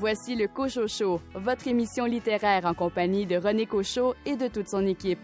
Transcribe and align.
voici 0.00 0.34
le 0.34 0.48
Cochot 0.48 0.88
Show, 0.88 1.20
votre 1.34 1.68
émission 1.68 2.06
littéraire 2.06 2.64
en 2.64 2.72
compagnie 2.72 3.26
de 3.26 3.36
René 3.36 3.66
Cochot 3.66 4.14
et 4.24 4.34
de 4.34 4.48
toute 4.48 4.66
son 4.66 4.86
équipe. 4.86 5.20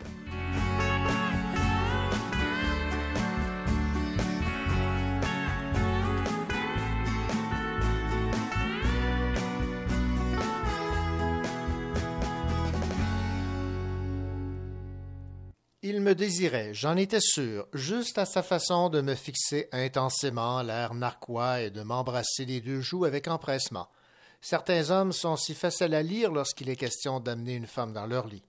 Il 15.82 16.02
me 16.02 16.14
désirait, 16.14 16.74
j'en 16.74 16.98
étais 16.98 17.20
sûr, 17.20 17.66
juste 17.72 18.18
à 18.18 18.26
sa 18.26 18.42
façon 18.42 18.90
de 18.90 19.00
me 19.00 19.14
fixer 19.14 19.70
intensément 19.72 20.60
l'air 20.60 20.92
narquois 20.92 21.62
et 21.62 21.70
de 21.70 21.80
m'embrasser 21.80 22.44
les 22.44 22.60
deux 22.60 22.82
joues 22.82 23.06
avec 23.06 23.26
empressement. 23.26 23.88
Certains 24.48 24.90
hommes 24.90 25.10
sont 25.10 25.34
si 25.34 25.54
faciles 25.54 25.92
à 25.92 26.04
lire 26.04 26.30
lorsqu'il 26.30 26.70
est 26.70 26.76
question 26.76 27.18
d'amener 27.18 27.54
une 27.54 27.66
femme 27.66 27.92
dans 27.92 28.06
leur 28.06 28.28
lit. 28.28 28.44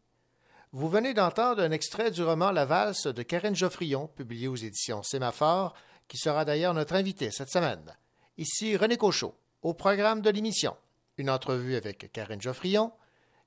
Vous 0.72 0.90
venez 0.90 1.16
d'entendre 1.16 1.64
un 1.64 1.72
extrait 1.72 2.12
du 2.12 2.22
roman 2.22 2.52
La 2.52 2.66
valse 2.66 3.08
de 3.08 3.24
Karine 3.24 3.56
Geoffrion, 3.56 4.06
publié 4.06 4.48
aux 4.48 4.56
éditions 4.56 5.02
Sémaphore, 5.02 5.74
qui 6.08 6.20
sera 6.20 6.46
d'ailleurs 6.46 6.76
notre 6.76 6.94
invité 6.94 7.32
cette 7.32 7.50
semaine. 7.50 7.98
Ici 8.38 8.78
René 8.78 8.96
Cochot, 8.96 9.34
au 9.64 9.74
programme 9.74 10.22
de 10.22 10.30
l'émission. 10.30 10.78
Une 11.18 11.32
entrevue 11.32 11.76
avec 11.76 12.12
Karine 12.12 12.44
Geoffrion, 12.44 12.92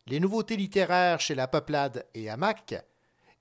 les 0.08 0.18
nouveautés 0.18 0.56
littéraires 0.56 1.20
chez 1.20 1.36
La 1.36 1.46
Peuplade 1.46 2.04
et 2.14 2.30
Hamac, 2.30 2.74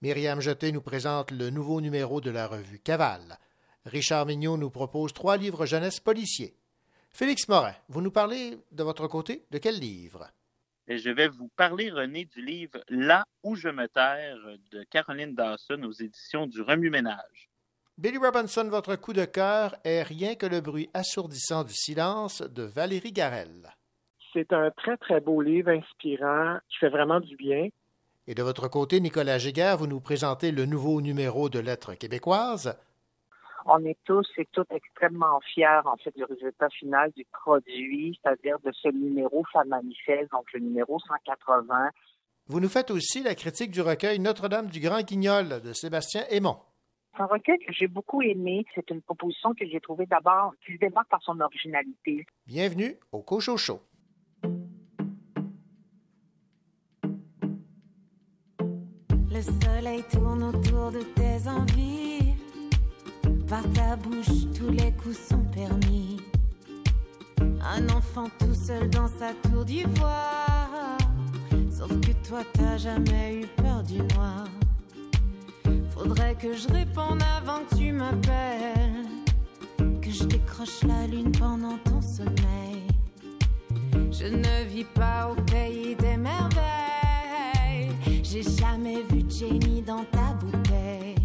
Myriam 0.03 0.39
Jeté 0.39 0.72
nous 0.72 0.84
présente 0.84 1.31
le 1.31 1.50
nouveau 1.50 1.81
numéro 1.81 2.22
de 2.22 2.30
la 2.30 2.45
revue 2.45 2.78
Cavale. 2.78 3.39
Richard 3.86 4.28
Mignot 4.28 4.58
nous 4.58 4.70
propose 4.70 5.14
trois 5.14 5.38
livres 5.38 5.66
jeunesse 5.66 6.00
policiers. 6.00 6.58
Félix 7.20 7.50
Morin, 7.50 7.73
vous 7.89 8.00
nous 8.00 8.12
parlez 8.12 8.58
de 8.72 8.81
votre 8.81 9.06
côté 9.09 9.44
de 9.52 9.58
quel 9.58 9.78
livre? 9.78 10.31
je 10.88 11.09
vais 11.09 11.28
vous 11.28 11.50
parler, 11.58 11.92
René, 11.92 12.23
du 12.23 12.42
livre 12.42 12.80
Là 12.88 13.26
où 13.44 13.58
je 13.58 13.67
me 13.67 13.89
terre 13.89 14.38
de 14.72 14.84
Caroline 14.84 15.36
Dawson 15.36 15.84
aux 15.84 15.92
éditions 15.92 16.48
du 16.48 16.61
Remue-Ménage. 16.61 17.50
Billy 17.98 18.17
Robinson, 18.17 18.70
votre 18.70 18.95
coup 18.95 19.11
de 19.11 19.26
cœur 19.26 19.76
est 19.84 20.03
Rien 20.03 20.36
que 20.36 20.45
le 20.45 20.61
bruit 20.61 20.89
assourdissant 20.94 21.66
du 21.66 21.73
silence 21.73 22.42
de 22.42 22.64
Valérie 22.64 23.11
Garel. 23.11 23.67
C'est 24.31 24.54
un 24.54 24.72
très, 24.72 24.95
très 24.95 25.20
beau 25.20 25.42
livre 25.42 25.72
inspirant 25.72 26.59
qui 26.70 26.78
fait 26.78 26.88
vraiment 26.88 27.20
du 27.20 27.36
bien. 27.36 27.67
Et 28.28 28.33
de 28.33 28.44
votre 28.44 28.70
côté, 28.70 29.02
Nicolas 29.02 29.39
Giguère, 29.39 29.76
vous 29.76 29.88
nous 29.88 30.00
présentez 30.00 30.54
le 30.54 30.66
nouveau 30.66 31.02
numéro 31.02 31.50
de 31.50 31.59
Lettres 31.59 31.95
québécoises. 31.95 32.78
On 33.72 33.86
est 33.86 34.00
tous 34.03 34.28
et 34.38 34.48
toutes 34.52 34.72
extrêmement 34.72 35.39
fiers, 35.53 35.81
en 35.86 35.95
fait, 35.98 36.16
du 36.16 36.23
résultat 36.23 36.70
final 36.70 37.12
du 37.16 37.23
produit, 37.31 38.20
c'est-à-dire 38.23 38.58
de 38.66 38.72
ce 38.72 38.88
numéro 38.89 39.44
Femme 39.53 39.67
manifeste, 39.67 40.31
donc 40.31 40.52
le 40.53 40.61
numéro 40.61 40.98
180. 41.00 41.92
Vous 42.48 42.59
nous 42.59 42.67
faites 42.67 42.89
aussi 42.89 43.22
la 43.22 43.36
critique 43.36 43.70
du 43.70 43.81
recueil 43.81 44.17
Notre-Dame 44.17 44.67
du 44.67 44.80
Grand 44.80 45.02
Guignol 45.02 45.61
de 45.61 45.73
Sébastien 45.73 46.23
Aymon. 46.31 46.58
C'est 47.16 47.22
un 47.22 47.28
recueil 47.28 47.59
que 47.59 47.72
j'ai 47.72 47.86
beaucoup 47.86 48.23
aimé. 48.23 48.66
C'est 48.73 48.89
une 48.89 49.03
proposition 49.03 49.53
que 49.53 49.67
j'ai 49.67 49.80
trouvée 49.80 50.08
d'abord 50.08 50.54
qui 50.66 50.73
se 50.73 50.80
démarque 50.80 51.09
par 51.09 51.22
son 51.22 51.39
originalité. 51.39 52.26
Bienvenue 52.48 52.98
au 53.11 53.22
Cochocho. 53.22 53.81
Le 59.31 59.42
soleil 59.44 60.04
tourne 60.11 60.44
autour 60.44 60.92
de 60.92 61.02
tes 61.14 61.48
envies. 61.48 62.20
Par 63.50 63.64
ta 63.73 63.95
bouche, 63.95 64.45
tous 64.55 64.69
les 64.69 64.92
coups 64.92 65.17
sont 65.28 65.44
permis. 65.52 66.17
Un 67.42 67.89
enfant 67.89 68.30
tout 68.37 68.54
seul 68.54 68.87
dans 68.92 69.08
sa 69.08 69.33
tour 69.49 69.65
d'ivoire. 69.65 70.98
Sauf 71.71 71.89
que 71.99 72.11
toi, 72.27 72.43
t'as 72.54 72.77
jamais 72.77 73.42
eu 73.42 73.48
peur 73.61 73.82
du 73.82 73.98
noir. 74.14 74.45
Faudrait 75.95 76.36
que 76.36 76.55
je 76.55 76.67
réponde 76.67 77.23
avant 77.37 77.61
que 77.65 77.76
tu 77.76 77.92
m'appelles. 77.92 79.08
Que 79.99 80.11
je 80.11 80.26
décroche 80.26 80.83
la 80.83 81.08
lune 81.08 81.31
pendant 81.31 81.80
ton 81.86 82.02
sommeil. 82.04 82.83
Je 84.11 84.27
ne 84.27 84.70
vis 84.70 84.86
pas 84.93 85.31
au 85.31 85.42
pays 85.42 85.95
des 85.95 86.17
merveilles. 86.17 87.89
J'ai 88.21 88.43
jamais 88.43 89.02
vu 89.10 89.23
Jenny 89.27 89.81
dans 89.81 90.04
ta 90.11 90.33
bouteille. 90.39 91.18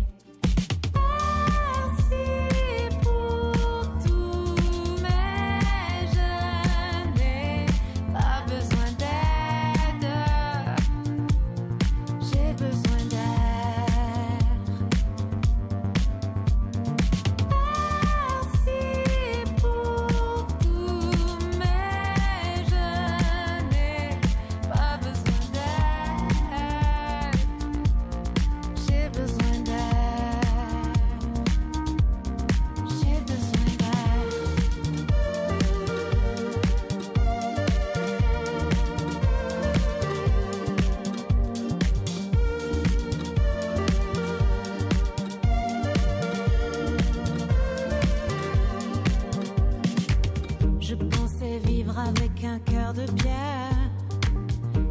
de 52.94 53.10
pierre, 53.12 53.90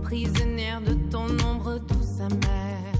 prisonnière 0.03 0.81
de 0.81 0.93
ton 1.09 1.27
ombre 1.45 1.79
douce 1.79 2.19
amère. 2.19 2.93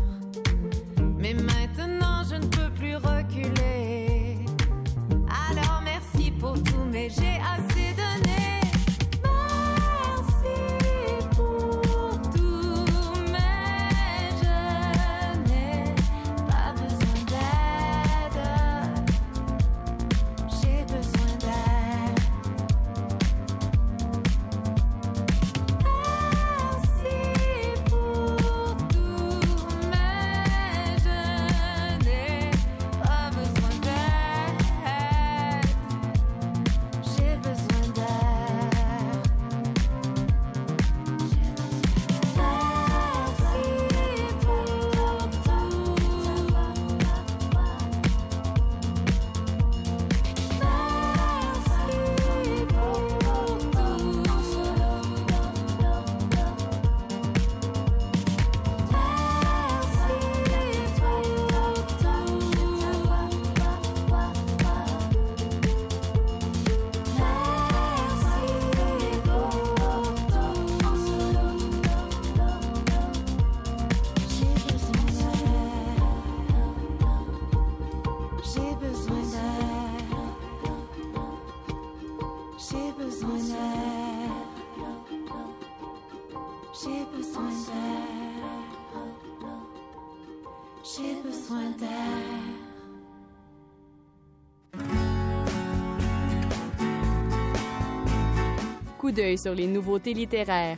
Mais 1.17 1.33
maintenant 1.33 2.23
je 2.29 2.35
ne 2.35 2.45
peux 2.47 2.69
plus 2.73 2.95
reculer. 2.95 3.72
D'œil 99.13 99.37
sur 99.37 99.53
les 99.53 99.67
nouveautés 99.67 100.13
littéraires. 100.13 100.77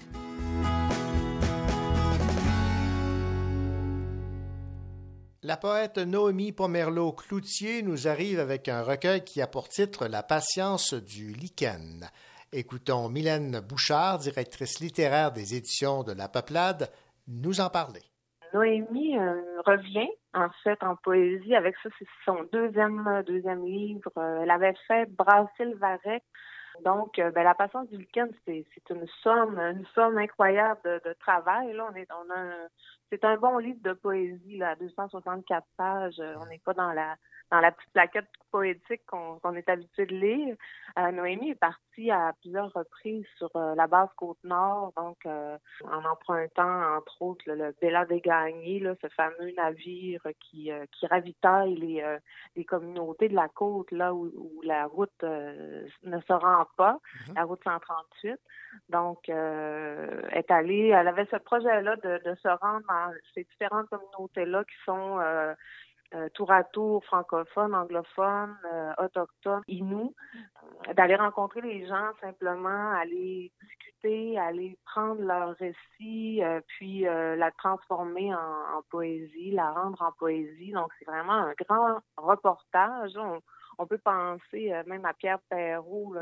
La 5.47 5.57
poète 5.57 5.99
Noémie 5.99 6.53
Pomerleau-Cloutier 6.53 7.83
nous 7.83 8.07
arrive 8.07 8.39
avec 8.39 8.67
un 8.67 8.81
recueil 8.81 9.23
qui 9.23 9.43
a 9.43 9.47
pour 9.47 9.69
titre 9.69 10.07
La 10.07 10.23
patience 10.23 10.95
du 10.95 11.33
lichen. 11.33 12.09
Écoutons 12.51 13.09
Mylène 13.09 13.59
Bouchard, 13.59 14.17
directrice 14.17 14.79
littéraire 14.79 15.31
des 15.31 15.55
éditions 15.55 16.01
de 16.01 16.13
La 16.13 16.29
Peuplade, 16.29 16.89
nous 17.27 17.61
en 17.61 17.69
parler. 17.69 18.01
Noémie 18.55 19.19
euh, 19.19 19.61
revient 19.65 20.09
en 20.33 20.47
fait 20.63 20.81
en 20.81 20.95
poésie 20.95 21.53
avec 21.53 21.75
ça, 21.83 21.89
c'est 21.99 22.07
son 22.25 22.37
deuxième 22.51 23.23
deuxième 23.27 23.65
livre. 23.65 24.09
Euh, 24.17 24.41
elle 24.41 24.51
avait 24.51 24.73
fait 24.87 25.05
Brasser 25.11 25.65
le 25.65 25.77
Varec 25.77 26.23
donc, 26.85 27.17
euh, 27.17 27.31
ben, 27.31 27.43
la 27.43 27.55
patience 27.55 27.89
du 27.89 27.97
week-end, 27.97 28.27
c'est 28.45 28.63
une 28.91 29.07
somme, 29.23 29.57
une 29.57 29.85
somme 29.95 30.19
incroyable 30.19 30.79
de, 30.83 31.13
travail. 31.19 31.73
Là, 31.73 31.89
on 31.91 31.95
est, 31.95 32.07
on 32.11 32.31
a, 32.31 32.67
c'est 33.09 33.23
un 33.23 33.37
bon 33.37 33.57
livre 33.57 33.79
de 33.83 33.93
poésie, 33.93 34.57
là, 34.57 34.75
264 34.75 35.65
pages. 35.77 36.21
On 36.39 36.45
n'est 36.47 36.59
pas 36.59 36.73
dans 36.73 36.91
la, 36.91 37.15
dans 37.51 37.59
la 37.59 37.71
petite 37.71 37.91
plaquette 37.93 38.27
poétique 38.51 39.01
qu'on 39.05 39.55
est 39.55 39.69
habitué 39.69 40.05
de 40.05 40.15
lire. 40.15 40.55
Euh, 40.97 41.11
Noémie 41.11 41.51
est 41.51 41.59
partie 41.59 42.09
à 42.09 42.33
plusieurs 42.39 42.71
reprises 42.71 43.25
sur 43.37 43.49
euh, 43.55 43.75
la 43.75 43.85
base 43.87 44.07
Côte-Nord, 44.15 44.93
donc 44.95 45.17
euh, 45.25 45.57
en 45.83 46.05
empruntant 46.05 46.95
entre 46.95 47.21
autres 47.21 47.43
le 47.47 47.75
Bella 47.81 48.05
des 48.05 48.21
Gagnés, 48.21 48.79
là, 48.79 48.93
ce 49.01 49.07
fameux 49.09 49.51
navire 49.57 50.21
qui, 50.39 50.71
qui 50.91 51.07
ravitaille 51.07 51.75
les, 51.75 52.17
les 52.55 52.65
communautés 52.65 53.29
de 53.29 53.35
la 53.35 53.49
côte, 53.49 53.91
là 53.91 54.13
où, 54.13 54.31
la 54.63 54.85
route 54.85 55.23
ne 55.23 56.19
se 56.21 56.33
rend 56.33 56.65
pas, 56.77 56.99
mm-hmm. 57.27 57.35
la 57.35 57.43
route 57.43 57.61
138. 57.63 58.39
Donc, 58.89 59.29
est 59.29 60.51
allée, 60.51 60.87
elle 60.89 61.07
avait 61.07 61.27
ce 61.29 61.37
projet-là 61.37 61.95
de, 61.97 62.21
de 62.23 62.35
se 62.35 62.47
rendre 62.47 62.85
dans 62.95 63.13
ces 63.33 63.43
différentes 63.43 63.89
communautés-là 63.89 64.63
qui 64.63 64.75
sont 64.85 65.19
euh, 66.13 66.29
tour 66.29 66.51
à 66.51 66.63
tour 66.63 67.03
francophones, 67.05 67.73
anglophones, 67.73 68.55
euh, 68.71 68.93
autochtones, 68.99 69.63
euh, 69.69 70.93
d'aller 70.93 71.15
rencontrer 71.15 71.61
les 71.61 71.87
gens 71.87 72.11
simplement, 72.21 72.91
aller 72.91 73.51
discuter, 73.61 74.37
aller 74.37 74.77
prendre 74.85 75.21
leur 75.21 75.55
récit, 75.57 76.41
puis 76.67 77.01
la 77.01 77.51
transformer 77.57 78.33
en, 78.33 78.83
poésie, 78.89 79.51
la 79.51 79.71
rendre 79.71 79.99
en 80.01 80.11
poésie. 80.11 80.71
Donc 80.71 80.91
c'est 80.99 81.05
vraiment 81.05 81.33
un 81.33 81.53
grand 81.67 81.99
reportage. 82.17 83.13
Peut 83.85 83.97
penser 83.97 84.73
même 84.87 85.05
à 85.05 85.13
Pierre 85.13 85.39
Perrault 85.49 86.15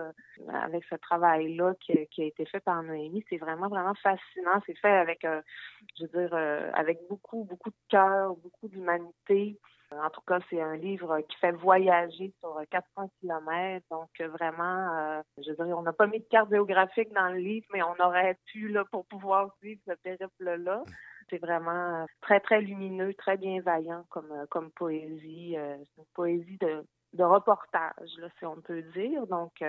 avec 0.49 0.83
ce 0.89 0.95
travail-là 0.95 1.73
qui, 1.79 1.93
a 1.93 2.23
été 2.23 2.45
fait 2.45 2.59
par 2.59 2.81
Noémie. 2.83 3.23
C'est 3.29 3.37
vraiment, 3.37 3.67
vraiment 3.67 3.95
fascinant. 3.95 4.61
C'est 4.65 4.77
fait 4.77 4.91
avec, 4.91 5.21
je 5.23 6.05
veux 6.05 6.27
dire, 6.27 6.33
avec 6.73 6.99
beaucoup, 7.09 7.43
beaucoup 7.43 7.69
de 7.69 7.75
cœur, 7.89 8.35
beaucoup 8.35 8.67
d'humanité. 8.67 9.57
En 10.01 10.09
tout 10.09 10.21
cas, 10.21 10.39
c'est 10.49 10.61
un 10.61 10.75
livre 10.75 11.19
qui 11.21 11.37
fait 11.37 11.51
voyager 11.51 12.33
sur 12.39 12.61
400 12.69 13.09
km. 13.19 13.85
Donc, 13.91 14.09
vraiment, 14.31 14.95
euh, 14.95 15.21
je 15.37 15.51
dirais, 15.51 15.73
on 15.73 15.81
n'a 15.81 15.93
pas 15.93 16.07
mis 16.07 16.19
de 16.19 16.25
carte 16.25 16.49
géographique 16.49 17.13
dans 17.13 17.29
le 17.29 17.37
livre, 17.37 17.65
mais 17.73 17.83
on 17.83 17.95
aurait 18.03 18.37
pu 18.45 18.69
là, 18.69 18.83
pour 18.85 19.05
pouvoir 19.05 19.55
vivre 19.61 19.81
ce 19.87 19.93
périple-là. 19.93 20.83
C'est 21.29 21.37
vraiment 21.37 22.01
euh, 22.01 22.05
très, 22.21 22.39
très 22.39 22.61
lumineux, 22.61 23.13
très 23.13 23.37
bienveillant 23.37 24.03
comme, 24.09 24.31
euh, 24.31 24.45
comme 24.49 24.71
poésie. 24.71 25.55
Une 25.55 26.05
poésie 26.13 26.57
de, 26.57 26.85
de 27.13 27.23
reportage, 27.23 28.09
si 28.39 28.45
on 28.45 28.61
peut 28.61 28.83
dire. 28.95 29.25
Donc, 29.27 29.63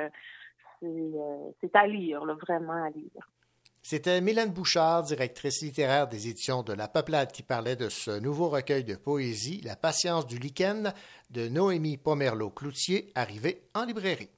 c'est 0.80 1.74
à 1.76 1.86
lire, 1.86 2.24
vraiment 2.24 2.84
à 2.84 2.90
lire. 2.90 3.30
C'était 3.86 4.22
Mylène 4.22 4.50
Bouchard, 4.50 5.02
directrice 5.02 5.60
littéraire 5.60 6.08
des 6.08 6.28
éditions 6.28 6.62
de 6.62 6.72
La 6.72 6.88
Peuplade, 6.88 7.32
qui 7.32 7.42
parlait 7.42 7.76
de 7.76 7.90
ce 7.90 8.18
nouveau 8.18 8.48
recueil 8.48 8.82
de 8.82 8.96
poésie, 8.96 9.60
La 9.62 9.76
patience 9.76 10.26
du 10.26 10.38
lichen, 10.38 10.94
de 11.28 11.48
Noémie 11.48 11.98
Pomerleau-Cloutier, 11.98 13.12
arrivé 13.14 13.68
en 13.74 13.84
librairie. 13.84 14.30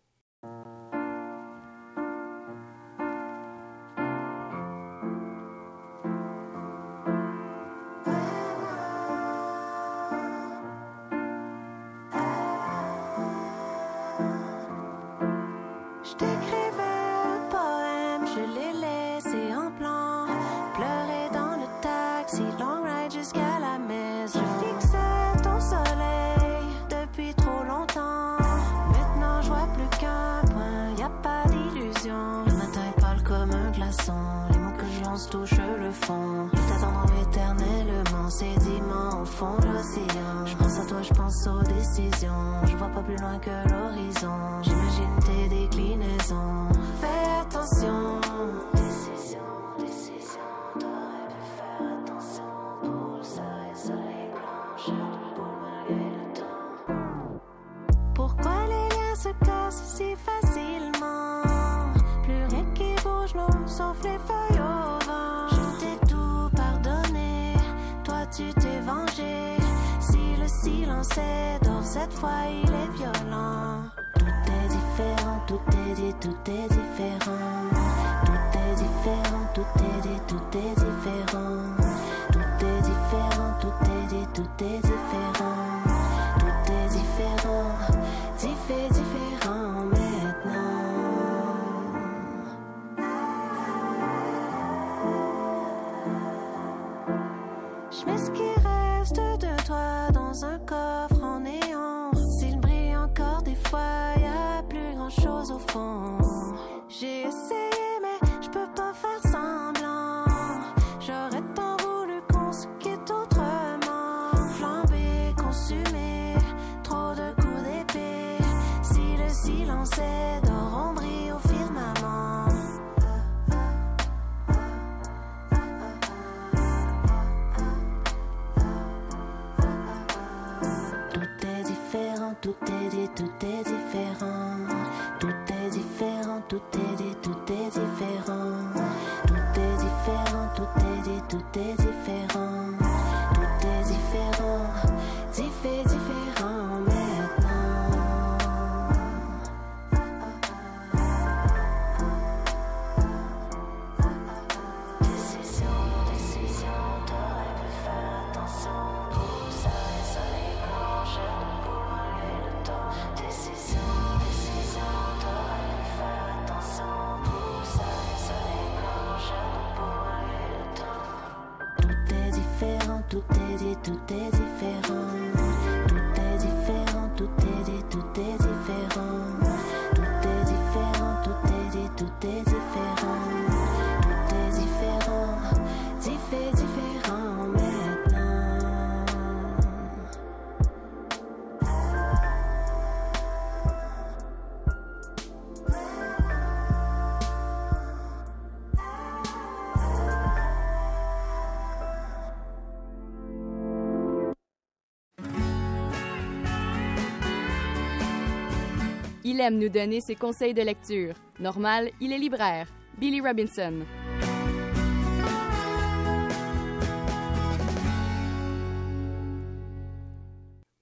Il 209.37 209.43
aime 209.43 209.59
nous 209.59 209.69
donner 209.69 210.01
ses 210.01 210.15
conseils 210.15 210.55
de 210.55 210.63
lecture. 210.63 211.13
Normal, 211.41 211.91
il 212.01 212.11
est 212.11 212.19
libraire. 212.19 212.73
Billy 212.97 213.21
Robinson. 213.21 213.85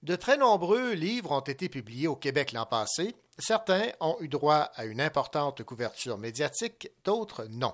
De 0.03 0.15
très 0.15 0.37
nombreux 0.37 0.93
livres 0.93 1.33
ont 1.33 1.41
été 1.41 1.67
publiés 1.67 2.07
au 2.07 2.15
Québec 2.15 2.53
l'an 2.53 2.65
passé. 2.65 3.17
Certains 3.37 3.89
ont 3.99 4.15
eu 4.21 4.29
droit 4.29 4.69
à 4.75 4.85
une 4.85 5.01
importante 5.01 5.61
couverture 5.63 6.17
médiatique, 6.17 6.89
d'autres 7.03 7.47
non. 7.51 7.73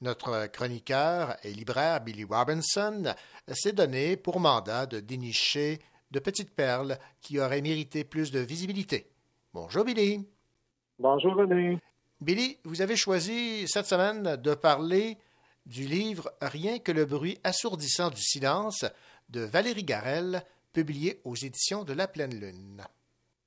Notre 0.00 0.48
chroniqueur 0.48 1.36
et 1.44 1.52
libraire 1.52 2.00
Billy 2.00 2.24
Robinson 2.24 3.14
s'est 3.52 3.74
donné 3.74 4.16
pour 4.16 4.40
mandat 4.40 4.86
de 4.86 4.98
dénicher 4.98 5.78
de 6.10 6.18
petites 6.18 6.52
perles 6.52 6.98
qui 7.20 7.38
auraient 7.38 7.62
mérité 7.62 8.02
plus 8.02 8.32
de 8.32 8.40
visibilité. 8.40 9.12
Bonjour 9.58 9.86
Billy. 9.86 10.18
Bonjour 10.98 11.34
René. 11.34 11.78
Billy, 12.20 12.58
vous 12.64 12.82
avez 12.82 12.94
choisi 12.94 13.66
cette 13.66 13.86
semaine 13.86 14.36
de 14.36 14.54
parler 14.54 15.16
du 15.64 15.84
livre 15.84 16.30
Rien 16.42 16.78
que 16.78 16.92
le 16.92 17.06
bruit 17.06 17.38
assourdissant 17.42 18.10
du 18.10 18.20
silence 18.20 18.84
de 19.30 19.40
Valérie 19.40 19.82
Garel, 19.82 20.42
publié 20.74 21.22
aux 21.24 21.36
éditions 21.36 21.84
de 21.84 21.94
La 21.94 22.06
Pleine 22.06 22.38
Lune. 22.38 22.82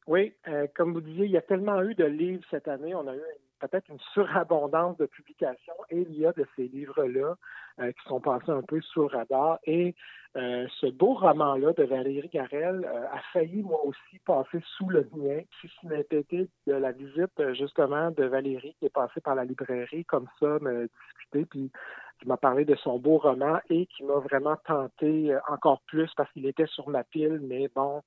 Oui, 0.07 0.33
euh, 0.47 0.65
comme 0.73 0.93
vous 0.93 1.01
disiez, 1.01 1.25
il 1.25 1.31
y 1.31 1.37
a 1.37 1.43
tellement 1.43 1.79
eu 1.83 1.93
de 1.93 2.05
livres 2.05 2.43
cette 2.49 2.67
année. 2.67 2.95
On 2.95 3.07
a 3.07 3.15
eu 3.15 3.21
peut-être 3.59 3.87
une 3.89 3.99
surabondance 4.11 4.97
de 4.97 5.05
publications 5.05 5.75
et 5.91 6.07
il 6.09 6.17
y 6.17 6.25
a 6.25 6.33
de 6.33 6.47
ces 6.55 6.69
livres-là 6.69 7.35
euh, 7.79 7.91
qui 7.91 8.07
sont 8.07 8.19
passés 8.19 8.51
un 8.51 8.61
peu 8.61 8.81
sous 8.81 9.01
le 9.01 9.07
radar. 9.07 9.59
Et 9.63 9.95
euh, 10.37 10.67
ce 10.79 10.87
beau 10.87 11.13
roman-là 11.13 11.73
de 11.73 11.83
Valérie 11.83 12.29
Garel 12.29 12.85
euh, 12.85 13.05
a 13.11 13.19
failli, 13.33 13.63
moi 13.63 13.79
aussi, 13.85 14.19
passer 14.25 14.59
sous 14.77 14.89
le 14.89 15.07
mien, 15.15 15.41
si 15.59 15.69
ce 15.81 15.87
n'était 15.87 16.25
de 16.67 16.73
la 16.73 16.91
visite, 16.91 17.53
justement, 17.53 18.11
de 18.11 18.25
Valérie 18.25 18.75
qui 18.79 18.85
est 18.85 18.93
passée 18.93 19.21
par 19.21 19.35
la 19.35 19.45
librairie 19.45 20.05
comme 20.05 20.27
ça, 20.39 20.59
me 20.61 20.87
discuter, 20.87 21.45
puis 21.45 21.71
qui 22.19 22.27
m'a 22.27 22.37
parlé 22.37 22.65
de 22.65 22.75
son 22.75 22.99
beau 22.99 23.17
roman 23.17 23.59
et 23.69 23.85
qui 23.85 24.03
m'a 24.03 24.15
vraiment 24.15 24.57
tenté 24.65 25.33
encore 25.47 25.81
plus 25.87 26.11
parce 26.17 26.29
qu'il 26.33 26.45
était 26.45 26.67
sur 26.67 26.89
ma 26.89 27.05
pile, 27.05 27.39
mais 27.41 27.69
bon, 27.73 28.01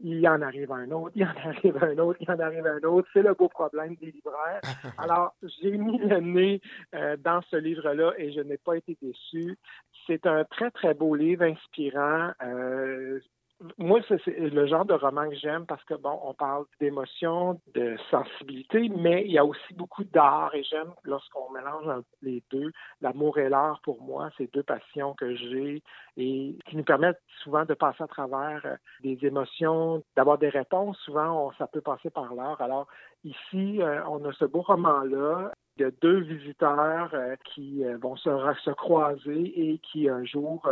il 0.00 0.26
en 0.26 0.40
arrive 0.40 0.72
un 0.72 0.90
autre, 0.90 1.12
il 1.14 1.24
en 1.24 1.34
arrive 1.44 1.82
un 1.82 1.98
autre, 1.98 2.18
il 2.20 2.30
en 2.30 2.38
arrive 2.38 2.66
un 2.66 2.88
autre. 2.88 3.08
C'est 3.12 3.22
le 3.22 3.34
beau 3.34 3.48
problème 3.48 3.96
des 3.96 4.10
libraires. 4.10 4.60
Alors, 4.98 5.34
j'ai 5.42 5.76
mis 5.76 5.98
le 5.98 6.20
nez 6.20 6.60
euh, 6.94 7.16
dans 7.18 7.42
ce 7.50 7.56
livre-là 7.56 8.12
et 8.18 8.32
je 8.32 8.40
n'ai 8.40 8.58
pas 8.58 8.76
été 8.76 8.96
déçu. 9.00 9.56
C'est 10.06 10.26
un 10.26 10.44
très, 10.44 10.70
très 10.70 10.94
beau 10.94 11.14
livre, 11.14 11.44
inspirant. 11.44 12.32
Euh, 12.42 13.20
moi, 13.76 14.00
c'est 14.08 14.26
le 14.38 14.66
genre 14.66 14.86
de 14.86 14.94
roman 14.94 15.28
que 15.28 15.34
j'aime 15.36 15.66
parce 15.66 15.84
que, 15.84 15.94
bon, 15.94 16.18
on 16.24 16.32
parle 16.32 16.64
d'émotion, 16.80 17.60
de 17.74 17.96
sensibilité, 18.10 18.88
mais 18.88 19.24
il 19.26 19.32
y 19.32 19.38
a 19.38 19.44
aussi 19.44 19.74
beaucoup 19.74 20.04
d'art 20.04 20.54
et 20.54 20.62
j'aime 20.62 20.92
lorsqu'on 21.04 21.50
mélange 21.50 22.02
les 22.22 22.42
deux. 22.50 22.72
L'amour 23.02 23.38
et 23.38 23.50
l'art, 23.50 23.80
pour 23.82 24.00
moi, 24.02 24.30
c'est 24.38 24.50
deux 24.54 24.62
passions 24.62 25.12
que 25.14 25.34
j'ai 25.36 25.82
et 26.16 26.56
qui 26.66 26.76
nous 26.76 26.84
permettent 26.84 27.20
souvent 27.42 27.66
de 27.66 27.74
passer 27.74 28.02
à 28.02 28.06
travers 28.06 28.62
euh, 28.64 28.76
des 29.02 29.18
émotions, 29.26 30.02
d'avoir 30.16 30.38
des 30.38 30.48
réponses. 30.48 30.98
Souvent, 31.00 31.48
on- 31.48 31.52
ça 31.52 31.66
peut 31.66 31.82
passer 31.82 32.08
par 32.08 32.34
l'art. 32.34 32.60
Alors, 32.62 32.86
ici, 33.24 33.82
euh, 33.82 34.02
on 34.08 34.24
a 34.24 34.32
ce 34.32 34.46
beau 34.46 34.62
roman-là 34.62 35.52
de 35.76 35.94
deux 36.00 36.20
visiteurs 36.20 37.10
euh, 37.12 37.36
qui 37.44 37.84
vont 38.00 38.16
se, 38.16 38.30
se 38.64 38.70
croiser 38.70 39.70
et 39.72 39.78
qui, 39.78 40.08
un 40.08 40.24
jour, 40.24 40.66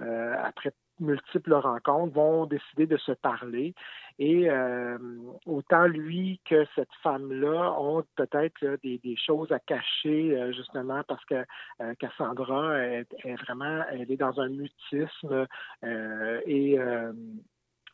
après 0.00 0.72
multiples 1.00 1.54
rencontres, 1.54 2.14
vont 2.14 2.46
décider 2.46 2.86
de 2.86 2.96
se 2.96 3.12
parler. 3.12 3.74
Et 4.18 4.50
euh, 4.50 4.98
autant 5.46 5.86
lui 5.86 6.40
que 6.44 6.66
cette 6.74 6.92
femme-là 7.02 7.74
ont 7.78 8.04
peut-être 8.16 8.78
des, 8.82 9.16
choses 9.16 9.50
à 9.50 9.58
cacher, 9.58 10.36
euh, 10.36 10.52
justement, 10.52 11.02
parce 11.08 11.24
que 11.24 11.44
euh, 11.80 11.94
Cassandra 11.98 12.78
est, 12.78 13.06
est 13.24 13.36
vraiment, 13.36 13.82
elle 13.90 14.10
est 14.10 14.16
dans 14.16 14.38
un 14.40 14.48
mutisme. 14.48 15.46
et 15.82 16.78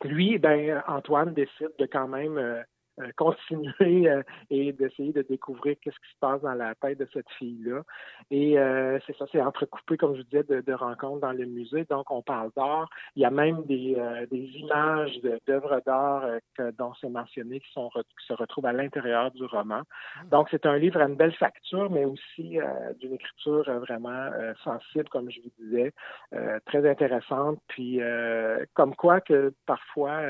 lui, 0.04 0.38
ben, 0.38 0.82
Antoine 0.88 1.32
décide 1.32 1.72
de 1.78 1.86
quand 1.86 2.08
même 2.08 2.64
euh, 3.00 3.10
continuer 3.16 4.08
euh, 4.08 4.22
et 4.50 4.72
d'essayer 4.72 5.12
de 5.12 5.22
découvrir 5.22 5.76
qu'est-ce 5.80 5.96
qui 5.96 6.12
se 6.12 6.18
passe 6.20 6.40
dans 6.42 6.54
la 6.54 6.74
tête 6.74 6.98
de 6.98 7.08
cette 7.12 7.30
fille-là. 7.38 7.82
Et 8.30 8.58
euh, 8.58 8.98
c'est 9.06 9.16
ça, 9.16 9.26
c'est 9.30 9.40
entrecoupé, 9.40 9.96
comme 9.96 10.14
je 10.14 10.18
vous 10.22 10.24
disais, 10.24 10.42
de, 10.44 10.60
de 10.60 10.72
rencontres 10.72 11.20
dans 11.20 11.32
le 11.32 11.44
musée. 11.44 11.84
Donc, 11.90 12.10
on 12.10 12.22
parle 12.22 12.50
d'art. 12.56 12.88
Il 13.14 13.22
y 13.22 13.24
a 13.24 13.30
même 13.30 13.64
des, 13.64 13.96
euh, 13.98 14.26
des 14.30 14.44
images 14.56 15.20
de- 15.22 15.40
d'œuvres 15.46 15.80
d'art 15.86 16.24
euh, 16.24 16.72
dont 16.78 16.92
c'est 17.00 17.08
mentionné 17.08 17.60
qui, 17.60 17.70
sont, 17.72 17.90
qui 17.90 18.26
se 18.26 18.32
retrouvent 18.32 18.66
à 18.66 18.72
l'intérieur 18.72 19.30
du 19.30 19.44
roman. 19.44 19.82
Donc, 20.30 20.48
c'est 20.50 20.66
un 20.66 20.78
livre 20.78 21.00
à 21.00 21.04
une 21.04 21.16
belle 21.16 21.34
facture, 21.34 21.90
mais 21.90 22.04
aussi 22.04 22.60
euh, 22.60 22.92
d'une 23.00 23.14
écriture 23.14 23.64
vraiment 23.80 24.08
euh, 24.10 24.54
sensible, 24.64 25.08
comme 25.08 25.30
je 25.30 25.40
vous 25.40 25.52
disais, 25.58 25.92
euh, 26.34 26.58
très 26.66 26.88
intéressante. 26.88 27.58
Puis, 27.68 28.00
euh, 28.00 28.64
comme 28.74 28.94
quoi 28.94 29.20
que 29.20 29.52
parfois, 29.66 30.20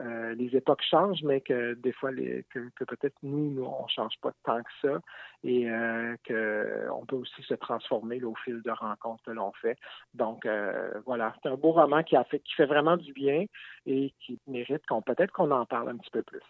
euh, 0.00 0.34
les 0.34 0.56
époques 0.56 0.82
changent, 0.88 1.22
mais 1.22 1.40
que 1.40 1.74
des 1.74 1.92
fois, 1.92 2.10
les, 2.10 2.44
que, 2.50 2.70
que 2.76 2.84
peut-être 2.84 3.16
nous, 3.22 3.50
nous, 3.50 3.64
on 3.64 3.86
change 3.88 4.14
pas 4.20 4.32
tant 4.44 4.62
que 4.62 4.70
ça 4.80 5.00
et 5.44 5.68
euh, 5.68 6.16
qu'on 6.26 7.04
peut 7.06 7.16
aussi 7.16 7.42
se 7.42 7.54
transformer 7.54 8.18
là, 8.18 8.28
au 8.28 8.34
fil 8.34 8.62
de 8.62 8.70
rencontres 8.70 9.22
que 9.24 9.30
l'on 9.30 9.52
fait. 9.60 9.76
Donc, 10.14 10.46
euh, 10.46 11.00
voilà, 11.04 11.34
c'est 11.42 11.48
un 11.48 11.56
beau 11.56 11.72
roman 11.72 12.02
qui, 12.02 12.16
a 12.16 12.24
fait, 12.24 12.40
qui 12.40 12.54
fait 12.54 12.66
vraiment 12.66 12.96
du 12.96 13.12
bien 13.12 13.44
et 13.86 14.14
qui 14.20 14.38
mérite 14.46 14.86
qu'on 14.86 15.02
peut-être 15.02 15.32
qu'on 15.32 15.50
en 15.50 15.66
parle 15.66 15.90
un 15.90 15.96
petit 15.96 16.10
peu 16.10 16.22
plus. 16.22 16.42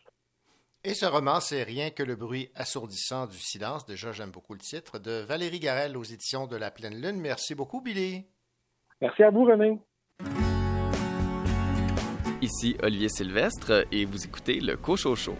Et 0.84 0.94
ce 0.94 1.06
roman, 1.06 1.38
c'est 1.40 1.62
Rien 1.62 1.90
que 1.90 2.02
le 2.02 2.16
bruit 2.16 2.50
assourdissant 2.56 3.26
du 3.26 3.38
silence. 3.38 3.86
Déjà, 3.86 4.10
j'aime 4.10 4.32
beaucoup 4.32 4.54
le 4.54 4.60
titre. 4.60 4.98
De 4.98 5.22
Valérie 5.22 5.60
Garel 5.60 5.96
aux 5.96 6.02
éditions 6.02 6.46
de 6.46 6.56
La 6.56 6.72
Pleine 6.72 7.00
Lune. 7.00 7.20
Merci 7.20 7.54
beaucoup, 7.54 7.80
Billy. 7.80 8.26
Merci 9.00 9.22
à 9.22 9.30
vous, 9.30 9.44
René. 9.44 9.78
Ici 12.42 12.76
Olivier 12.82 13.08
Sylvestre 13.08 13.86
et 13.92 14.04
vous 14.04 14.24
écoutez 14.24 14.58
le 14.58 14.76
Cocho 14.76 15.14
Show. 15.14 15.36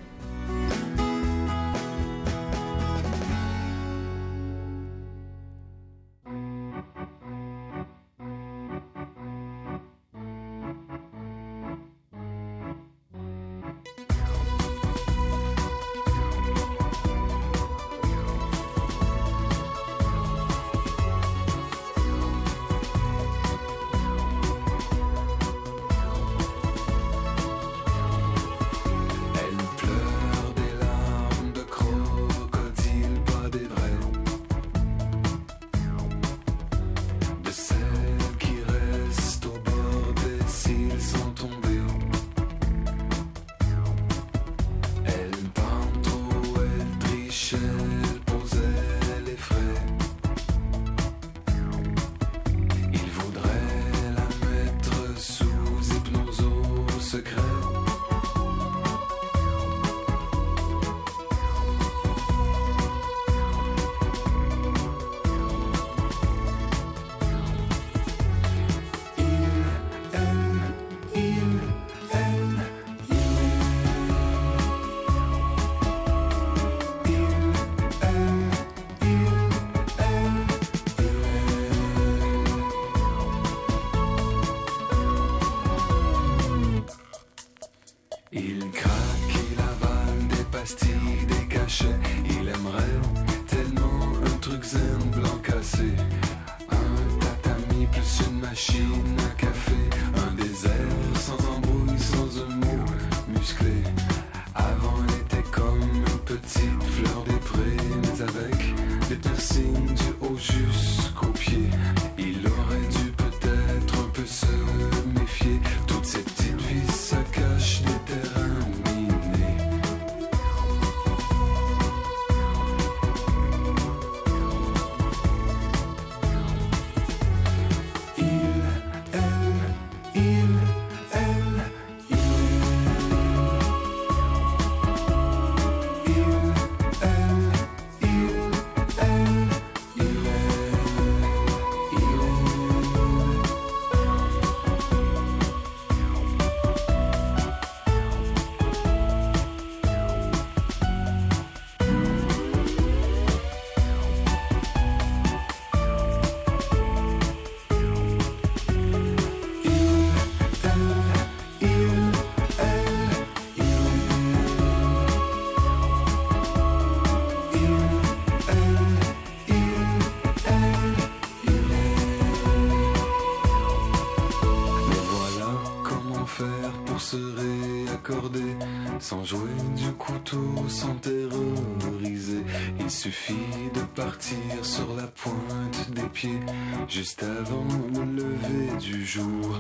Juste 186.89 187.23
avant 187.23 187.67
le 187.95 188.05
lever 188.05 188.77
du 188.79 189.05
jour. 189.05 189.59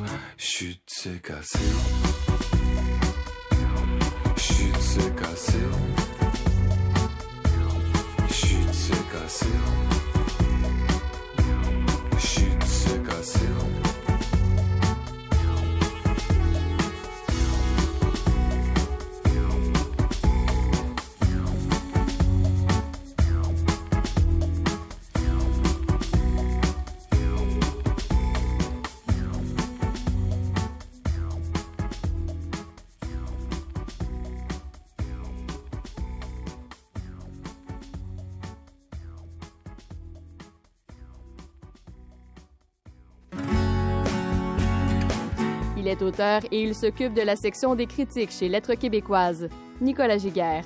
Il 45.82 45.88
est 45.88 46.00
auteur 46.00 46.42
et 46.52 46.62
il 46.62 46.76
s'occupe 46.76 47.12
de 47.12 47.22
la 47.22 47.34
section 47.34 47.74
des 47.74 47.86
critiques 47.86 48.30
chez 48.30 48.48
Lettres 48.48 48.74
québécoises. 48.74 49.48
Nicolas 49.80 50.16
Giguère. 50.16 50.64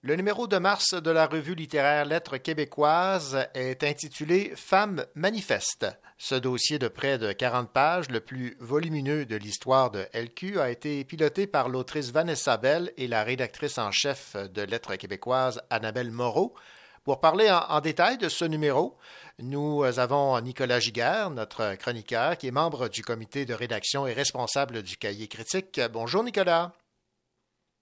Le 0.00 0.16
numéro 0.16 0.46
de 0.46 0.56
mars 0.56 0.94
de 0.94 1.10
la 1.10 1.26
revue 1.26 1.54
littéraire 1.54 2.06
Lettres 2.06 2.38
québécoises 2.38 3.46
est 3.52 3.84
intitulé 3.84 4.52
Femmes 4.56 5.04
manifestes. 5.14 5.86
Ce 6.16 6.34
dossier 6.34 6.78
de 6.78 6.88
près 6.88 7.18
de 7.18 7.30
40 7.32 7.70
pages, 7.70 8.08
le 8.08 8.20
plus 8.20 8.56
volumineux 8.58 9.26
de 9.26 9.36
l'histoire 9.36 9.90
de 9.90 10.06
LQ, 10.14 10.60
a 10.60 10.70
été 10.70 11.04
piloté 11.04 11.46
par 11.46 11.68
l'autrice 11.68 12.10
Vanessa 12.10 12.56
Bell 12.56 12.90
et 12.96 13.06
la 13.06 13.22
rédactrice 13.22 13.76
en 13.76 13.90
chef 13.90 14.34
de 14.34 14.62
Lettres 14.62 14.96
québécoises 14.96 15.60
Annabelle 15.68 16.10
Moreau. 16.10 16.54
Pour 17.04 17.20
parler 17.20 17.50
en, 17.50 17.60
en 17.68 17.80
détail 17.80 18.16
de 18.16 18.30
ce 18.30 18.46
numéro, 18.46 18.96
nous 19.42 19.82
avons 19.82 20.40
Nicolas 20.40 20.80
Giguère, 20.80 21.30
notre 21.30 21.74
chroniqueur, 21.76 22.36
qui 22.36 22.46
est 22.48 22.52
membre 22.52 22.88
du 22.88 23.02
comité 23.02 23.44
de 23.44 23.54
rédaction 23.54 24.06
et 24.06 24.12
responsable 24.12 24.82
du 24.82 24.96
cahier 24.96 25.28
critique. 25.28 25.80
Bonjour 25.92 26.22
Nicolas. 26.22 26.72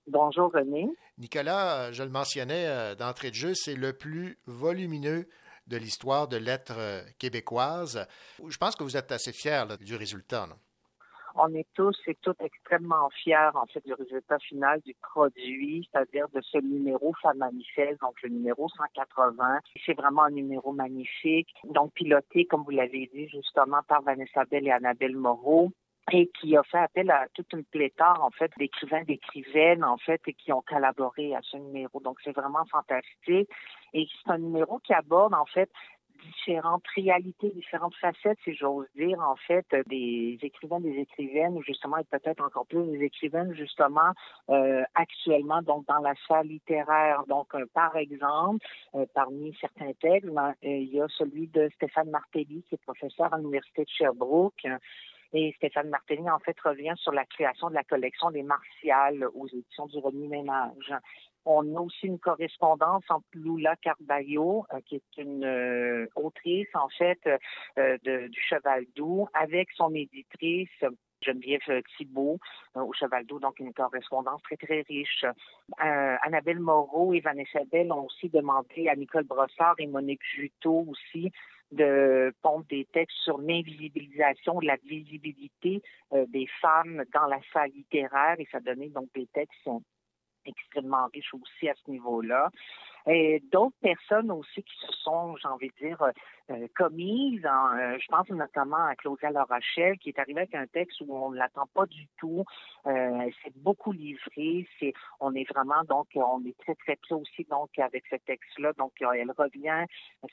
Bonjour 0.07 0.51
René. 0.53 0.88
Nicolas, 1.18 1.92
je 1.92 2.03
le 2.03 2.11
mentionnais 2.11 2.66
euh, 2.66 2.94
d'entrée 2.94 3.31
de 3.31 3.35
jeu, 3.35 3.55
c'est 3.55 3.75
le 3.75 3.92
plus 3.92 4.38
volumineux 4.47 5.29
de 5.66 5.77
l'histoire 5.77 6.29
de 6.29 6.37
lettres 6.37 6.79
euh, 6.79 7.03
québécoises. 7.18 8.07
Je 8.47 8.57
pense 8.57 8.77
que 8.77 8.85
vous 8.85 8.97
êtes 8.97 9.12
assez 9.12 9.33
fiers 9.33 9.64
là, 9.68 9.77
du 9.77 9.97
résultat. 9.97 10.49
On 11.35 11.55
est 11.55 11.67
tous 11.75 11.97
et 12.07 12.17
toutes 12.23 12.41
extrêmement 12.41 13.09
fiers 13.11 13.51
en 13.55 13.67
fait 13.67 13.85
du 13.85 13.93
résultat 13.95 14.38
final 14.38 14.81
du 14.81 14.95
produit, 15.01 15.88
c'est-à-dire 15.91 16.29
de 16.35 16.41
ce 16.41 16.59
numéro 16.59 17.12
Manifeste, 17.37 18.01
donc 18.01 18.21
le 18.23 18.31
numéro 18.31 18.69
180. 18.69 19.61
C'est 19.85 19.95
vraiment 19.95 20.25
un 20.25 20.31
numéro 20.31 20.73
magnifique, 20.73 21.49
donc 21.64 21.93
piloté, 21.93 22.47
comme 22.47 22.62
vous 22.64 22.71
l'avez 22.71 23.11
dit, 23.12 23.29
justement 23.29 23.83
par 23.87 24.03
Vanessa 24.03 24.45
Bell 24.45 24.67
et 24.67 24.71
Annabelle 24.71 25.17
Moreau 25.17 25.71
et 26.12 26.31
qui 26.41 26.57
a 26.57 26.62
fait 26.62 26.79
appel 26.79 27.11
à 27.11 27.27
toute 27.35 27.53
une 27.53 27.64
pléthore 27.64 28.23
en 28.23 28.31
fait 28.31 28.51
d'écrivains, 28.59 29.03
d'écrivaines 29.03 29.85
en 29.85 29.99
fait 29.99 30.21
et 30.27 30.35
qui 30.35 30.53
ont 30.53 30.62
collaboré 30.62 31.35
à 31.35 31.41
ce 31.43 31.57
numéro. 31.57 32.01
Donc 32.01 32.19
c'est 32.25 32.33
vraiment 32.33 32.64
fantastique 32.71 33.49
et 33.93 34.07
c'est 34.25 34.31
un 34.31 34.38
numéro 34.38 34.79
qui 34.79 34.95
aborde 34.95 35.35
en 35.35 35.47
fait 35.47 35.71
différentes 36.22 36.87
réalités, 36.94 37.50
différentes 37.50 37.94
facettes, 37.96 38.38
si 38.44 38.54
j'ose 38.54 38.87
dire, 38.96 39.18
en 39.20 39.37
fait, 39.37 39.66
des 39.87 40.38
écrivains, 40.42 40.81
des 40.81 40.98
écrivaines, 40.98 41.54
ou 41.54 41.62
justement, 41.62 41.98
et 41.98 42.04
peut-être 42.04 42.42
encore 42.42 42.66
plus 42.66 42.85
des 42.87 43.04
écrivaines, 43.04 43.54
justement, 43.54 44.12
euh, 44.50 44.83
actuellement, 44.94 45.62
donc 45.62 45.87
dans 45.87 46.00
la 46.00 46.14
salle 46.26 46.48
littéraire. 46.48 47.24
Donc, 47.28 47.54
euh, 47.54 47.66
par 47.74 47.96
exemple, 47.96 48.64
euh, 48.94 49.07
parmi 49.14 49.54
certains 49.61 49.92
textes, 50.00 50.31
ben, 50.31 50.50
euh, 50.50 50.68
il 50.68 50.94
y 50.94 51.00
a 51.00 51.07
celui 51.09 51.48
de 51.48 51.68
Stéphane 51.76 52.11
Martelly, 52.11 52.64
qui 52.68 52.74
est 52.74 52.83
professeur 52.83 53.33
à 53.33 53.38
l'Université 53.38 53.85
de 53.85 53.90
Sherbrooke. 53.90 54.66
Et 55.35 55.52
Stéphane 55.59 55.90
Martelly, 55.90 56.28
en 56.31 56.38
fait, 56.38 56.59
revient 56.61 56.94
sur 56.96 57.12
la 57.12 57.26
création 57.26 57.68
de 57.68 57.74
la 57.74 57.85
collection 57.85 58.31
des 58.31 58.42
Martiales 58.42 59.26
aux 59.35 59.46
éditions 59.46 59.87
du 59.87 59.98
Remue-Ménage. 59.98 60.94
On 61.51 61.75
a 61.77 61.81
aussi 61.81 62.07
une 62.07 62.19
correspondance 62.19 63.05
entre 63.09 63.25
Lula 63.33 63.75
Carballo, 63.77 64.67
euh, 64.75 64.81
qui 64.85 64.97
est 64.97 65.17
une 65.17 65.45
euh, 65.45 66.07
autrice, 66.15 66.69
en 66.75 66.91
fait, 66.91 67.19
euh, 67.79 67.97
du 68.05 68.41
Cheval 68.51 68.85
Doux, 68.95 69.27
avec 69.33 69.71
son 69.73 69.95
éditrice, 69.95 70.69
Geneviève 71.23 71.83
Thibault 71.97 72.39
au 72.75 72.93
Cheval 72.93 73.25
d'Eau, 73.25 73.41
donc 73.41 73.59
une 73.61 73.73
correspondance 73.73 74.43
très, 74.43 74.57
très 74.57 74.83
riche. 74.83 75.25
Annabelle 75.79 76.61
Moreau 76.61 77.13
et 77.15 77.21
Vanessa 77.21 77.61
Bell 77.73 77.91
ont 77.93 78.05
aussi 78.05 78.29
demandé 78.29 78.89
à 78.89 78.95
Nicole 78.95 79.25
Brossard 79.25 79.75
et 79.79 79.89
Monique 79.89 80.23
Juteau 80.23 80.85
aussi 80.87 81.33
de 81.73 82.33
pondre 82.41 82.67
des 82.71 82.85
textes 82.93 83.17
sur 83.25 83.39
l'invisibilisation, 83.39 84.61
la 84.61 84.77
visibilité 84.85 85.83
des 86.29 86.47
femmes 86.61 87.03
dans 87.13 87.27
la 87.27 87.41
salle 87.53 87.71
littéraire 87.71 88.37
et 88.39 88.47
ça 88.53 88.61
donnait 88.61 88.91
donc 88.91 89.09
des 89.13 89.27
textes 89.27 89.69
extrêmement 90.49 91.07
riches 91.13 91.35
aussi 91.35 91.69
à 91.69 91.75
ce 91.75 91.91
niveau-là. 91.91 92.51
Et 93.07 93.43
d'autres 93.53 93.77
personnes 93.81 94.31
aussi 94.31 94.63
qui 94.63 94.77
se 94.87 94.93
sont, 95.03 95.37
j'ai 95.37 95.49
envie 95.49 95.69
de 95.69 95.87
dire, 95.87 96.03
euh, 96.51 96.67
commises. 96.77 97.45
Euh, 97.45 97.99
je 97.99 98.07
pense 98.09 98.29
notamment 98.31 98.85
à 98.85 98.95
Claudia 98.97 99.31
Larochelle, 99.31 99.99
qui 99.99 100.11
est 100.11 100.19
arrivée 100.19 100.41
avec 100.41 100.55
un 100.55 100.67
texte 100.67 101.01
où 101.01 101.15
on 101.15 101.31
ne 101.31 101.37
l'attend 101.37 101.67
pas 101.75 101.87
du 101.87 102.07
tout. 102.19 102.45
Euh, 102.87 103.31
s'est 103.43 103.53
beaucoup 103.57 103.93
livrée. 103.93 104.67
C'est, 104.79 104.93
on 105.21 105.35
est 105.35 105.49
vraiment, 105.49 105.85
donc, 105.89 106.07
on 106.15 106.45
est 106.45 106.57
très, 106.59 106.75
très 106.75 106.97
près 106.97 107.15
aussi, 107.15 107.45
donc, 107.51 107.79
avec 107.79 108.05
ce 108.11 108.17
texte-là. 108.17 108.73
Donc, 108.75 108.93
elle 109.01 109.33
revient 109.37 109.85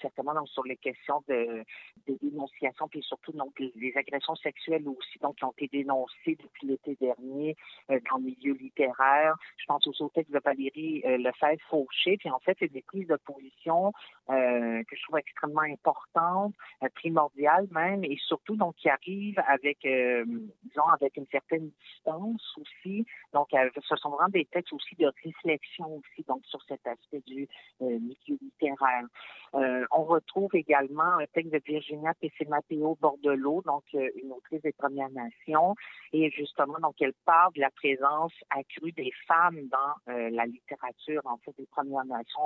certainement 0.01 0.33
donc, 0.33 0.47
sur 0.49 0.63
les 0.63 0.77
questions 0.77 1.23
de, 1.27 1.63
de 2.07 2.17
dénonciation, 2.21 2.87
puis 2.87 3.01
surtout, 3.03 3.31
donc, 3.31 3.53
les 3.59 3.93
agressions 3.95 4.35
sexuelles 4.35 4.87
aussi, 4.87 5.19
donc, 5.21 5.35
qui 5.35 5.43
ont 5.43 5.53
été 5.57 5.67
dénoncées 5.67 6.37
depuis 6.41 6.67
l'été 6.67 6.95
dernier 6.99 7.55
euh, 7.89 7.99
dans 8.09 8.17
le 8.17 8.23
milieu 8.23 8.53
littéraire. 8.53 9.35
Je 9.57 9.65
pense 9.65 9.85
aussi 9.87 10.03
au 10.03 10.09
texte 10.09 10.31
de 10.31 10.39
Valérie 10.43 11.01
euh, 11.05 11.17
Lefebvre-Fauché. 11.17 12.17
Puis, 12.17 12.29
en 12.29 12.39
fait, 12.39 12.54
fait, 12.55 12.65
c'est 12.65 12.71
des 12.71 12.81
prises 12.81 13.07
de 13.07 13.17
position 13.17 13.91
euh, 14.29 14.83
que 14.83 14.95
je 14.95 15.03
trouve 15.03 15.19
extrêmement 15.19 15.61
importantes, 15.61 16.53
euh, 16.83 16.87
primordiales 16.95 17.67
même, 17.71 18.03
et 18.03 18.17
surtout 18.25 18.55
donc 18.55 18.75
qui 18.75 18.89
arrivent 18.89 19.41
avec, 19.47 19.85
euh, 19.85 20.25
disons, 20.63 20.87
avec 20.99 21.15
une 21.17 21.27
certaine 21.27 21.69
distance 21.69 22.57
aussi. 22.59 23.05
Donc, 23.33 23.49
ce 23.51 23.95
sont 23.97 24.09
vraiment 24.09 24.29
des 24.29 24.45
textes 24.45 24.73
aussi 24.73 24.95
de 24.95 25.11
réflexion 25.23 25.97
aussi, 25.97 26.23
donc 26.27 26.43
sur 26.45 26.61
cet 26.63 26.85
aspect 26.87 27.21
du 27.25 27.47
milieu 27.81 28.37
littéraire. 28.41 29.05
On 29.53 30.03
retrouve 30.03 30.55
également 30.55 31.17
un 31.19 31.25
texte 31.33 31.53
de 31.53 31.61
Virginia 31.65 32.13
Pesce-Matteo 32.19 32.97
Bordelot, 32.99 33.61
donc 33.65 33.83
une 33.93 34.31
autrice 34.31 34.61
des 34.61 34.73
Premières 34.73 35.09
Nations, 35.11 35.75
et 36.13 36.31
justement, 36.31 36.79
donc 36.81 36.95
elle 37.01 37.13
parle 37.25 37.53
de 37.53 37.61
la 37.61 37.71
présence 37.71 38.33
accrue 38.49 38.91
des 38.93 39.11
femmes 39.27 39.67
dans 39.67 39.95
la 40.07 40.45
littérature, 40.45 41.21
en 41.25 41.37
fait, 41.37 41.55
des 41.57 41.67
Premières 41.67 42.05
Nations. 42.05 42.44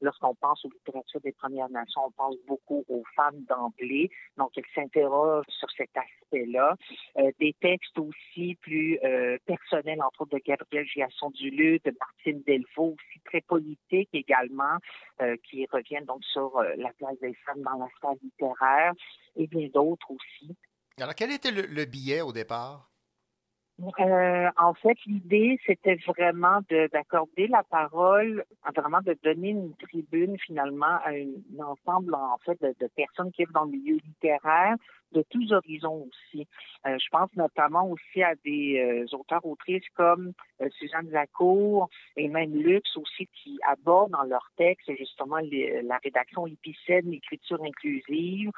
Lorsqu'on 0.00 0.34
pense 0.34 0.64
aux 0.64 0.70
littératures 0.70 1.20
des 1.20 1.32
Premières 1.32 1.70
Nations, 1.70 2.02
on 2.06 2.10
pense 2.10 2.36
beaucoup 2.46 2.84
aux 2.88 3.04
femmes 3.16 3.42
d'emblée. 3.48 4.10
Donc, 4.36 4.50
elle 4.56 4.64
s'interroge 4.74 5.44
sur 5.48 5.70
cet 5.70 5.90
aspect-là. 5.96 6.76
Euh, 7.18 7.30
des 7.40 7.54
textes 7.60 7.98
aussi 7.98 8.56
plus 8.60 8.98
euh, 9.04 9.38
personnels, 9.46 10.02
entre 10.02 10.22
autres 10.22 10.36
de 10.36 10.42
Gabriel 10.44 10.86
Giasson 10.86 11.30
Duluth, 11.30 11.84
de 11.84 11.96
Martine 11.98 12.42
Delvaux, 12.46 12.94
aussi 12.94 13.20
très 13.24 13.40
politiques 13.42 14.10
également, 14.12 14.76
euh, 15.22 15.36
qui 15.48 15.66
reviennent 15.72 16.04
donc 16.04 16.22
sur 16.24 16.60
la 16.76 16.92
place 16.98 17.18
des 17.20 17.34
femmes 17.46 17.62
dans 17.62 17.78
la 17.78 17.88
sphère 17.96 18.14
littéraire 18.22 18.92
et 19.36 19.46
bien 19.46 19.68
d'autres 19.72 20.10
aussi. 20.10 20.56
Alors, 21.00 21.14
quel 21.14 21.32
était 21.32 21.50
le 21.50 21.84
billet 21.84 22.20
au 22.20 22.32
départ? 22.32 22.93
Euh, 23.80 24.48
en 24.56 24.72
fait, 24.74 24.96
l'idée, 25.06 25.58
c'était 25.66 25.96
vraiment 26.06 26.60
de- 26.70 26.88
d'accorder 26.92 27.48
la 27.48 27.64
parole, 27.64 28.44
vraiment 28.74 29.00
de 29.00 29.16
donner 29.24 29.48
une 29.48 29.74
tribune 29.76 30.38
finalement 30.38 30.86
à 31.04 31.10
un, 31.10 31.26
ensemble 31.60 32.14
en 32.14 32.38
fait 32.44 32.60
de, 32.62 32.86
personnes 32.94 33.32
qui 33.32 33.42
vivent 33.42 33.52
dans 33.52 33.64
le 33.64 33.72
milieu 33.72 33.96
littéraire, 34.06 34.76
de 35.10 35.24
tous 35.28 35.52
horizons 35.52 36.08
aussi. 36.08 36.46
Euh, 36.86 36.96
je 37.00 37.08
pense 37.10 37.30
notamment 37.36 37.88
aussi 37.90 38.22
à 38.22 38.34
des 38.44 38.78
euh, 38.78 39.16
auteurs 39.16 39.44
autrices 39.44 39.88
comme 39.94 40.32
Suzanne 40.78 41.10
Lacour 41.10 41.88
et 42.16 42.28
même 42.28 42.54
Lux 42.54 42.96
aussi 42.96 43.28
qui 43.42 43.58
abordent 43.66 44.12
dans 44.12 44.22
leurs 44.22 44.50
textes 44.56 44.90
justement 44.96 45.38
les- 45.38 45.82
la 45.82 45.98
rédaction 45.98 46.46
épicène, 46.46 47.10
l'écriture 47.10 47.60
inclusive. 47.64 48.50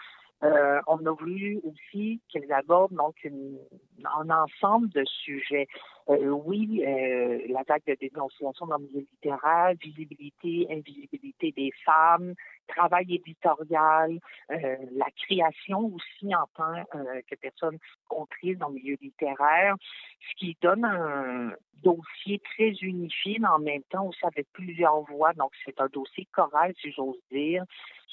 Euh, 0.43 0.81
on 0.87 1.05
a 1.07 1.13
voulu 1.13 1.61
aussi 1.65 2.21
qu'elles 2.29 2.53
abordent 2.53 2.95
donc 2.95 3.17
un 3.27 4.31
ensemble 4.31 4.91
de 4.91 5.05
sujets. 5.05 5.67
Euh, 6.09 6.29
oui, 6.29 6.85
euh, 6.87 7.41
la 7.49 7.63
vague 7.67 7.83
de 7.87 7.97
dénonciation 7.99 8.67
dans 8.67 8.77
le 8.77 8.85
milieu 8.85 9.01
littéraire, 9.01 9.73
visibilité, 9.83 10.67
invisibilité 10.71 11.53
des 11.53 11.73
femmes, 11.85 12.35
travail 12.69 13.15
éditorial, 13.15 14.21
euh, 14.51 14.77
la 14.93 15.07
création 15.17 15.93
aussi 15.95 16.35
en 16.35 16.47
tant 16.55 16.75
euh, 16.95 17.21
que 17.29 17.35
personne 17.37 17.79
autrice 18.11 18.59
dans 18.59 18.69
le 18.69 18.75
milieu 18.75 18.97
littéraire, 19.01 19.75
ce 20.21 20.35
qui 20.37 20.57
donne 20.61 20.85
un 20.85 21.53
dossier 21.83 22.41
très 22.41 22.71
unifié, 22.83 23.39
mais 23.41 23.49
en 23.49 23.59
même 23.59 23.83
temps 23.91 24.07
aussi 24.07 24.25
avec 24.25 24.47
plusieurs 24.53 25.01
voix. 25.03 25.33
Donc, 25.33 25.53
c'est 25.65 25.81
un 25.81 25.89
dossier 25.89 26.27
choral, 26.33 26.73
si 26.81 26.93
j'ose 26.93 27.21
dire, 27.31 27.65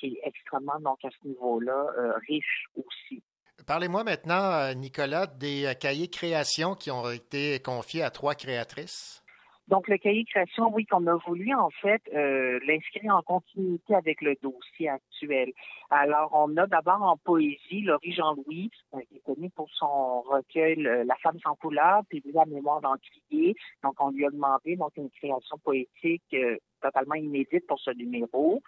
qui 0.03 0.17
est 0.17 0.27
extrêmement, 0.27 0.79
donc, 0.81 0.97
à 1.03 1.09
ce 1.09 1.27
niveau-là, 1.27 1.85
euh, 1.97 2.13
riche 2.27 2.65
aussi. 2.75 3.23
Parlez-moi 3.65 4.03
maintenant, 4.03 4.51
euh, 4.51 4.73
Nicolas, 4.73 5.27
des 5.27 5.65
euh, 5.65 5.73
cahiers 5.73 6.09
création 6.09 6.75
qui 6.75 6.91
ont 6.91 7.09
été 7.09 7.59
confiés 7.59 8.03
à 8.03 8.09
trois 8.09 8.35
créatrices. 8.35 9.23
Donc, 9.69 9.87
le 9.87 9.97
cahier 9.97 10.23
de 10.23 10.29
création, 10.29 10.69
oui, 10.73 10.85
qu'on 10.85 11.07
a 11.07 11.15
voulu, 11.25 11.53
en 11.53 11.69
fait, 11.69 12.01
euh, 12.13 12.59
l'inscrire 12.67 13.15
en 13.15 13.21
continuité 13.21 13.95
avec 13.95 14.21
le 14.21 14.35
dossier 14.41 14.89
actuel. 14.89 15.53
Alors, 15.89 16.31
on 16.33 16.57
a 16.57 16.67
d'abord 16.67 17.01
en 17.01 17.15
poésie 17.15 17.81
Laurie 17.81 18.11
Jean-Louis, 18.11 18.69
euh, 18.93 18.99
qui 19.07 19.15
est 19.15 19.23
connu 19.25 19.49
pour 19.51 19.69
son 19.71 20.21
recueil 20.21 20.85
euh, 20.85 21.05
La 21.05 21.15
femme 21.23 21.39
sans 21.41 21.55
couleur, 21.55 22.01
puis 22.09 22.21
la 22.33 22.45
mémoire 22.45 22.81
d'Encrier. 22.81 23.55
Donc, 23.83 23.93
on 23.99 24.09
lui 24.09 24.25
a 24.25 24.29
demandé 24.31 24.75
donc 24.75 24.91
une 24.97 25.09
création 25.09 25.57
poétique 25.63 26.35
totalement 26.81 27.15
inédite 27.15 27.65
pour 27.65 27.79
ce 27.79 27.91
numéro. 27.91 28.61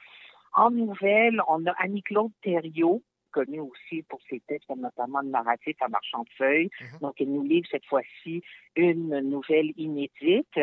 En 0.55 0.71
nouvelle, 0.71 1.41
on 1.47 1.65
a 1.65 1.71
Annie-Claude 1.77 2.31
Thériault, 2.41 3.03
connue 3.31 3.59
aussi 3.59 4.03
pour 4.03 4.21
ses 4.29 4.41
textes, 4.47 4.69
notamment 4.69 5.19
le 5.19 5.27
narratif 5.27 5.75
à 5.81 5.89
marchand 5.89 6.23
de 6.23 6.29
feuilles. 6.37 6.69
Donc, 7.01 7.19
elle 7.19 7.31
nous 7.31 7.43
livre 7.43 7.67
cette 7.69 7.85
fois-ci 7.85 8.41
une 8.77 9.19
nouvelle 9.19 9.71
inédite. 9.75 10.59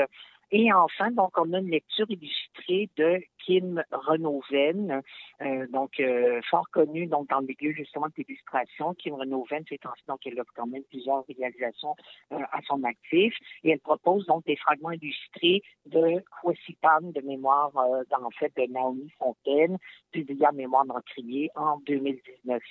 Et 0.54 0.70
enfin, 0.70 1.10
donc, 1.10 1.30
on 1.38 1.50
a 1.54 1.60
une 1.60 1.70
lecture 1.70 2.04
illustrée 2.10 2.90
de 2.98 3.22
Kim 3.38 3.82
Renoven, 3.90 5.00
euh, 5.40 5.66
donc 5.68 5.98
euh, 5.98 6.42
fort 6.50 6.68
connue 6.70 7.06
dans 7.06 7.24
le 7.30 7.46
milieu 7.46 7.74
justement 7.74 8.08
de 8.08 8.12
l'illustration. 8.18 8.92
Kim 8.94 9.14
Renoven, 9.14 9.64
c'est 9.66 9.84
ainsi 9.86 10.02
donc 10.06 10.20
elle 10.26 10.38
a 10.38 10.44
quand 10.54 10.66
même 10.66 10.82
plusieurs 10.90 11.24
réalisations 11.26 11.96
euh, 12.32 12.38
à 12.52 12.60
son 12.66 12.84
actif 12.84 13.34
et 13.64 13.70
elle 13.70 13.80
propose 13.80 14.26
donc 14.26 14.44
des 14.44 14.56
fragments 14.56 14.90
illustrés 14.90 15.62
de 15.86 16.22
Kwesipan 16.42 17.00
de 17.00 17.20
mémoire 17.22 17.70
en 17.74 18.30
fait 18.38 18.52
de 18.54 18.70
Naomi 18.70 19.10
Fontaine, 19.18 19.78
publié 20.12 20.44
à 20.44 20.52
mémoire 20.52 20.84
d'Encrier 20.84 21.50
en 21.56 21.78
2019. 21.86 22.62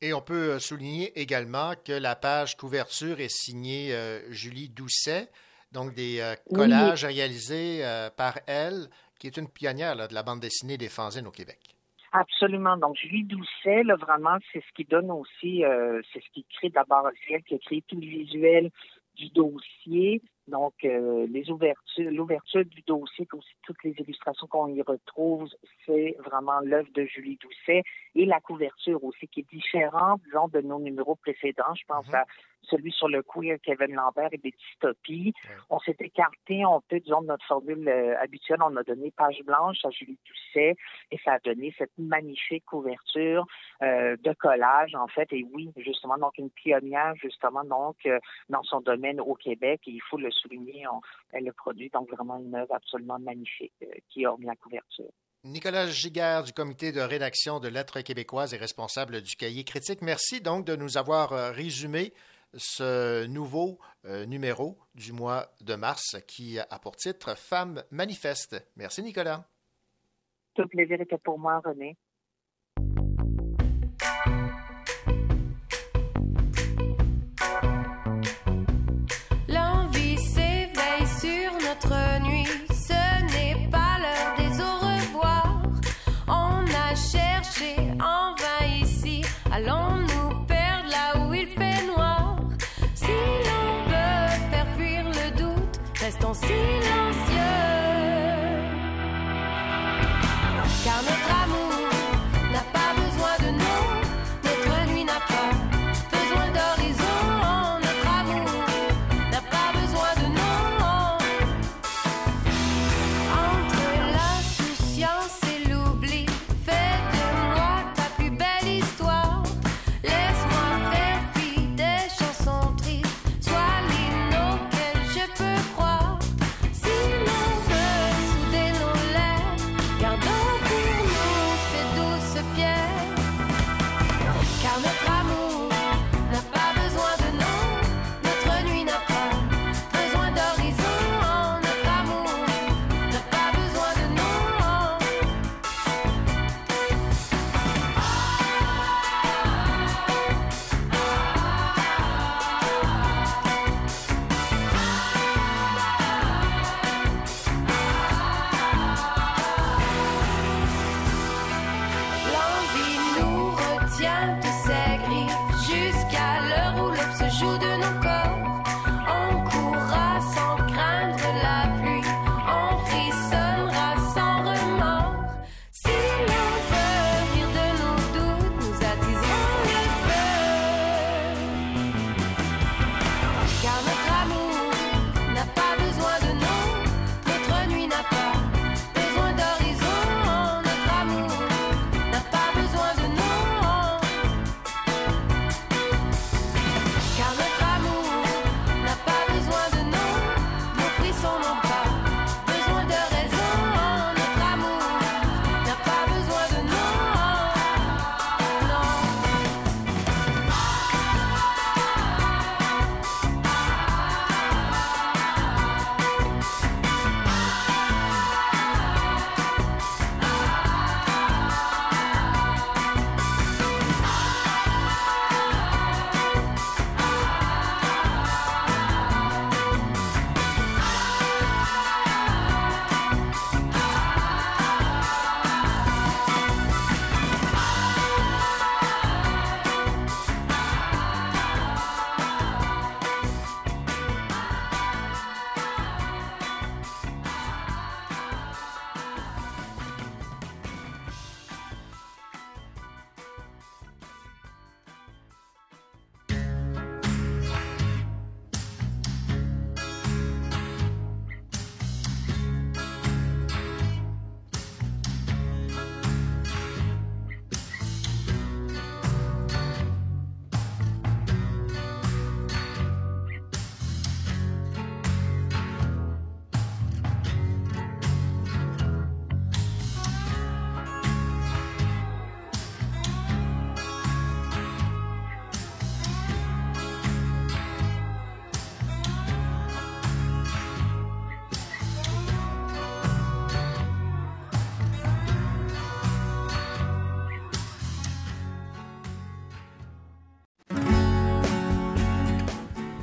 Et 0.00 0.12
on 0.14 0.20
peut 0.20 0.60
souligner 0.60 1.18
également 1.20 1.74
que 1.84 1.92
la 1.92 2.14
page 2.14 2.56
couverture 2.56 3.20
est 3.20 3.32
signée 3.32 3.92
Julie 4.30 4.68
Doucet, 4.68 5.28
donc 5.72 5.94
des 5.94 6.20
euh, 6.20 6.34
Oui. 6.50 6.58
collages 6.58 7.04
réalisés 7.04 7.84
euh, 7.84 8.10
par 8.10 8.38
elle, 8.46 8.88
qui 9.18 9.26
est 9.26 9.36
une 9.36 9.48
pionnière 9.48 9.94
là, 9.94 10.08
de 10.08 10.14
la 10.14 10.22
bande 10.22 10.40
dessinée 10.40 10.76
des 10.78 10.88
fanzines 10.88 11.26
au 11.26 11.30
Québec. 11.30 11.58
Absolument. 12.12 12.76
Donc, 12.76 12.96
Julie 12.96 13.24
Doucet, 13.24 13.84
là, 13.84 13.96
vraiment, 13.96 14.36
c'est 14.52 14.60
ce 14.60 14.72
qui 14.74 14.84
donne 14.84 15.10
aussi, 15.10 15.64
euh, 15.64 16.02
c'est 16.12 16.20
ce 16.22 16.28
qui 16.34 16.44
crée 16.56 16.68
d'abord, 16.68 17.08
c'est 17.26 17.34
elle 17.34 17.42
qui 17.42 17.54
a 17.54 17.58
créé 17.58 17.82
tout 17.88 17.96
le 17.96 18.06
visuel 18.06 18.70
du 19.14 19.30
dossier. 19.30 20.20
Donc, 20.48 20.74
euh, 20.84 21.26
les 21.30 21.50
ouvertures, 21.50 22.10
l'ouverture 22.10 22.64
du 22.64 22.82
dossier, 22.82 23.26
aussi 23.32 23.54
toutes 23.62 23.82
les 23.84 23.94
illustrations 23.98 24.46
qu'on 24.46 24.74
y 24.74 24.82
retrouve, 24.82 25.48
c'est 25.86 26.16
vraiment 26.18 26.60
l'œuvre 26.60 26.88
de 26.94 27.04
Julie 27.04 27.38
Doucet. 27.40 27.82
Et 28.14 28.26
la 28.26 28.40
couverture 28.40 29.02
aussi, 29.04 29.28
qui 29.28 29.40
est 29.40 29.50
différente, 29.50 30.20
disons, 30.24 30.48
de 30.48 30.60
nos 30.60 30.80
numéros 30.80 31.14
précédents. 31.16 31.74
Je 31.74 31.84
pense 31.86 32.12
à 32.12 32.24
celui 32.62 32.92
sur 32.92 33.08
le 33.08 33.22
queer, 33.22 33.58
Kevin 33.62 33.94
Lambert 33.94 34.28
et 34.32 34.38
des 34.38 34.52
dystopies. 34.52 35.32
On 35.70 35.78
s'est 35.80 35.96
écarté 36.00 36.62
un 36.62 36.80
peu, 36.88 37.00
disons, 37.00 37.22
de 37.22 37.26
notre 37.26 37.44
formule 37.46 37.88
euh, 37.88 38.14
habituelle. 38.20 38.60
On 38.62 38.76
a 38.76 38.82
donné 38.82 39.10
page 39.10 39.40
blanche 39.44 39.78
à 39.84 39.90
Julie 39.90 40.18
Doucet 40.26 40.76
et 41.10 41.18
ça 41.24 41.32
a 41.34 41.38
donné 41.40 41.74
cette 41.76 41.92
magnifique 41.98 42.64
couverture 42.64 43.46
euh, 43.82 44.16
de 44.22 44.32
collage, 44.34 44.94
en 44.94 45.08
fait. 45.08 45.28
Et 45.32 45.44
oui, 45.52 45.70
justement, 45.76 46.18
donc 46.18 46.38
une 46.38 46.50
pionnière, 46.50 47.14
justement, 47.16 47.64
donc, 47.64 47.96
euh, 48.06 48.18
dans 48.48 48.62
son 48.62 48.80
domaine 48.80 49.20
au 49.20 49.34
Québec. 49.34 49.80
Et 49.86 49.92
il 49.92 50.02
faut 50.08 50.18
le 50.18 50.30
souligner, 50.30 50.86
on- 50.88 51.00
elle 51.32 51.48
a 51.48 51.52
produit 51.52 51.90
donc 51.90 52.10
vraiment 52.10 52.38
une 52.38 52.54
œuvre 52.54 52.74
absolument 52.74 53.18
magnifique 53.18 53.72
euh, 53.82 53.86
qui 54.08 54.26
orne 54.26 54.44
la 54.44 54.56
couverture. 54.56 55.10
Nicolas 55.44 55.88
Giguère 55.88 56.44
du 56.44 56.52
comité 56.52 56.92
de 56.92 57.00
rédaction 57.00 57.58
de 57.58 57.66
Lettres 57.66 58.00
québécoises 58.02 58.54
et 58.54 58.56
responsable 58.56 59.22
du 59.22 59.34
cahier 59.34 59.64
critique. 59.64 60.00
Merci 60.00 60.40
donc 60.40 60.64
de 60.64 60.76
nous 60.76 60.96
avoir 60.98 61.30
résumé 61.52 62.12
ce 62.54 63.26
nouveau 63.26 63.78
euh, 64.04 64.26
numéro 64.26 64.78
du 64.94 65.12
mois 65.12 65.52
de 65.60 65.74
mars 65.74 66.16
qui 66.26 66.58
a 66.58 66.78
pour 66.78 66.96
titre 66.96 67.36
Femmes 67.36 67.82
manifestes. 67.90 68.56
Merci 68.76 69.02
Nicolas. 69.02 69.44
Tout 70.54 70.66
plaisir 70.68 71.00
était 71.00 71.18
pour 71.18 71.38
moi, 71.38 71.60
René. 71.64 71.96
seen 96.46 96.91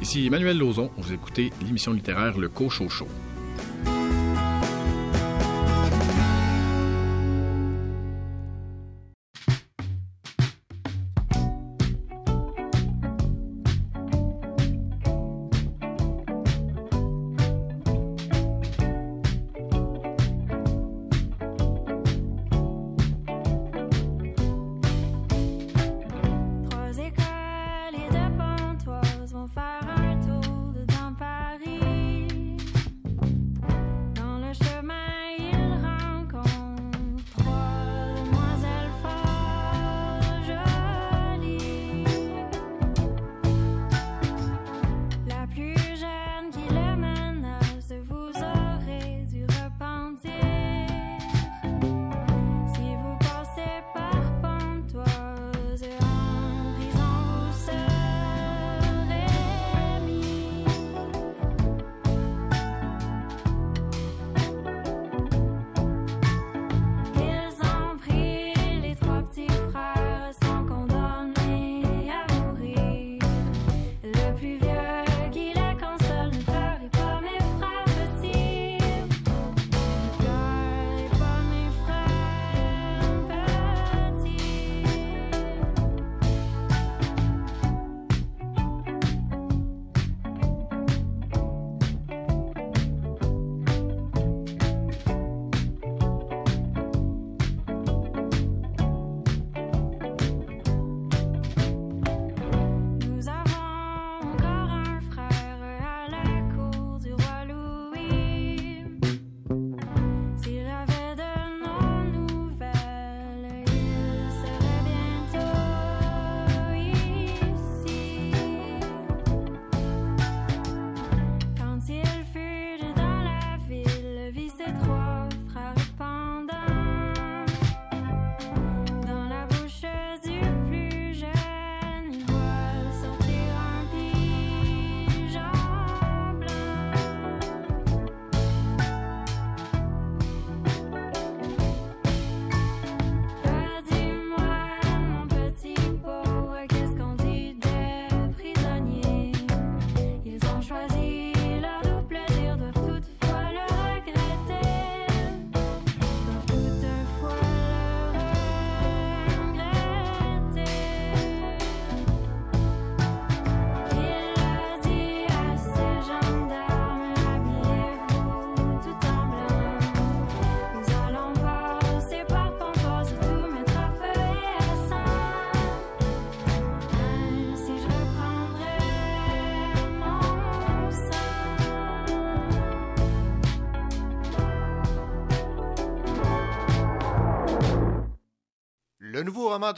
Ici 0.09 0.25
Emmanuel 0.25 0.57
Lauzon, 0.57 0.89
vous 0.97 1.13
écoutez 1.13 1.53
l'émission 1.63 1.93
littéraire 1.93 2.39
Le 2.39 2.49
Cochot 2.49 2.89
Show. 2.89 3.07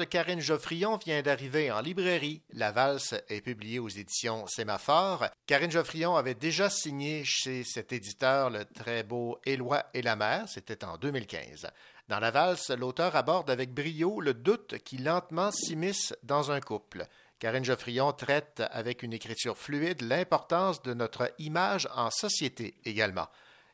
De 0.01 0.05
Karine 0.05 0.39
Geoffrion 0.39 0.97
vient 0.97 1.21
d'arriver 1.21 1.71
en 1.71 1.79
librairie. 1.79 2.41
La 2.53 2.71
valse 2.71 3.13
est 3.29 3.41
publiée 3.41 3.77
aux 3.77 3.87
éditions 3.87 4.47
Sémaphore. 4.47 5.27
Karine 5.45 5.69
Geoffrion 5.69 6.15
avait 6.15 6.33
déjà 6.33 6.71
signé 6.71 7.23
chez 7.23 7.63
cet 7.63 7.93
éditeur 7.93 8.49
le 8.49 8.65
très 8.65 9.03
beau 9.03 9.37
Éloi 9.45 9.83
et 9.93 10.01
la 10.01 10.15
mer, 10.15 10.45
c'était 10.47 10.83
en 10.83 10.97
2015. 10.97 11.69
Dans 12.07 12.19
la 12.19 12.31
valse, 12.31 12.71
l'auteur 12.71 13.15
aborde 13.15 13.51
avec 13.51 13.75
brio 13.75 14.21
le 14.21 14.33
doute 14.33 14.79
qui 14.79 14.97
lentement 14.97 15.51
s'immisce 15.51 16.15
dans 16.23 16.51
un 16.51 16.61
couple. 16.61 17.05
Karine 17.37 17.63
Geoffrion 17.63 18.11
traite 18.11 18.63
avec 18.71 19.03
une 19.03 19.13
écriture 19.13 19.55
fluide 19.55 20.01
l'importance 20.01 20.81
de 20.81 20.95
notre 20.95 21.31
image 21.37 21.87
en 21.95 22.09
société 22.09 22.73
également. 22.85 23.27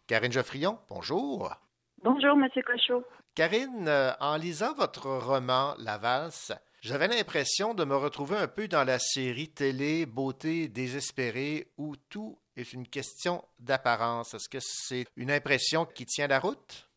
Karine 0.08 0.34
Geoffrion, 0.34 0.78
bonjour. 0.90 1.56
Bonjour, 2.04 2.36
Monsieur 2.36 2.64
Cochot. 2.64 3.06
Karine, 3.38 3.88
euh, 3.88 4.14
en 4.20 4.36
lisant 4.36 4.74
votre 4.74 5.08
roman 5.08 5.76
La 5.78 6.00
valse, 6.00 6.52
j'avais 6.82 7.08
l'impression 7.08 7.76
de 7.76 7.86
me 7.86 7.96
retrouver 7.96 8.36
un 8.36 8.48
peu 8.48 8.68
dans 8.68 8.84
la 8.84 8.98
série 8.98 9.50
télé 9.50 10.08
Beauté 10.08 10.68
désespérée 10.68 11.68
où 11.78 11.96
tout 12.10 12.40
est 12.56 12.74
une 12.74 12.88
question 12.88 13.44
d'apparence. 13.60 14.34
Est-ce 14.34 14.50
que 14.50 14.58
c'est 14.60 15.06
une 15.16 15.30
impression 15.30 15.86
qui 15.86 16.08
tient 16.08 16.26
la 16.26 16.40
route? 16.40 16.90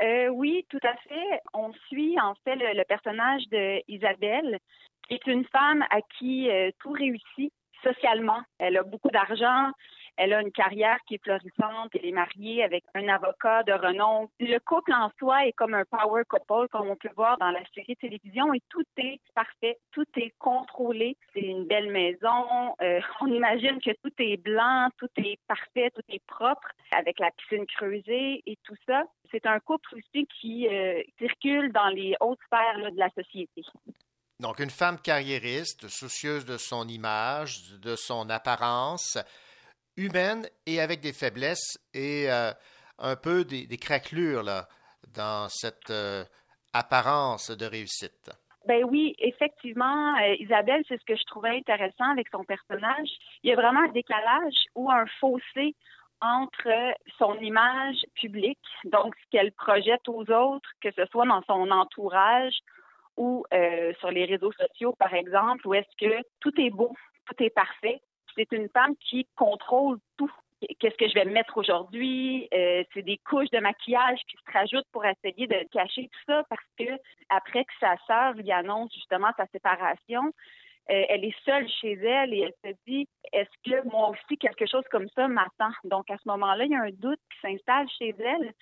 Euh, 0.00 0.28
oui, 0.28 0.64
tout 0.70 0.78
à 0.84 0.94
fait. 0.98 1.40
On 1.52 1.72
suit 1.88 2.14
en 2.20 2.36
fait 2.44 2.54
le, 2.54 2.84
personnage 2.84 3.42
de 3.50 3.82
Isabelle, 3.88 4.60
qui 5.08 5.14
est 5.14 5.26
une 5.26 5.46
femme 5.46 5.82
à 5.90 6.00
qui 6.16 6.48
euh, 6.48 6.70
tout 6.78 6.92
réussit 6.92 7.52
socialement. 7.82 8.42
Elle 8.60 8.76
a 8.76 8.84
beaucoup 8.84 9.10
d'argent, 9.10 9.72
elle 10.18 10.32
a 10.32 10.42
une 10.42 10.50
carrière 10.50 10.98
qui 11.06 11.14
est 11.14 11.22
florissante. 11.22 11.90
Elle 11.94 12.06
est 12.06 12.12
mariée 12.12 12.64
avec 12.64 12.84
un 12.94 13.08
avocat 13.08 13.62
de 13.62 13.72
renom. 13.72 14.28
Le 14.40 14.58
couple 14.58 14.92
en 14.92 15.10
soi 15.18 15.46
est 15.46 15.52
comme 15.52 15.74
un 15.74 15.84
power 15.84 16.24
couple, 16.28 16.68
comme 16.68 16.90
on 16.90 16.96
peut 16.96 17.08
voir 17.16 17.38
dans 17.38 17.52
la 17.52 17.62
série 17.72 17.96
télévision, 17.96 18.52
et 18.52 18.60
tout 18.68 18.84
est 18.96 19.20
parfait, 19.34 19.78
tout 19.92 20.06
est 20.16 20.34
contrôlé. 20.38 21.16
C'est 21.32 21.40
une 21.40 21.66
belle 21.66 21.90
maison. 21.90 22.74
Euh, 22.82 23.00
on 23.20 23.28
imagine 23.28 23.80
que 23.80 23.92
tout 24.02 24.12
est 24.18 24.36
blanc, 24.36 24.88
tout 24.98 25.10
est 25.16 25.38
parfait, 25.46 25.90
tout 25.94 26.02
est 26.08 26.24
propre, 26.26 26.68
avec 26.90 27.20
la 27.20 27.30
piscine 27.30 27.66
creusée 27.66 28.42
et 28.44 28.58
tout 28.64 28.76
ça. 28.86 29.04
C'est 29.30 29.46
un 29.46 29.60
couple 29.60 29.94
aussi 29.94 30.26
qui 30.40 30.66
euh, 30.68 31.00
circule 31.18 31.72
dans 31.72 31.88
les 31.88 32.16
hautes 32.20 32.40
sphères 32.46 32.90
de 32.90 32.98
la 32.98 33.10
société. 33.10 33.62
Donc, 34.40 34.60
une 34.60 34.70
femme 34.70 35.00
carriériste, 35.00 35.88
soucieuse 35.88 36.44
de 36.44 36.56
son 36.56 36.86
image, 36.88 37.72
de 37.82 37.96
son 37.96 38.30
apparence, 38.30 39.18
humaine 39.98 40.46
et 40.66 40.80
avec 40.80 41.00
des 41.00 41.12
faiblesses 41.12 41.76
et 41.92 42.30
euh, 42.30 42.52
un 42.98 43.16
peu 43.16 43.44
des, 43.44 43.66
craquelures 43.76 44.44
dans 45.14 45.48
cette 45.48 45.90
euh, 45.90 46.24
apparence 46.72 47.50
de 47.50 47.66
réussite. 47.66 48.30
Ben 48.66 48.84
oui, 48.84 49.14
effectivement, 49.18 50.14
euh, 50.16 50.34
Isabelle, 50.38 50.82
c'est 50.88 50.98
ce 50.98 51.04
que 51.04 51.16
je 51.16 51.24
trouvais 51.26 51.56
intéressant 51.56 52.10
avec 52.12 52.28
son 52.30 52.44
personnage. 52.44 53.08
Il 53.42 53.50
y 53.50 53.52
a 53.52 53.56
vraiment 53.56 53.80
un 53.80 53.92
décalage 53.92 54.54
ou 54.74 54.90
un 54.90 55.06
fossé 55.20 55.74
entre 56.20 56.94
son 57.16 57.34
image 57.38 57.96
publique, 58.14 58.58
donc 58.84 59.14
ce 59.16 59.30
qu'elle 59.30 59.52
projette 59.52 60.08
aux 60.08 60.28
autres, 60.30 60.68
que 60.80 60.90
ce 60.92 61.06
soit 61.06 61.26
dans 61.26 61.42
son 61.42 61.70
entourage 61.70 62.54
ou 63.16 63.44
sur 63.98 64.10
les 64.10 64.24
réseaux 64.24 64.52
sociaux, 64.52 64.94
par 64.98 65.14
exemple, 65.14 65.66
où 65.66 65.74
est-ce 65.74 65.96
que 65.96 66.22
tout 66.40 66.52
est 66.60 66.70
beau, 66.70 66.94
tout 67.26 67.42
est 67.42 67.50
parfait, 67.50 68.00
c'est 68.38 68.52
une 68.52 68.68
femme 68.68 68.94
qui 69.00 69.26
contrôle 69.36 69.98
tout. 70.16 70.30
Qu'est-ce 70.80 70.96
que 70.96 71.08
je 71.08 71.14
vais 71.14 71.24
mettre 71.24 71.56
aujourd'hui? 71.56 72.48
Euh, 72.52 72.82
c'est 72.92 73.02
des 73.02 73.18
couches 73.18 73.50
de 73.50 73.58
maquillage 73.58 74.18
qui 74.28 74.36
se 74.36 74.52
rajoutent 74.52 74.88
pour 74.92 75.04
essayer 75.04 75.46
de 75.46 75.68
cacher 75.70 76.08
tout 76.08 76.20
ça 76.26 76.42
parce 76.48 76.64
que 76.78 76.84
après 77.28 77.64
que 77.64 77.72
sa 77.78 77.96
sœur 78.06 78.32
lui 78.34 78.50
annonce 78.50 78.92
justement 78.92 79.28
sa 79.36 79.46
séparation, 79.46 80.32
euh, 80.90 81.04
elle 81.08 81.24
est 81.24 81.44
seule 81.44 81.68
chez 81.80 81.92
elle 81.92 82.34
et 82.34 82.40
elle 82.40 82.72
se 82.72 82.76
dit 82.86 83.08
est-ce 83.32 83.70
que 83.70 83.88
moi 83.88 84.10
aussi 84.10 84.36
quelque 84.38 84.66
chose 84.66 84.84
comme 84.90 85.08
ça 85.14 85.28
m'attend? 85.28 85.70
Donc 85.84 86.10
à 86.10 86.16
ce 86.16 86.28
moment-là, 86.28 86.64
il 86.64 86.72
y 86.72 86.76
a 86.76 86.82
un 86.82 86.90
doute 86.90 87.20
qui 87.32 87.40
s'installe 87.40 87.88
chez 87.98 88.14
elle 88.18 88.52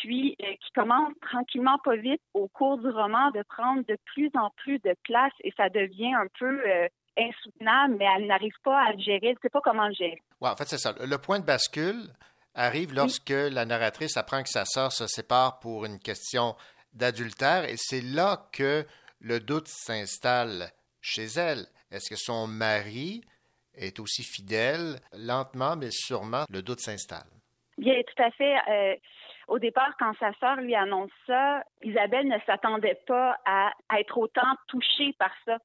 puis 0.00 0.36
euh, 0.42 0.52
qui 0.60 0.72
commence 0.74 1.12
tranquillement, 1.20 1.78
pas 1.84 1.96
vite, 1.96 2.22
au 2.34 2.48
cours 2.48 2.78
du 2.78 2.88
roman, 2.88 3.30
de 3.30 3.42
prendre 3.48 3.82
de 3.86 3.96
plus 4.04 4.30
en 4.34 4.50
plus 4.56 4.78
de 4.80 4.94
place 5.04 5.32
et 5.42 5.52
ça 5.56 5.68
devient 5.68 6.14
un 6.14 6.26
peu 6.38 6.60
insoutenable, 7.18 7.96
mais 7.98 8.06
elle 8.16 8.26
n'arrive 8.26 8.54
pas 8.62 8.80
à 8.80 8.92
le 8.92 8.98
gérer. 8.98 9.20
Elle 9.22 9.34
ne 9.34 9.40
sait 9.42 9.48
pas 9.48 9.60
comment 9.62 9.88
le 9.88 9.94
gérer. 9.94 10.22
Ouais, 10.40 10.50
en 10.50 10.56
fait, 10.56 10.68
c'est 10.68 10.78
ça. 10.78 10.94
Le 11.00 11.18
point 11.18 11.40
de 11.40 11.44
bascule 11.44 12.08
arrive 12.54 12.94
lorsque 12.94 13.30
la 13.30 13.64
narratrice 13.64 14.16
apprend 14.16 14.42
que 14.42 14.48
sa 14.48 14.64
sœur 14.64 14.92
se 14.92 15.06
sépare 15.06 15.58
pour 15.60 15.84
une 15.84 15.98
question 15.98 16.54
d'adultère 16.92 17.64
et 17.64 17.74
c'est 17.76 18.00
là 18.00 18.48
que 18.52 18.86
le 19.20 19.40
doute 19.40 19.68
s'installe 19.68 20.70
chez 21.00 21.24
elle. 21.36 21.66
Est-ce 21.90 22.10
que 22.10 22.16
son 22.16 22.46
mari 22.46 23.22
est 23.74 23.98
aussi 23.98 24.22
fidèle? 24.22 25.00
Lentement, 25.12 25.76
mais 25.76 25.90
sûrement, 25.90 26.44
le 26.50 26.62
doute 26.62 26.80
s'installe. 26.80 27.26
Bien, 27.78 28.00
tout 28.02 28.22
à 28.22 28.30
fait. 28.30 28.54
Euh, 28.68 28.94
au 29.48 29.58
départ, 29.58 29.94
quand 29.98 30.12
sa 30.18 30.32
sœur 30.34 30.56
lui 30.56 30.74
annonce 30.74 31.10
ça, 31.26 31.62
Isabelle 31.82 32.28
ne 32.28 32.38
s'attendait 32.46 32.98
pas 33.06 33.36
à, 33.44 33.72
être 33.98 34.18
autant 34.18 34.56
touchée 34.68 35.14
par 35.18 35.32
ça. 35.44 35.58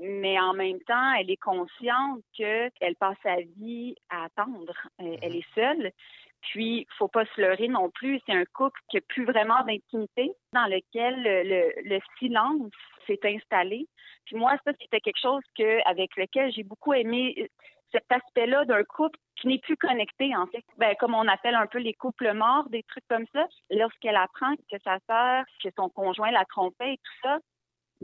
Mais 0.00 0.38
en 0.38 0.54
même 0.54 0.80
temps, 0.80 1.12
elle 1.12 1.30
est 1.30 1.36
consciente 1.36 2.22
qu'elle 2.34 2.96
passe 2.98 3.16
sa 3.22 3.36
vie 3.56 3.94
à 4.10 4.24
attendre. 4.24 4.74
Euh, 5.00 5.16
elle, 5.22 5.36
est 5.36 5.54
seule. 5.54 5.92
Puis, 6.42 6.86
faut 6.98 7.08
pas 7.08 7.24
se 7.26 7.40
leurrer 7.40 7.68
non 7.68 7.90
plus. 7.90 8.20
C'est 8.26 8.34
un 8.34 8.44
couple 8.44 8.78
qui 8.88 8.96
n'a 8.96 9.02
plus 9.08 9.24
vraiment 9.24 9.62
d'intimité, 9.64 10.32
dans 10.52 10.66
lequel 10.66 11.22
le, 11.24 11.98
silence 12.18 12.70
s'est 13.06 13.20
installé. 13.24 13.86
Puis 14.26 14.36
moi, 14.36 14.56
ça, 14.64 14.72
c'était 14.80 15.00
quelque 15.00 15.20
chose 15.20 15.42
que, 15.56 15.88
avec 15.88 16.16
lequel 16.16 16.52
j'ai 16.52 16.62
beaucoup 16.62 16.92
aimé 16.92 17.48
cet 17.92 18.10
aspect-là 18.10 18.64
d'un 18.64 18.84
couple 18.84 19.18
n'est 19.46 19.58
plus 19.58 19.76
connecté, 19.76 20.34
en 20.36 20.46
fait. 20.46 20.64
Ben, 20.78 20.94
comme 20.98 21.14
on 21.14 21.28
appelle 21.28 21.54
un 21.54 21.66
peu 21.66 21.78
les 21.78 21.94
couples 21.94 22.32
morts, 22.32 22.68
des 22.68 22.82
trucs 22.84 23.06
comme 23.08 23.26
ça. 23.32 23.46
Lorsqu'elle 23.70 24.16
apprend 24.16 24.54
que 24.70 24.78
sa 24.84 24.98
sœur, 25.08 25.44
que 25.62 25.68
son 25.76 25.88
conjoint 25.88 26.30
la 26.30 26.44
trompait 26.44 26.94
et 26.94 26.98
tout 26.98 27.20
ça, 27.22 27.38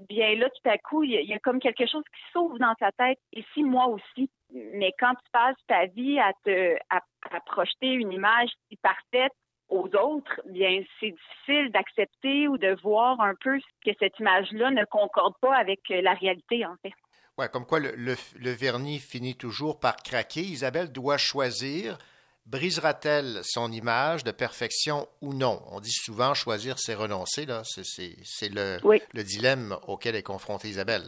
bien 0.08 0.34
là, 0.36 0.48
tout 0.48 0.68
à 0.68 0.78
coup, 0.78 1.02
il 1.02 1.12
y, 1.12 1.32
a, 1.32 1.38
comme 1.38 1.60
quelque 1.60 1.86
chose 1.86 2.04
qui 2.14 2.32
s'ouvre 2.32 2.58
dans 2.58 2.74
sa 2.78 2.92
tête. 2.92 3.18
Et 3.32 3.44
si 3.54 3.62
moi 3.62 3.86
aussi. 3.86 4.30
Mais 4.52 4.92
quand 4.98 5.14
tu 5.14 5.30
passes 5.32 5.56
ta 5.68 5.86
vie 5.86 6.18
à 6.18 6.32
te 6.44 6.76
à, 6.90 7.00
projeter 7.46 7.92
une 7.92 8.12
image 8.12 8.50
si 8.68 8.76
parfaite 8.76 9.32
aux 9.68 9.88
autres, 9.94 10.40
bien 10.46 10.82
c'est 10.98 11.12
difficile 11.12 11.70
d'accepter 11.70 12.48
ou 12.48 12.58
de 12.58 12.76
voir 12.82 13.20
un 13.20 13.34
peu 13.40 13.60
que 13.84 13.92
cette 14.00 14.18
image-là 14.18 14.72
ne 14.72 14.84
concorde 14.86 15.34
pas 15.40 15.56
avec 15.56 15.80
la 15.88 16.14
réalité, 16.14 16.66
en 16.66 16.74
fait. 16.82 16.92
Ouais, 17.40 17.48
comme 17.48 17.64
quoi 17.64 17.80
le, 17.80 17.94
le, 17.96 18.50
vernis 18.50 18.98
finit 18.98 19.34
toujours 19.34 19.80
par 19.80 19.96
craquer. 19.96 20.42
Isabelle 20.42 20.92
doit 20.92 21.16
choisir. 21.16 21.96
Brisera-t-elle 22.44 23.40
son 23.44 23.72
image 23.72 24.24
de 24.24 24.30
perfection 24.30 25.08
ou 25.22 25.32
non? 25.32 25.62
On 25.70 25.80
dit 25.80 25.90
souvent 25.90 26.34
choisir, 26.34 26.78
c'est 26.78 26.94
renoncer. 26.94 27.46
Là. 27.46 27.62
C'est, 27.64 28.52
le, 28.54 28.76
le, 29.14 29.22
dilemme 29.22 29.74
auquel 29.88 30.16
est 30.16 30.22
confrontée 30.22 30.68
Isabelle. 30.68 31.04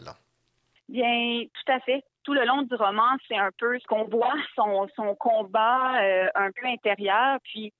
Bien, 0.89 1.43
tout 1.53 1.71
à 1.71 1.79
fait. 1.81 2.03
Tout 2.23 2.33
le 2.33 2.45
long 2.45 2.63
du 2.63 2.73
roman, 2.73 3.15
c'est 3.27 3.37
un 3.37 3.51
peu 3.59 3.77
ce 3.77 3.85
qu'on 3.85 4.05
voit, 4.05 4.33
son, 4.55 4.87
son 4.95 5.13
combat 5.13 6.01
euh, 6.01 6.27
un 6.33 6.49
peu 6.49 6.65
intérieur. 6.65 7.37
Puis, 7.43 7.71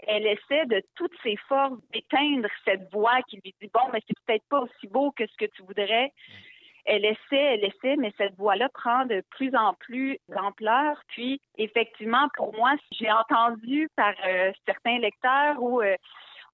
elle 0.00 0.26
essaie 0.26 0.66
de 0.66 0.82
toutes 0.96 1.14
ses 1.22 1.36
forces 1.48 1.78
d'éteindre 1.92 2.48
cette 2.64 2.90
voix 2.92 3.22
qui 3.28 3.36
lui 3.36 3.54
dit 3.62 3.70
Bon, 3.72 3.88
mais 3.92 4.00
c'est 4.08 4.18
peut-être 4.26 4.48
pas 4.48 4.62
aussi 4.62 4.88
beau 4.88 5.12
que 5.12 5.28
ce 5.28 5.36
que 5.36 5.48
tu 5.54 5.62
voudrais. 5.62 6.06
Mm 6.06 6.49
elle 6.90 7.04
essaie, 7.04 7.54
elle 7.54 7.64
essaie, 7.64 7.96
mais 7.96 8.12
cette 8.18 8.34
voix-là 8.36 8.68
prend 8.74 9.06
de 9.06 9.22
plus 9.30 9.54
en 9.54 9.74
plus 9.74 10.18
d'ampleur. 10.28 11.00
Puis, 11.06 11.40
effectivement, 11.56 12.28
pour 12.36 12.52
moi, 12.52 12.72
j'ai 12.90 13.10
entendu 13.12 13.88
par 13.94 14.12
euh, 14.26 14.50
certains 14.66 14.98
lecteurs 14.98 15.62
où 15.62 15.80
euh, 15.80 15.94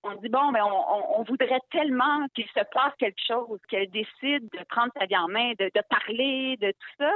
on 0.03 0.15
dit 0.17 0.29
bon, 0.29 0.53
mais 0.53 0.61
ben, 0.61 0.69
on, 1.17 1.23
voudrait 1.23 1.61
tellement 1.71 2.27
qu'il 2.35 2.47
se 2.49 2.61
passe 2.75 2.93
quelque 2.99 3.21
chose, 3.27 3.59
qu'elle 3.69 3.91
décide 3.91 4.49
de 4.51 4.63
prendre 4.69 4.93
sa 4.99 5.07
vie 5.07 5.17
en 5.17 5.29
main, 5.29 5.53
de 5.59 5.83
parler, 5.89 6.59
de 6.61 6.71
tout 6.71 6.95
ça. 6.99 7.11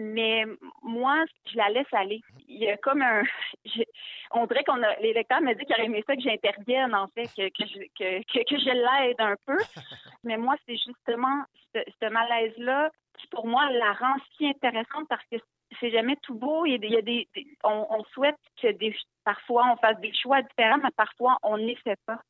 Mais 0.00 0.44
moi, 0.80 1.24
je 1.50 1.56
la 1.56 1.70
laisse 1.70 1.92
aller. 1.92 2.20
Il 2.46 2.58
y 2.58 2.68
a 2.68 2.76
comme 2.76 3.02
un. 3.02 3.22
on 4.30 4.46
dirait 4.46 4.62
qu'on 4.62 4.80
a. 4.80 4.94
Les 5.00 5.12
lecteurs 5.12 5.40
me 5.40 5.52
disent 5.54 5.66
qu'ils 5.66 5.74
auraient 5.74 5.86
aimé 5.86 6.04
ça 6.06 6.14
que 6.14 6.22
j'intervienne, 6.22 6.94
en 6.94 7.08
fait, 7.08 7.26
que, 7.36 7.48
que, 7.48 7.68
je, 7.68 7.80
que, 7.98 8.44
que 8.44 8.58
je 8.60 8.70
l'aide 8.70 9.20
un 9.20 9.34
peu. 9.44 9.56
Mais 10.22 10.36
moi, 10.36 10.54
c'est 10.66 10.76
justement 10.76 11.42
ce, 11.74 12.08
malaise-là 12.08 12.90
qui, 13.18 13.26
pour 13.26 13.48
moi, 13.48 13.68
la 13.72 13.92
rend 13.94 14.14
si 14.36 14.46
intéressante 14.46 15.08
parce 15.08 15.24
que 15.32 15.38
c'est 15.80 15.90
jamais 15.90 16.14
tout 16.22 16.36
beau. 16.36 16.64
Il 16.64 16.84
y 16.84 16.96
a 16.96 17.02
des, 17.02 17.28
on, 17.64 18.04
souhaite 18.14 18.38
que 18.62 18.68
des, 18.68 18.94
parfois 19.24 19.64
on 19.72 19.76
fasse 19.78 19.98
des 19.98 20.14
choix 20.14 20.42
différents, 20.42 20.78
mais 20.78 20.90
parfois 20.96 21.38
on 21.42 21.58
ne 21.58 21.74
fait 21.74 21.98
pas. 22.06 22.20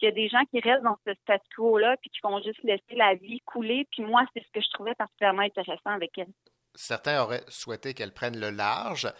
Il 0.00 0.06
y 0.06 0.08
a 0.08 0.12
des 0.12 0.28
gens 0.28 0.42
qui 0.50 0.60
restent 0.60 0.84
dans 0.84 0.96
ce 1.06 1.12
statu 1.20 1.56
quo-là 1.56 1.98
puis 2.00 2.08
qui 2.08 2.20
vont 2.22 2.40
juste 2.40 2.62
laisser 2.62 2.94
la 2.96 3.14
vie 3.14 3.40
couler. 3.40 3.86
Puis 3.92 4.02
moi, 4.02 4.24
c'est 4.32 4.42
ce 4.42 4.50
que 4.50 4.62
je 4.62 4.70
trouvais 4.70 4.94
particulièrement 4.94 5.42
intéressant 5.42 5.90
avec 5.90 6.16
elle 6.16 6.32
certains 6.74 7.22
auraient 7.22 7.44
souhaité 7.48 7.94
qu'elle 7.94 8.12
prenne 8.12 8.38
le 8.38 8.50
large. 8.50 9.12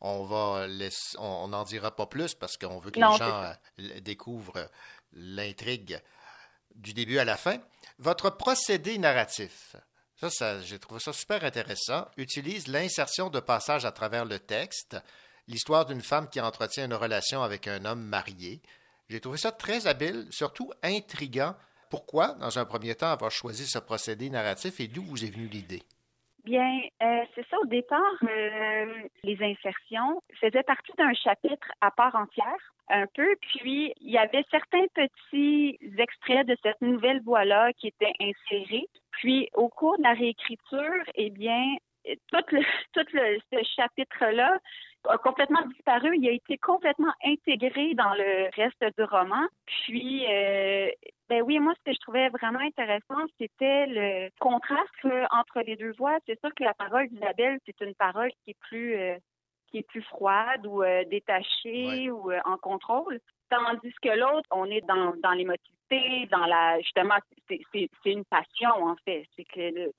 On 0.00 0.24
va 0.24 0.66
on 1.18 1.48
n'en 1.48 1.64
dira 1.64 1.94
pas 1.94 2.06
plus 2.06 2.34
parce 2.34 2.56
qu'on 2.56 2.78
veut 2.78 2.90
que 2.90 3.00
les 3.00 3.16
gens 3.16 3.42
euh, 3.42 4.00
découvrent 4.00 4.70
l'intrigue 5.12 6.00
du 6.74 6.94
début 6.94 7.18
à 7.18 7.24
la 7.24 7.36
fin. 7.36 7.58
Votre 7.98 8.30
procédé 8.30 8.96
narratif, 8.98 9.74
ça, 10.20 10.30
ça 10.30 10.60
j'ai 10.60 10.78
trouvé 10.78 11.00
ça 11.00 11.12
super 11.12 11.42
intéressant, 11.44 12.06
utilise 12.16 12.68
l'insertion 12.68 13.28
de 13.28 13.40
passages 13.40 13.84
à 13.84 13.92
travers 13.92 14.24
le 14.24 14.38
texte, 14.38 14.96
l'histoire 15.48 15.84
d'une 15.84 16.02
femme 16.02 16.28
qui 16.28 16.40
entretient 16.40 16.84
une 16.84 16.94
relation 16.94 17.42
avec 17.42 17.66
un 17.66 17.84
homme 17.84 18.02
marié. 18.02 18.62
J'ai 19.08 19.20
trouvé 19.20 19.38
ça 19.38 19.50
très 19.50 19.86
habile, 19.86 20.28
surtout 20.30 20.70
intriguant. 20.82 21.56
Pourquoi, 21.90 22.34
dans 22.34 22.58
un 22.58 22.66
premier 22.66 22.94
temps, 22.94 23.10
avoir 23.10 23.30
choisi 23.30 23.66
ce 23.66 23.78
procédé 23.78 24.28
narratif 24.28 24.78
et 24.80 24.88
d'où 24.88 25.02
vous 25.02 25.24
est 25.24 25.30
venue 25.30 25.48
l'idée? 25.48 25.82
Bien, 26.44 26.80
euh, 27.02 27.24
c'est 27.34 27.46
ça. 27.48 27.58
Au 27.60 27.66
départ, 27.66 28.00
euh, 28.22 29.02
les 29.22 29.42
insertions 29.42 30.22
faisaient 30.40 30.62
partie 30.62 30.92
d'un 30.96 31.12
chapitre 31.12 31.68
à 31.80 31.90
part 31.90 32.14
entière, 32.14 32.72
un 32.88 33.06
peu. 33.14 33.36
Puis, 33.40 33.92
il 34.00 34.10
y 34.10 34.18
avait 34.18 34.44
certains 34.50 34.86
petits 34.94 35.78
extraits 35.98 36.46
de 36.46 36.56
cette 36.62 36.80
nouvelle 36.80 37.20
voix-là 37.22 37.72
qui 37.74 37.88
étaient 37.88 38.14
insérés. 38.20 38.86
Puis, 39.10 39.48
au 39.54 39.68
cours 39.68 39.98
de 39.98 40.04
la 40.04 40.14
réécriture, 40.14 41.04
eh 41.16 41.30
bien, 41.30 41.76
tout, 42.30 42.44
le, 42.52 42.60
tout 42.92 43.06
le, 43.12 43.38
ce 43.52 43.58
chapitre-là 43.76 44.58
a 45.08 45.18
complètement 45.18 45.62
disparu. 45.66 46.16
Il 46.16 46.28
a 46.28 46.32
été 46.32 46.56
complètement 46.58 47.12
intégré 47.24 47.94
dans 47.94 48.14
le 48.14 48.48
reste 48.56 48.96
du 48.96 49.04
roman. 49.04 49.46
Puis, 49.66 50.24
euh, 50.28 50.88
ben 51.28 51.42
oui, 51.42 51.58
moi, 51.58 51.74
ce 51.78 51.90
que 51.90 51.92
je 51.94 52.00
trouvais 52.00 52.28
vraiment 52.30 52.60
intéressant, 52.60 53.26
c'était 53.38 53.86
le 53.86 54.30
contraste 54.40 54.88
entre 55.30 55.60
les 55.60 55.76
deux 55.76 55.92
voix. 55.92 56.16
C'est 56.26 56.40
sûr 56.40 56.54
que 56.54 56.64
la 56.64 56.74
parole 56.74 57.08
d'Isabelle, 57.08 57.58
c'est 57.66 57.80
une 57.82 57.94
parole 57.94 58.30
qui 58.42 58.50
est 58.50 58.60
plus 58.60 58.94
euh, 58.96 59.16
qui 59.70 59.78
est 59.78 59.88
plus 59.88 60.02
froide 60.02 60.66
ou 60.66 60.82
euh, 60.82 61.04
détachée 61.04 62.10
ou 62.10 62.32
en 62.32 62.56
contrôle. 62.56 63.20
Tandis 63.50 63.94
que 64.02 64.08
l'autre, 64.08 64.48
on 64.50 64.66
est 64.66 64.80
dans, 64.86 65.14
dans 65.22 65.32
l'émotivité, 65.32 66.26
dans 66.30 66.46
la 66.46 66.80
justement, 66.80 67.16
c'est 67.48 67.88
une 68.06 68.24
passion 68.24 68.70
en 68.70 68.96
fait. 69.04 69.26
C'est 69.36 69.44
que 69.44 69.60
le, 69.60 69.92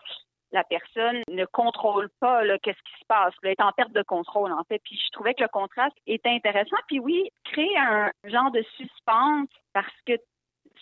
la 0.51 0.63
personne 0.63 1.21
ne 1.27 1.45
contrôle 1.45 2.09
pas 2.19 2.41
qu'est-ce 2.59 2.81
qui 2.81 2.99
se 2.99 3.05
passe, 3.07 3.33
elle 3.43 3.51
est 3.51 3.61
en 3.61 3.71
perte 3.71 3.91
de 3.91 4.01
contrôle 4.01 4.51
en 4.51 4.63
fait. 4.63 4.79
Puis 4.83 4.99
je 5.03 5.11
trouvais 5.11 5.33
que 5.33 5.43
le 5.43 5.49
contraste 5.49 5.95
était 6.07 6.29
intéressant. 6.29 6.77
Puis 6.87 6.99
oui, 6.99 7.29
créer 7.43 7.77
un 7.77 8.11
genre 8.25 8.51
de 8.51 8.63
suspense 8.77 9.49
parce 9.73 10.01
que 10.05 10.13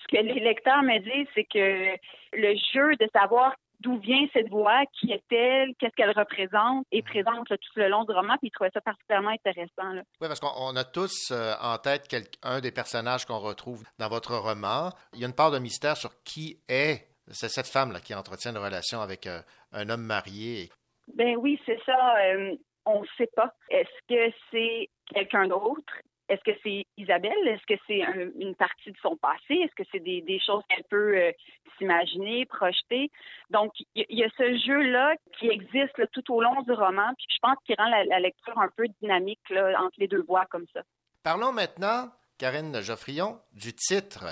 ce 0.01 0.15
que 0.15 0.21
les 0.21 0.39
lecteurs 0.39 0.83
me 0.83 0.99
disent, 0.99 1.27
c'est 1.35 1.45
que 1.45 1.97
le 2.33 2.55
jeu 2.73 2.95
de 2.95 3.07
savoir 3.13 3.53
d'où 3.79 3.97
vient 3.99 4.25
cette 4.33 4.49
voix, 4.49 4.83
qui 4.99 5.11
est-elle, 5.11 5.73
qu'est-ce 5.75 5.95
qu'elle 5.95 6.11
représente, 6.11 6.85
est 6.91 7.03
présente 7.03 7.47
tout 7.47 7.57
le 7.75 7.89
long 7.89 8.05
du 8.05 8.11
roman, 8.11 8.35
puis 8.37 8.47
ils 8.47 8.51
trouvaient 8.51 8.71
ça 8.73 8.81
particulièrement 8.81 9.29
intéressant. 9.29 9.93
Oui, 10.19 10.27
parce 10.27 10.39
qu'on 10.39 10.75
a 10.75 10.83
tous 10.83 11.31
euh, 11.31 11.53
en 11.61 11.77
tête 11.77 12.07
un 12.43 12.59
des 12.59 12.71
personnages 12.71 13.25
qu'on 13.25 13.39
retrouve 13.39 13.83
dans 13.99 14.09
votre 14.09 14.35
roman. 14.35 14.89
Il 15.13 15.19
y 15.19 15.23
a 15.23 15.27
une 15.27 15.35
part 15.35 15.51
de 15.51 15.59
mystère 15.59 15.97
sur 15.97 16.11
qui 16.23 16.59
est 16.67 17.07
cette 17.29 17.67
femme-là 17.67 17.99
qui 17.99 18.15
entretient 18.15 18.51
une 18.51 18.57
relation 18.57 19.01
avec 19.01 19.27
euh, 19.27 19.39
un 19.73 19.89
homme 19.89 20.03
marié. 20.03 20.69
Ben 21.13 21.35
oui, 21.37 21.59
c'est 21.65 21.79
ça. 21.85 22.17
Euh, 22.25 22.55
on 22.85 23.01
ne 23.01 23.07
sait 23.17 23.29
pas. 23.35 23.53
Est-ce 23.69 23.89
que 24.07 24.35
c'est 24.51 24.89
quelqu'un 25.13 25.47
d'autre? 25.47 25.93
Est-ce 26.29 26.43
que 26.43 26.57
c'est 26.61 26.85
Isabelle? 26.97 27.47
Est-ce 27.47 27.65
que 27.65 27.79
c'est 27.87 28.01
une 28.39 28.55
partie 28.55 28.91
de 28.91 28.97
son 29.01 29.15
passé? 29.15 29.53
Est-ce 29.53 29.75
que 29.75 29.83
c'est 29.91 29.99
des, 29.99 30.39
choses 30.45 30.63
qu'elle 30.69 30.83
peut 30.89 31.17
euh, 31.17 31.31
s'imaginer, 31.77 32.45
projeter? 32.45 33.09
Donc, 33.49 33.71
il 33.95 34.05
y, 34.09 34.23
a 34.23 34.29
ce 34.37 34.57
jeu-là 34.57 35.15
qui 35.39 35.47
existe 35.47 36.11
tout 36.11 36.33
au 36.33 36.41
long 36.41 36.61
du 36.63 36.73
roman, 36.73 37.13
puis 37.17 37.27
je 37.29 37.37
pense 37.41 37.57
qu'il 37.65 37.75
rend 37.77 37.87
la, 37.87 38.19
lecture 38.19 38.59
un 38.59 38.69
peu 38.75 38.87
dynamique 39.01 39.39
entre 39.51 39.95
les 39.99 40.07
deux 40.07 40.23
voix 40.23 40.45
comme 40.49 40.65
ça. 40.73 40.81
Parlons 41.23 41.53
maintenant, 41.53 42.09
Karine 42.37 42.81
Geoffrion, 42.81 43.39
du 43.53 43.73
titre. 43.73 44.25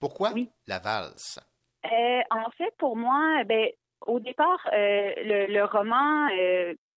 Pourquoi 0.00 0.30
la 0.66 0.78
valse? 0.78 1.38
Euh, 1.84 2.20
en 2.30 2.50
fait, 2.56 2.74
pour 2.78 2.96
moi, 2.96 3.44
ben, 3.44 3.68
au 4.06 4.20
départ, 4.20 4.66
euh, 4.72 5.12
le, 5.18 5.64
roman 5.64 6.28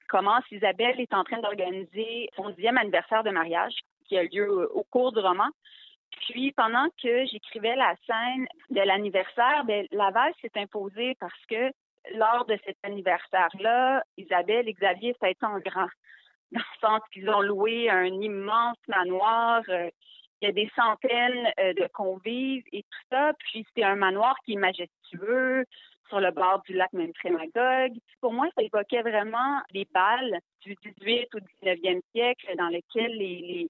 commence. 0.07 0.43
Isabelle 0.51 0.99
est 0.99 1.13
en 1.13 1.23
train 1.23 1.39
d'organiser 1.41 2.29
son 2.35 2.49
dixième 2.51 2.77
anniversaire 2.77 3.23
de 3.23 3.31
mariage 3.31 3.73
qui 4.03 4.17
a 4.17 4.23
lieu 4.23 4.69
au 4.73 4.83
cours 4.83 5.11
du 5.11 5.19
roman. 5.19 5.49
Puis, 6.21 6.51
pendant 6.51 6.87
que 7.01 7.25
j'écrivais 7.25 7.75
la 7.75 7.95
scène 8.05 8.47
de 8.69 8.81
l'anniversaire, 8.81 9.63
ben, 9.65 9.85
Laval 9.91 10.31
s'est 10.41 10.51
imposé 10.55 11.15
parce 11.19 11.45
que 11.49 11.71
lors 12.15 12.45
de 12.45 12.57
cet 12.65 12.77
anniversaire-là, 12.83 14.03
Isabelle 14.17 14.67
et 14.67 14.73
Xavier, 14.73 15.15
été 15.23 15.45
en 15.45 15.59
grand. 15.59 15.87
Dans 16.51 16.59
le 16.59 16.79
sens 16.81 17.01
qu'ils 17.11 17.29
ont 17.29 17.41
loué 17.41 17.89
un 17.89 18.05
immense 18.05 18.77
manoir 18.87 19.63
il 20.43 20.47
y 20.47 20.49
a 20.49 20.51
des 20.51 20.69
centaines 20.75 21.47
euh, 21.59 21.73
de 21.73 21.87
convives 21.93 22.65
et 22.73 22.83
tout 22.83 23.07
ça. 23.09 23.31
Puis 23.39 23.65
c'est 23.73 23.83
un 23.83 23.95
manoir 23.95 24.35
qui 24.45 24.53
est 24.53 24.57
majestueux 24.57 25.65
sur 26.09 26.19
le 26.19 26.31
bord 26.31 26.61
du 26.67 26.73
lac 26.73 26.91
Memphremagog. 26.91 27.93
Pour 28.19 28.33
moi, 28.33 28.47
ça 28.55 28.61
évoquait 28.61 29.03
vraiment 29.03 29.61
les 29.71 29.87
balles 29.93 30.39
du 30.61 30.75
18 30.99 31.29
ou 31.33 31.39
19e 31.63 32.01
siècle 32.11 32.53
dans 32.57 32.67
lesquels 32.67 33.15
les, 33.17 33.69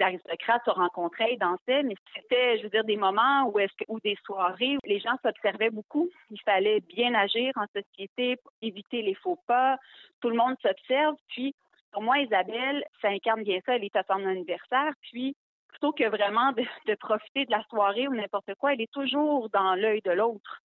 aristocrates 0.00 0.62
se 0.64 0.70
rencontraient 0.70 1.34
et 1.34 1.36
dansaient, 1.36 1.82
mais 1.82 1.94
c'était, 2.14 2.58
je 2.58 2.64
veux 2.64 2.70
dire, 2.70 2.84
des 2.84 2.96
moments 2.96 3.48
où 3.48 3.58
est-ce 3.58 3.72
ou 3.88 3.98
des 4.00 4.16
soirées 4.24 4.76
où 4.76 4.86
les 4.86 5.00
gens 5.00 5.16
s'observaient 5.22 5.70
beaucoup. 5.70 6.08
Il 6.30 6.40
fallait 6.42 6.80
bien 6.80 7.14
agir 7.14 7.52
en 7.56 7.66
société, 7.74 8.38
éviter 8.60 9.02
les 9.02 9.14
faux 9.14 9.38
pas. 9.46 9.78
Tout 10.20 10.30
le 10.30 10.36
monde 10.36 10.56
s'observe. 10.62 11.16
Puis, 11.28 11.54
pour 11.92 12.02
moi, 12.02 12.18
Isabelle, 12.18 12.84
ça 13.00 13.08
incarne 13.08 13.42
bien 13.42 13.58
ça. 13.66 13.76
Elle 13.76 13.84
est 13.84 13.96
à 13.96 14.04
son 14.04 14.24
anniversaire. 14.24 14.92
Puis, 15.02 15.36
plutôt 15.68 15.92
que 15.92 16.08
vraiment 16.08 16.52
de, 16.52 16.94
profiter 16.94 17.44
de 17.44 17.50
la 17.50 17.64
soirée 17.64 18.06
ou 18.08 18.14
n'importe 18.14 18.54
quoi, 18.58 18.72
elle 18.74 18.80
est 18.80 18.92
toujours 18.92 19.48
dans 19.50 19.74
l'œil 19.74 20.00
de 20.04 20.12
l'autre, 20.12 20.60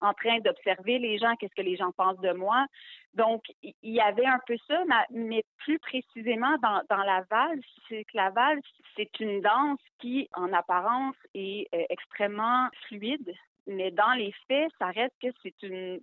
en 0.00 0.14
train 0.14 0.38
d'observer 0.40 0.98
les 0.98 1.18
gens, 1.18 1.34
qu'est-ce 1.36 1.54
que 1.54 1.62
les 1.62 1.76
gens 1.76 1.92
pensent 1.92 2.20
de 2.20 2.32
moi. 2.32 2.66
Donc, 3.14 3.42
il 3.62 3.74
y 3.82 4.00
avait 4.00 4.26
un 4.26 4.40
peu 4.46 4.56
ça, 4.68 4.82
mais 5.10 5.44
plus 5.58 5.78
précisément 5.78 6.56
dans, 6.58 7.02
la 7.02 7.22
valse, 7.30 7.64
c'est 7.88 8.04
que 8.04 8.16
la 8.16 8.30
valse, 8.30 8.64
c'est 8.96 9.20
une 9.20 9.40
danse 9.40 9.80
qui, 9.98 10.28
en 10.34 10.52
apparence, 10.52 11.16
est 11.34 11.68
euh, 11.74 11.84
extrêmement 11.90 12.68
fluide, 12.86 13.34
mais 13.66 13.90
dans 13.90 14.12
les 14.12 14.32
faits, 14.48 14.70
ça 14.78 14.86
reste 14.86 15.14
que 15.20 15.28
c'est 15.42 15.62
une... 15.62 16.00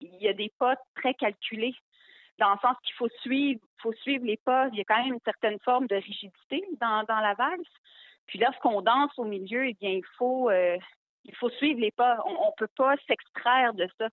Il 0.00 0.16
y 0.20 0.28
a 0.28 0.32
des 0.32 0.52
pas 0.58 0.76
très 0.96 1.14
calculés 1.14 1.74
dans 2.38 2.50
le 2.52 2.58
sens 2.58 2.76
qu'il 2.82 2.94
faut 2.96 3.08
suivre, 3.20 3.60
faut 3.78 3.92
suivre 3.92 4.24
les 4.24 4.36
pas. 4.36 4.68
Il 4.72 4.78
y 4.78 4.80
a 4.80 4.84
quand 4.84 5.02
même 5.02 5.14
une 5.14 5.20
certaine 5.24 5.58
forme 5.60 5.86
de 5.86 5.96
rigidité 5.96 6.64
dans, 6.80 7.04
la 7.08 7.34
valse. 7.34 7.66
Puis 8.26 8.38
lorsqu'on 8.38 8.82
danse 8.82 9.12
au 9.18 9.24
milieu, 9.24 9.68
eh 9.68 9.74
bien, 9.74 9.90
il 9.90 10.04
faut, 10.18 10.50
euh, 10.50 10.76
il 11.24 11.34
faut 11.36 11.50
suivre 11.50 11.80
les 11.80 11.90
pas. 11.90 12.18
On 12.26 12.32
ne 12.32 12.56
peut 12.56 12.70
pas 12.76 12.94
s'extraire 13.06 13.74
de 13.74 13.88
ça. 13.98 14.08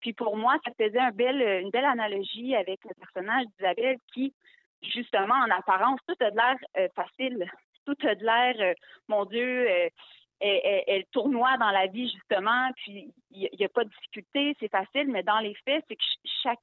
Puis 0.00 0.12
pour 0.12 0.36
moi, 0.36 0.56
ça 0.64 0.72
faisait 0.78 0.98
une 0.98 1.70
belle 1.70 1.84
analogie 1.84 2.54
avec 2.54 2.80
le 2.84 2.94
personnage 2.94 3.46
d'Isabelle 3.46 3.98
qui, 4.12 4.32
justement, 4.82 5.34
en 5.34 5.50
apparence, 5.50 6.00
tout 6.06 6.16
a 6.20 6.30
de 6.30 6.36
l'air 6.36 6.56
euh, 6.78 6.88
facile. 6.94 7.50
Tout 7.84 7.96
a 8.06 8.14
de 8.14 8.24
l'air, 8.24 8.54
euh, 8.60 8.74
mon 9.08 9.24
Dieu, 9.26 9.68
elle, 9.68 10.82
elle, 10.86 11.04
tournoie 11.12 11.58
dans 11.58 11.70
la 11.70 11.86
vie, 11.86 12.10
justement, 12.10 12.70
puis 12.76 13.12
il 13.30 13.50
n'y 13.58 13.64
a, 13.64 13.68
pas 13.68 13.84
de 13.84 13.90
difficulté, 13.90 14.56
c'est 14.58 14.70
facile, 14.70 15.08
mais 15.08 15.22
dans 15.22 15.38
les 15.38 15.54
faits, 15.66 15.84
c'est 15.86 15.96
que 15.96 16.02
chaque, 16.42 16.58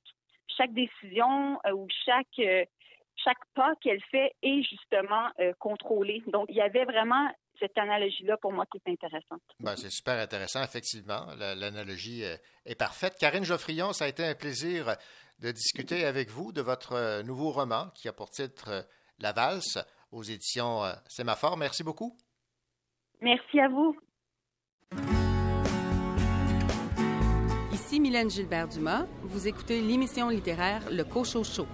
chaque 0.48 0.74
décision 0.74 1.60
ou 1.72 1.88
chaque 2.06 2.42
chaque 3.24 3.38
pas 3.56 3.74
qu'elle 3.82 4.02
fait 4.06 4.32
est 4.42 4.64
justement 4.64 5.30
euh, 5.40 5.54
contrôlé. 5.60 6.24
Donc, 6.28 6.46
il 6.50 6.56
y 6.56 6.62
avait 6.62 6.86
vraiment 6.86 7.30
cette 7.60 7.78
analogie-là 7.78 8.38
pour 8.38 8.52
moi 8.52 8.66
qui 8.66 8.78
est 8.78 8.92
intéressante. 8.92 9.42
Ben, 9.60 9.76
c'est 9.76 9.90
super 9.90 10.20
intéressant, 10.20 10.64
effectivement. 10.64 11.28
L'analogie 11.38 12.24
euh, 12.24 12.36
est 12.66 12.76
parfaite. 12.76 13.16
Karine 13.20 13.44
Geoffrion, 13.44 13.94
ça 13.94 14.06
a 14.06 14.08
été 14.08 14.24
un 14.26 14.36
plaisir 14.36 14.96
de 15.40 15.52
discuter 15.52 16.06
avec 16.06 16.30
vous 16.30 16.52
de 16.52 16.62
votre 16.62 16.94
euh, 16.94 17.24
nouveau 17.24 17.52
roman 17.52 17.90
qui 17.96 18.08
a 18.08 18.14
pour 18.14 18.30
titre 18.30 18.88
La 19.20 19.34
valse 19.34 19.78
aux 20.12 20.24
éditions 20.24 20.84
Sémaphore. 21.08 21.58
Merci 21.58 21.84
beaucoup. 21.84 22.16
Merci 23.22 23.60
à 23.60 23.68
vous. 23.68 23.98
Ici 27.74 28.00
Mylène 28.00 28.30
Gilbert-Dumas. 28.30 29.06
Vous 29.24 29.48
écoutez 29.48 29.82
l'émission 29.82 30.30
littéraire 30.30 30.82
Le 30.92 31.04
Cochot 31.04 31.44
Chaud. 31.44 31.68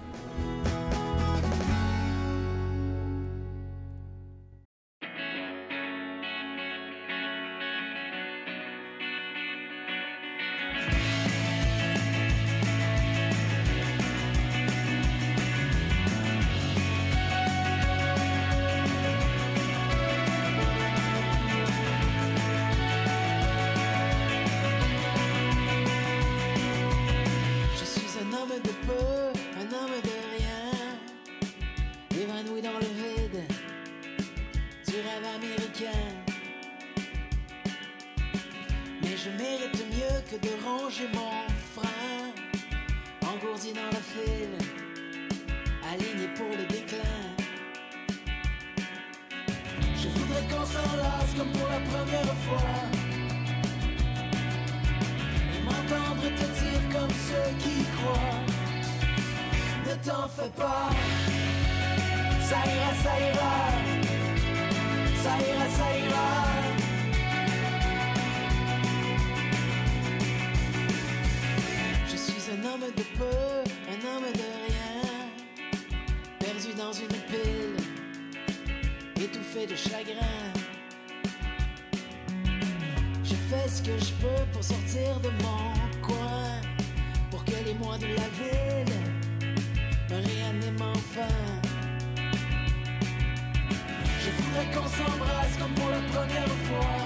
Voudrais 94.54 94.66
qu'on 94.74 94.88
s'embrasse 94.88 95.56
comme 95.58 95.74
pour 95.74 95.90
la 95.90 96.00
première 96.12 96.56
fois. 96.66 96.96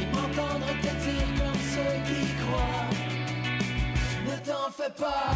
Et 0.00 0.06
m'entendre 0.14 0.66
te 0.82 0.92
dire 1.04 1.28
comme 1.38 1.60
ceux 1.72 1.96
qui 2.06 2.20
croient. 2.42 2.90
Ne 4.26 4.36
t'en 4.44 4.70
fais 4.70 4.92
pas. 4.98 5.34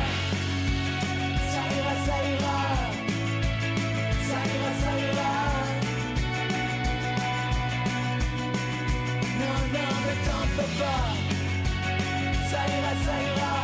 Ça 1.53 1.63
ira, 1.77 1.95
ça 2.07 2.17
ira. 2.33 2.61
Ça 4.29 4.39
ira, 4.55 4.71
ça 4.83 4.93
ira. 5.09 5.35
Non, 9.41 9.59
non, 9.75 9.93
ne 10.07 10.15
t'en 10.27 10.45
fais 10.57 10.71
pas. 10.81 11.05
Ça 12.51 12.61
ira, 12.67 12.93
ça 13.05 13.15
ira. 13.23 13.60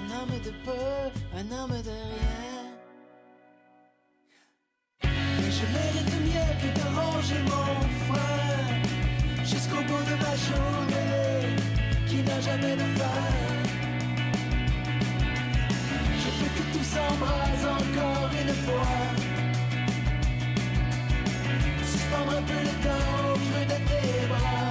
Un 0.00 0.22
homme 0.22 0.38
de 0.44 0.50
peu, 0.64 0.72
un 1.36 1.46
homme 1.56 1.82
de 1.82 1.90
rien. 1.90 2.29
Suspendre 21.84 22.32
un 22.38 22.42
peu 22.42 22.60
le 22.68 22.74
temps 22.84 23.10
au 23.24 23.34
creux 23.34 23.64
de 23.64 23.78
tes 23.88 24.26
bras. 24.28 24.70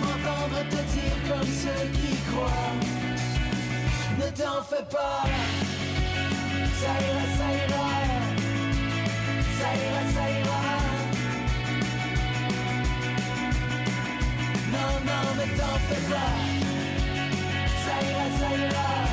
M'entendre 0.00 0.60
te 0.70 0.80
dire 0.94 1.16
comme 1.28 1.46
ceux 1.46 1.84
qui 1.92 2.16
croient. 2.30 2.76
Ne 4.18 4.28
t'en 4.30 4.62
fais 4.62 4.86
pas. 4.90 5.22
Ça 6.80 6.92
ira, 7.06 7.24
ça 7.36 7.48
ira. 7.62 7.90
Ça 9.58 9.68
ira, 9.82 10.02
ça 10.14 10.24
ira. 10.40 10.64
Non, 14.72 14.92
non, 15.08 15.24
ne 15.40 15.46
t'en 15.58 15.76
fais 15.88 16.04
pas. 16.10 16.32
Ça 17.84 17.94
ira, 18.08 18.26
ça 18.38 18.48
ira. 18.56 19.11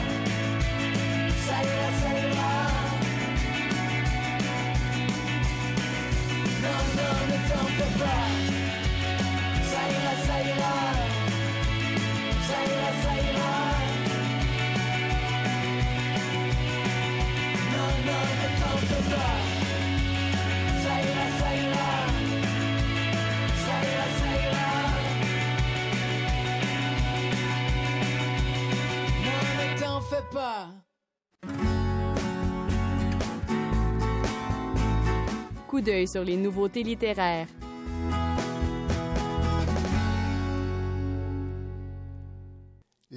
Coup 35.67 35.81
d'œil 35.81 36.07
sur 36.07 36.23
les 36.23 36.35
nouveautés 36.35 36.83
littéraires. 36.83 37.47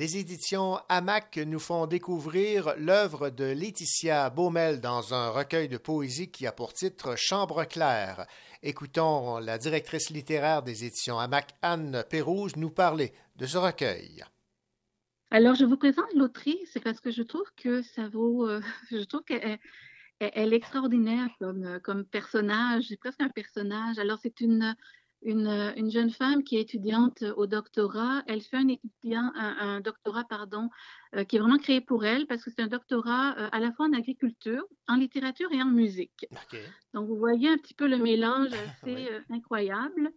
Les 0.03 0.17
éditions 0.17 0.81
Hamac 0.89 1.37
nous 1.37 1.61
font 1.61 1.87
découvrir 1.87 2.75
l'œuvre 2.77 3.31
de 3.31 3.45
Laetitia 3.45 4.31
Baumel 4.31 4.81
dans 4.81 5.15
un 5.15 5.31
recueil 5.31 5.69
de 5.69 5.79
poésie 5.79 6.29
qui 6.29 6.45
a 6.45 6.51
pour 6.51 6.73
titre 6.73 7.15
Chambre 7.17 7.63
claire. 7.67 8.27
Écoutons 8.65 9.39
la 9.39 9.59
directrice 9.59 10.11
littéraire 10.11 10.65
des 10.65 10.85
éditions 10.85 11.21
Hamac, 11.21 11.53
Anne 11.63 12.03
Pérouse, 12.11 12.57
nous 12.57 12.71
parler 12.71 13.13
de 13.37 13.47
ce 13.47 13.59
recueil. 13.59 14.25
Alors, 15.31 15.55
je 15.55 15.65
vous 15.65 15.77
présente 15.77 16.13
l'autrice 16.17 16.77
parce 16.83 16.99
que 16.99 17.13
je 17.13 17.23
trouve 17.23 17.47
que 17.57 17.83
ça 17.83 18.09
vaut. 18.09 18.49
euh, 18.49 18.61
je 18.91 19.05
trouve 19.05 19.23
qu'elle 19.23 19.61
elle- 20.19 20.31
elle 20.35 20.53
est 20.53 20.57
extraordinaire 20.57 21.29
comme, 21.39 21.63
euh, 21.65 21.79
comme 21.79 22.05
personnage. 22.05 22.93
Presque 22.99 23.21
un 23.21 23.29
personnage. 23.29 24.01
Alors, 24.01 24.19
c'est 24.21 24.41
une, 24.41 24.75
une, 25.23 25.73
une 25.77 25.91
jeune 25.91 26.11
femme 26.11 26.43
qui 26.43 26.57
est 26.57 26.61
étudiante 26.61 27.23
au 27.37 27.47
doctorat. 27.47 28.23
Elle 28.27 28.43
fait 28.43 28.57
un, 28.57 28.69
étudiant, 28.69 29.31
un, 29.35 29.57
un 29.59 29.81
doctorat 29.81 30.25
pardon, 30.25 30.69
euh, 31.15 31.25
qui 31.25 31.37
est 31.37 31.39
vraiment 31.39 31.59
créé 31.59 31.81
pour 31.81 32.05
elle 32.05 32.27
parce 32.27 32.45
que 32.45 32.51
c'est 32.51 32.63
un 32.63 32.69
doctorat 32.69 33.37
euh, 33.39 33.49
à 33.53 33.61
la 33.61 33.73
fois 33.73 33.87
en 33.87 33.93
agriculture, 33.93 34.65
en 34.89 34.97
littérature 34.97 35.51
et 35.53 35.63
en 35.63 35.71
musique. 35.71 36.27
Donc, 36.95 37.09
vous 37.09 37.17
voyez 37.17 37.49
un 37.49 37.59
petit 37.59 37.75
peu 37.75 37.87
le 37.87 37.99
mélange 37.99 38.49
assez 38.83 39.09
euh, 39.11 39.21
incroyable. 39.31 40.13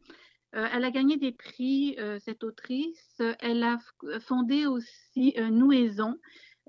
Euh, 0.56 0.68
elle 0.72 0.86
a 0.86 0.92
gagné 0.92 1.18
des 1.18 1.34
prix, 1.34 1.96
euh, 2.00 2.18
cette 2.20 2.44
autrice. 2.44 3.22
Elle 3.40 3.64
a 3.64 3.80
fondé 4.22 4.66
aussi 4.68 5.34
euh, 5.38 5.50
Nouaison. 5.50 6.16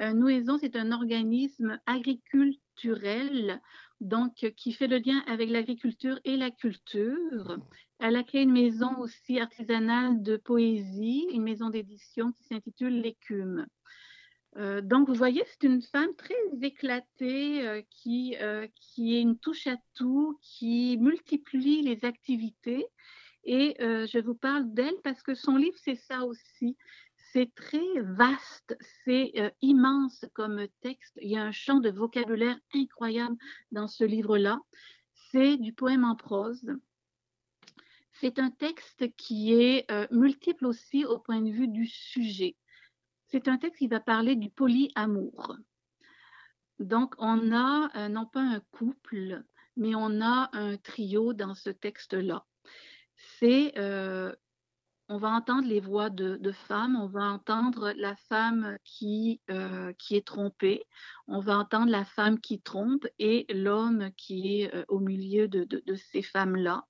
Euh, 0.01 0.13
Nouaison, 0.13 0.59
c'est 0.59 0.77
un 0.77 0.93
organisme 0.93 1.79
agriculturel, 1.87 3.61
donc 4.01 4.45
euh, 4.45 4.51
qui 4.51 4.73
fait 4.73 4.89
le 4.89 4.99
lien 4.99 5.23
avec 5.27 5.51
l'agriculture 5.51 6.19
et 6.25 6.37
la 6.37 6.51
culture. 6.51 7.59
Elle 7.99 8.17
a 8.17 8.23
créé 8.23 8.43
une 8.43 8.53
maison 8.53 8.99
aussi 8.99 9.41
artisanale 9.41 10.23
de 10.23 10.37
poésie, 10.37 11.27
une 11.33 11.43
maison 11.43 11.71
d'édition 11.71 12.33
qui 12.33 12.45
s'intitule 12.45 13.01
L'écume. 13.01 13.67
Euh, 14.59 14.81
donc, 14.81 15.09
vous 15.09 15.15
voyez, 15.15 15.43
c'est 15.47 15.67
une 15.67 15.83
femme 15.83 16.15
très 16.17 16.35
éclatée 16.63 17.67
euh, 17.67 17.83
qui, 17.91 18.37
euh, 18.41 18.67
qui 18.75 19.17
est 19.17 19.21
une 19.21 19.39
touche 19.39 19.67
à 19.67 19.77
tout, 19.95 20.39
qui 20.41 20.97
multiplie 20.99 21.83
les 21.83 22.05
activités. 22.05 22.87
Et 23.49 23.77
je 23.79 24.19
vous 24.19 24.35
parle 24.35 24.75
d'elle 24.75 24.97
parce 25.05 25.23
que 25.23 25.37
son 25.37 25.55
livre, 25.55 25.77
c'est 25.79 25.95
ça 25.95 26.25
aussi. 26.25 26.77
C'est 27.33 27.55
très 27.55 28.01
vaste, 28.01 28.77
c'est 29.05 29.55
immense 29.63 30.25
comme 30.35 30.67
texte. 30.81 31.17
Il 31.23 31.31
y 31.31 31.37
a 31.37 31.45
un 31.45 31.53
champ 31.53 31.79
de 31.79 31.91
vocabulaire 31.91 32.59
incroyable 32.75 33.37
dans 33.71 33.87
ce 33.87 34.03
livre-là. 34.03 34.59
C'est 35.31 35.59
du 35.59 35.73
poème 35.73 36.03
en 36.03 36.17
prose. 36.17 36.67
C'est 38.21 38.39
un 38.39 38.51
texte 38.51 39.15
qui 39.17 39.53
est 39.53 39.91
euh, 39.91 40.07
multiple 40.11 40.65
aussi 40.67 41.05
au 41.05 41.19
point 41.19 41.43
de 41.43 41.51
vue 41.51 41.69
du 41.69 41.87
sujet. 41.87 42.57
C'est 43.27 43.47
un 43.47 43.59
texte 43.59 43.79
qui 43.79 43.89
va 43.89 44.01
parler 44.01 44.37
du 44.37 44.49
polyamour. 44.49 45.57
Donc, 46.79 47.15
on 47.19 47.53
a 47.53 47.91
euh, 47.95 48.09
non 48.09 48.25
pas 48.25 48.41
un 48.41 48.61
couple, 48.71 49.45
mais 49.77 49.95
on 49.95 50.23
a 50.23 50.49
un 50.55 50.79
trio 50.79 51.35
dans 51.35 51.55
ce 51.55 51.69
texte-là. 51.69 52.47
C'est, 53.39 53.77
euh, 53.77 54.35
on 55.09 55.19
va 55.19 55.29
entendre 55.29 55.69
les 55.69 55.81
voix 55.81 56.09
de, 56.09 56.53
femmes, 56.53 56.97
on 56.97 57.09
va 57.09 57.25
entendre 57.25 57.93
la 57.97 58.17
femme 58.17 58.79
qui, 58.83 59.41
qui 59.99 60.17
est 60.17 60.27
trompée, 60.27 60.85
on 61.29 61.39
va 61.39 61.59
entendre 61.59 61.93
la 61.93 62.05
femme 62.05 62.41
qui 62.41 62.61
trompe 62.61 63.07
et 63.21 63.47
l'homme 63.51 64.11
qui 64.17 64.63
est 64.63 64.85
au 64.89 64.99
milieu 64.99 65.47
de 65.47 65.95
ces 65.95 66.23
femmes-là. 66.23 66.85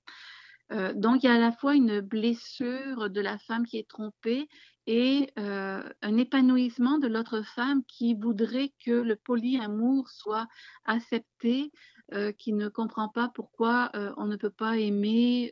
Euh, 0.71 0.93
donc, 0.93 1.23
il 1.23 1.27
y 1.27 1.29
a 1.29 1.35
à 1.35 1.39
la 1.39 1.51
fois 1.51 1.75
une 1.75 2.01
blessure 2.01 3.09
de 3.09 3.21
la 3.21 3.37
femme 3.37 3.65
qui 3.65 3.77
est 3.77 3.87
trompée 3.89 4.47
et 4.85 5.31
euh, 5.37 5.83
un 6.01 6.17
épanouissement 6.17 6.97
de 6.97 7.07
l'autre 7.07 7.41
femme 7.41 7.83
qui 7.87 8.15
voudrait 8.15 8.73
que 8.85 8.91
le 8.91 9.15
polyamour 9.15 10.09
soit 10.09 10.47
accepté, 10.85 11.71
euh, 12.13 12.31
qui 12.31 12.53
ne 12.53 12.69
comprend 12.69 13.09
pas 13.09 13.29
pourquoi 13.33 13.91
on 14.17 14.25
ne 14.25 14.35
peut 14.35 14.49
pas 14.49 14.77
aimer, 14.77 15.51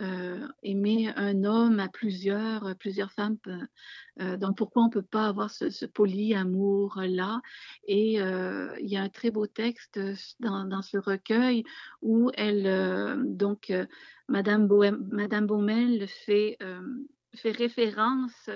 euh, 0.00 0.48
aimer 0.62 1.12
un 1.16 1.44
homme 1.44 1.78
à 1.78 1.88
plusieurs, 1.88 2.66
euh, 2.66 2.74
plusieurs 2.74 3.12
femmes. 3.12 3.36
Euh, 4.20 4.38
donc, 4.38 4.56
pourquoi 4.56 4.84
on 4.84 4.86
ne 4.86 4.90
peut 4.90 5.02
pas 5.02 5.26
avoir 5.26 5.50
ce, 5.50 5.68
ce 5.68 5.84
polyamour-là? 5.84 7.42
Et 7.86 8.14
il 8.14 8.88
y 8.88 8.96
a 8.96 9.02
un 9.02 9.08
très 9.10 9.30
beau 9.30 9.46
texte 9.46 10.00
dans, 10.40 10.82
ce 10.82 10.96
recueil 10.96 11.64
où 12.00 12.30
elle, 12.34 13.22
donc, 13.36 13.72
Madame, 14.28 14.66
Baumel 14.66 16.08
fait, 16.08 16.56
référence 17.44 18.50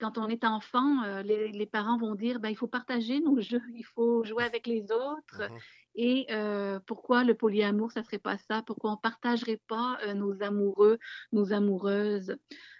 quand 0.00 0.18
on 0.18 0.28
est 0.28 0.44
enfant, 0.44 1.02
les, 1.22 1.66
parents 1.66 1.96
vont 1.96 2.14
dire 2.14 2.40
ben, 2.40 2.50
il 2.50 2.56
faut 2.56 2.66
partager 2.66 3.20
nos 3.20 3.40
jeux, 3.40 3.62
il 3.74 3.84
faut 3.84 4.24
jouer 4.24 4.44
avec 4.44 4.66
les 4.66 4.90
autres. 4.90 5.48
Et 5.94 6.26
euh, 6.30 6.80
pourquoi 6.86 7.22
le 7.22 7.34
polyamour, 7.34 7.92
ça 7.92 8.02
serait 8.02 8.18
pas 8.18 8.36
ça? 8.36 8.62
Pourquoi 8.66 8.92
on 8.92 8.96
partagerait 8.96 9.60
pas 9.68 9.98
euh, 10.04 10.14
nos 10.14 10.42
amoureux, 10.42 10.98
nos 11.32 11.52
amoureuses? 11.52 12.36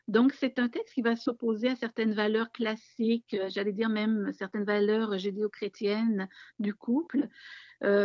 Donc 0.08 0.32
c'est 0.32 0.58
un 0.58 0.68
texte 0.68 0.94
qui 0.94 1.02
va 1.02 1.14
s'opposer 1.16 1.68
à 1.68 1.76
certaines 1.76 2.12
valeurs 2.12 2.50
classiques, 2.50 3.34
euh, 3.34 3.48
j'allais 3.48 3.72
dire 3.72 3.88
même 3.88 4.32
certaines 4.32 4.64
valeurs 4.64 5.16
judéo-chrétiennes 5.18 6.28
du 6.58 6.74
couple. 6.74 7.28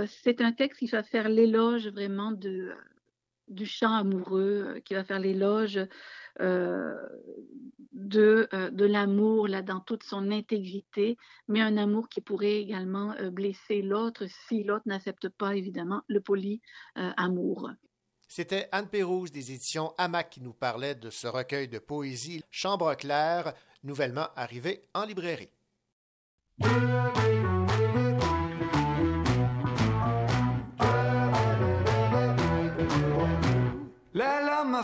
C'est 0.07 0.41
un 0.41 0.51
texte 0.51 0.79
qui 0.79 0.87
va 0.87 1.03
faire 1.03 1.29
l'éloge 1.29 1.87
vraiment 1.87 2.33
du 2.33 3.65
chant 3.65 3.93
amoureux, 3.93 4.81
qui 4.83 4.93
va 4.93 5.05
faire 5.05 5.19
l'éloge 5.19 5.79
euh, 6.39 6.95
de, 7.91 8.47
euh, 8.53 8.69
de 8.71 8.85
l'amour 8.85 9.47
là 9.47 9.61
dans 9.61 9.81
toute 9.81 10.03
son 10.03 10.31
intégrité, 10.31 11.17
mais 11.47 11.61
un 11.61 11.75
amour 11.77 12.07
qui 12.07 12.21
pourrait 12.21 12.61
également 12.61 13.13
euh, 13.19 13.29
blesser 13.29 13.81
l'autre 13.81 14.25
si 14.47 14.63
l'autre 14.63 14.83
n'accepte 14.85 15.29
pas 15.29 15.55
évidemment 15.55 16.01
le 16.07 16.21
polyamour. 16.21 17.71
C'était 18.27 18.69
Anne 18.71 18.87
Pérouse 18.87 19.31
des 19.31 19.51
éditions 19.51 19.93
Hamac 19.97 20.29
qui 20.29 20.41
nous 20.41 20.53
parlait 20.53 20.95
de 20.95 21.09
ce 21.09 21.27
recueil 21.27 21.67
de 21.67 21.79
poésie 21.79 22.43
Chambre 22.51 22.93
claire, 22.95 23.53
nouvellement 23.83 24.27
arrivé 24.35 24.85
en 24.93 25.03
librairie. 25.03 25.49
L'alarme 34.13 34.75
à 34.75 34.83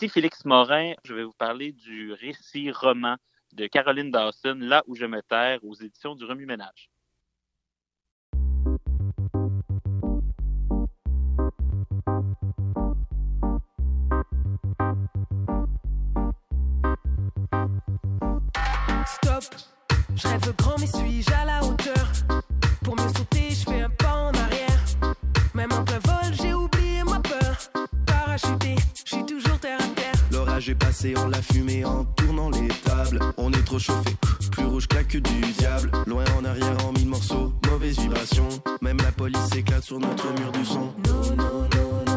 Ici 0.00 0.08
Félix 0.08 0.44
Morin, 0.44 0.92
je 1.02 1.12
vais 1.12 1.24
vous 1.24 1.32
parler 1.32 1.72
du 1.72 2.12
récit 2.12 2.70
roman 2.70 3.16
de 3.52 3.66
Caroline 3.66 4.12
Dawson, 4.12 4.56
Là 4.60 4.84
où 4.86 4.94
je 4.94 5.06
me 5.06 5.20
terre, 5.22 5.58
aux 5.64 5.74
éditions 5.74 6.14
du 6.14 6.24
Remue-Ménage. 6.24 6.88
passé, 30.78 31.14
on 31.16 31.28
l'a 31.28 31.42
fumée, 31.42 31.84
en 31.84 32.04
tournant 32.04 32.50
les 32.50 32.68
tables. 32.68 33.20
On 33.36 33.52
est 33.52 33.64
trop 33.64 33.78
chauffé, 33.78 34.16
plus 34.50 34.64
rouge 34.64 34.86
que 34.86 35.18
du 35.18 35.40
diable. 35.58 35.90
Loin 36.06 36.24
en 36.38 36.44
arrière 36.44 36.76
en 36.86 36.92
mille 36.92 37.08
morceaux, 37.08 37.52
mauvaise 37.70 37.98
vibration. 37.98 38.48
Même 38.80 38.98
la 38.98 39.12
police 39.12 39.54
éclate 39.56 39.84
sur 39.84 39.98
notre 39.98 40.26
mur 40.38 40.52
du 40.52 40.64
son. 40.64 42.07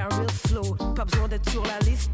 carré 0.00 0.26
flow. 0.46 0.76
Pas 0.94 1.04
besoin 1.04 1.28
d'être 1.28 1.48
sur 1.50 1.62
la 1.64 1.78
liste 1.80 2.09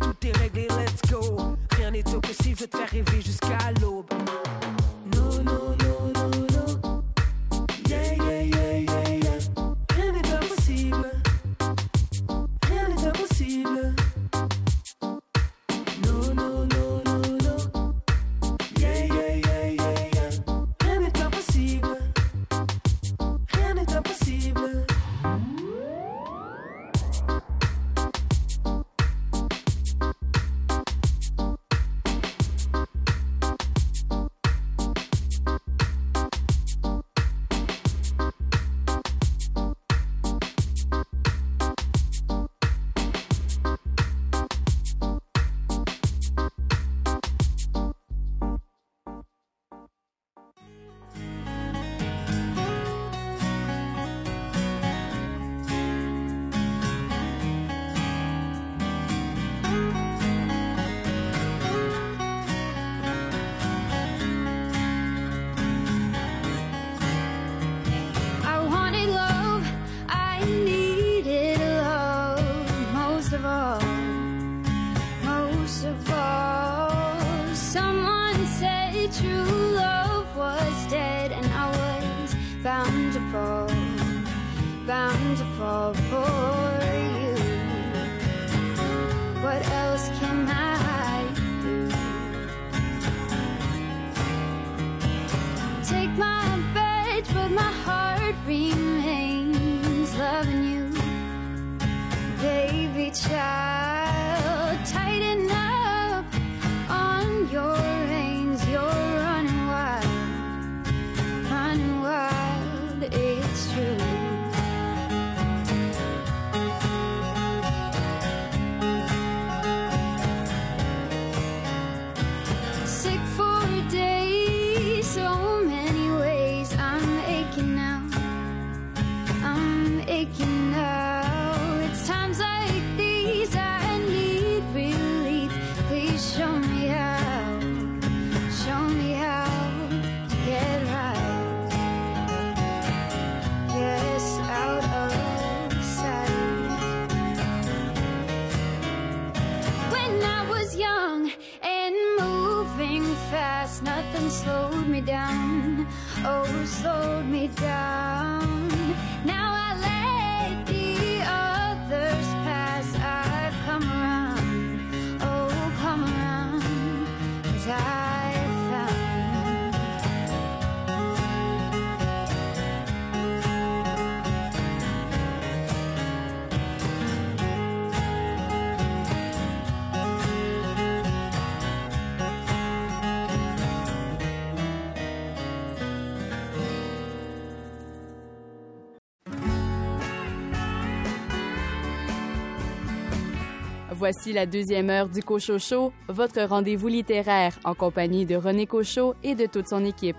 Voici 193.98 194.34
la 194.34 194.44
deuxième 194.44 194.90
heure 194.90 195.08
du 195.08 195.22
Cochocho, 195.22 195.90
votre 196.08 196.42
rendez-vous 196.42 196.88
littéraire 196.88 197.58
en 197.64 197.74
compagnie 197.74 198.26
de 198.26 198.36
René 198.36 198.66
Cochot 198.66 199.14
et 199.22 199.34
de 199.34 199.46
toute 199.46 199.68
son 199.68 199.86
équipe. 199.86 200.18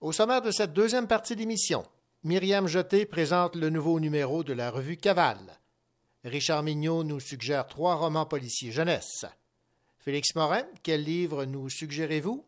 Au 0.00 0.10
sommaire 0.10 0.42
de 0.42 0.50
cette 0.50 0.72
deuxième 0.72 1.06
partie 1.06 1.36
d'émission, 1.36 1.84
Myriam 2.24 2.66
Jeté 2.66 3.06
présente 3.06 3.54
le 3.54 3.70
nouveau 3.70 4.00
numéro 4.00 4.42
de 4.42 4.52
la 4.52 4.72
revue 4.72 4.96
Cavale. 4.96 5.60
Richard 6.24 6.64
Mignot 6.64 7.04
nous 7.04 7.20
suggère 7.20 7.68
trois 7.68 7.94
romans 7.94 8.26
policiers 8.26 8.72
jeunesse. 8.72 9.24
Félix 10.00 10.34
Morin, 10.34 10.64
quel 10.82 11.04
livre 11.04 11.44
nous 11.44 11.68
suggérez-vous? 11.68 12.44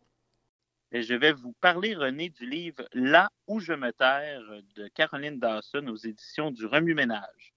Et 0.91 1.03
je 1.03 1.13
vais 1.13 1.33
vous 1.33 1.53
parler, 1.61 1.95
René, 1.95 2.29
du 2.29 2.49
livre 2.49 2.83
Là 2.93 3.29
où 3.47 3.59
je 3.59 3.73
me 3.73 3.91
terre 3.91 4.41
de 4.75 4.87
Caroline 4.87 5.39
Dawson 5.39 5.87
aux 5.87 5.97
éditions 5.97 6.49
du 6.49 6.65
Remue-Ménage. 6.65 7.53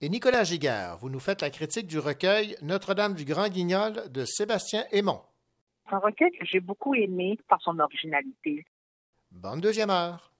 Et 0.00 0.08
Nicolas 0.08 0.44
Giguère, 0.44 0.96
vous 0.98 1.10
nous 1.10 1.20
faites 1.20 1.42
la 1.42 1.50
critique 1.50 1.86
du 1.86 1.98
recueil 1.98 2.56
Notre-Dame 2.62 3.14
du 3.14 3.24
Grand 3.24 3.48
Guignol 3.48 4.10
de 4.10 4.24
Sébastien 4.24 4.84
Aymon. 4.90 5.20
C'est 5.88 5.94
un 5.94 5.98
recueil 5.98 6.30
que 6.32 6.44
j'ai 6.44 6.60
beaucoup 6.60 6.94
aimé 6.94 7.38
par 7.48 7.60
son 7.62 7.78
originalité. 7.78 8.64
Bonne 9.30 9.60
deuxième 9.60 9.90
heure. 9.90 10.31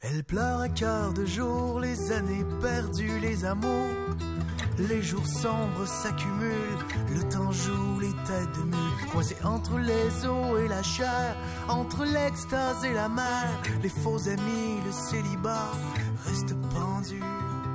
Elle 0.00 0.22
pleure 0.22 0.60
à 0.60 0.68
quart 0.68 1.12
de 1.12 1.26
jour, 1.26 1.80
les 1.80 2.12
années 2.12 2.44
perdues, 2.60 3.18
les 3.20 3.44
amours. 3.44 4.16
Les 4.78 5.02
jours 5.02 5.26
sombres 5.26 5.86
s'accumulent, 5.86 6.86
le 7.12 7.28
temps 7.28 7.50
joue 7.50 7.98
les 7.98 8.12
têtes 8.12 8.52
de 8.58 8.62
mule. 8.62 9.44
Entre 9.44 9.76
les 9.78 10.24
os 10.24 10.60
et 10.60 10.68
la 10.68 10.84
chair, 10.84 11.34
entre 11.68 12.04
l'extase 12.04 12.84
et 12.84 12.92
la 12.92 13.08
mer. 13.08 13.48
Les 13.82 13.88
faux 13.88 14.28
amis, 14.28 14.80
le 14.86 14.92
célibat, 14.92 15.72
restent 16.24 16.54
pendus 16.70 17.20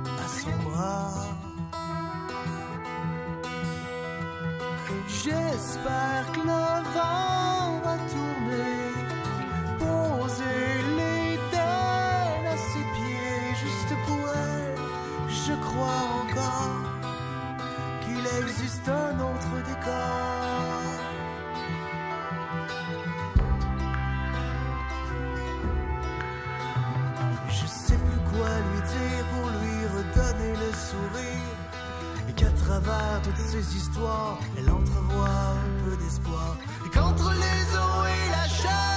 à 0.06 0.28
son 0.40 0.70
bras. 0.70 1.26
J'espère 5.08 6.32
que 6.32 6.40
le 6.40 6.82
vent 6.94 7.80
va 7.84 7.96
tourner, 8.12 8.92
poser 9.78 10.82
les 10.96 11.03
crois 15.74 16.04
encore 16.22 16.76
qu'il 18.02 18.24
existe 18.42 18.88
un 18.88 19.14
autre 19.20 19.54
décor. 19.68 20.84
Je 27.48 27.66
sais 27.66 27.96
plus 27.96 28.20
quoi 28.30 28.50
lui 28.68 28.80
dire 28.94 29.24
pour 29.32 29.46
lui 29.60 29.78
redonner 29.96 30.52
le 30.64 30.70
sourire. 30.88 31.56
Et 32.28 32.32
qu'à 32.32 32.50
travers 32.50 33.20
toutes 33.22 33.46
ces 33.52 33.76
histoires, 33.76 34.38
elle 34.56 34.70
entrevoit 34.70 35.28
un 35.28 35.84
peu 35.84 35.96
d'espoir. 36.02 36.56
Et 36.86 36.90
qu'entre 36.90 37.30
les 37.32 37.76
eaux 37.76 38.04
et 38.06 38.30
la 38.30 38.48
chair, 38.48 38.93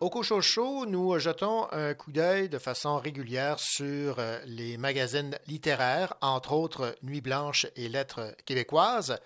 Au 0.00 0.08
Cochocho, 0.08 0.86
nous 0.86 1.18
jetons 1.18 1.70
un 1.72 1.92
coup 1.92 2.10
d'œil 2.10 2.48
de 2.48 2.56
façon 2.56 2.96
régulière 2.96 3.60
sur 3.60 4.18
euh, 4.18 4.40
les 4.46 4.78
magazines 4.78 5.38
littéraires, 5.46 6.14
entre 6.22 6.54
autres 6.54 6.96
Nuit 7.02 7.20
Blanche 7.20 7.66
et 7.76 7.90
Lettres 7.90 8.34
québécoises. 8.46 9.20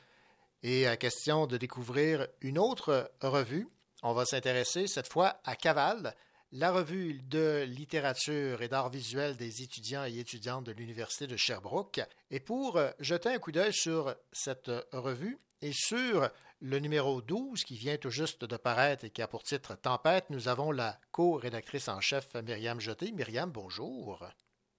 Et 0.64 0.88
à 0.88 0.96
question 0.96 1.46
de 1.46 1.58
découvrir 1.58 2.26
une 2.40 2.58
autre 2.58 3.08
revue, 3.22 3.68
on 4.02 4.14
va 4.14 4.24
s'intéresser 4.24 4.88
cette 4.88 5.12
fois 5.12 5.36
à 5.44 5.54
Caval, 5.54 6.12
la 6.50 6.72
revue 6.72 7.20
de 7.22 7.62
littérature 7.68 8.60
et 8.60 8.66
d'art 8.66 8.90
visuel 8.90 9.36
des 9.36 9.62
étudiants 9.62 10.06
et 10.06 10.18
étudiantes 10.18 10.64
de 10.64 10.72
l'Université 10.72 11.28
de 11.28 11.36
Sherbrooke. 11.36 12.00
Et 12.32 12.40
pour 12.40 12.78
euh, 12.78 12.90
jeter 12.98 13.28
un 13.28 13.38
coup 13.38 13.52
d'œil 13.52 13.72
sur 13.72 14.12
cette 14.32 14.70
euh, 14.70 14.82
revue 14.90 15.38
et 15.62 15.72
sur 15.72 16.28
le 16.60 16.78
numéro 16.78 17.20
12 17.20 17.64
qui 17.64 17.76
vient 17.76 17.96
tout 17.96 18.10
juste 18.10 18.44
de 18.44 18.56
paraître 18.56 19.04
et 19.04 19.10
qui 19.10 19.22
a 19.22 19.28
pour 19.28 19.42
titre 19.42 19.74
Tempête, 19.74 20.30
nous 20.30 20.48
avons 20.48 20.72
la 20.72 20.98
co-rédactrice 21.10 21.88
en 21.88 22.00
chef 22.00 22.34
Myriam 22.34 22.80
Jeté. 22.80 23.12
Myriam, 23.12 23.50
bonjour. 23.50 24.24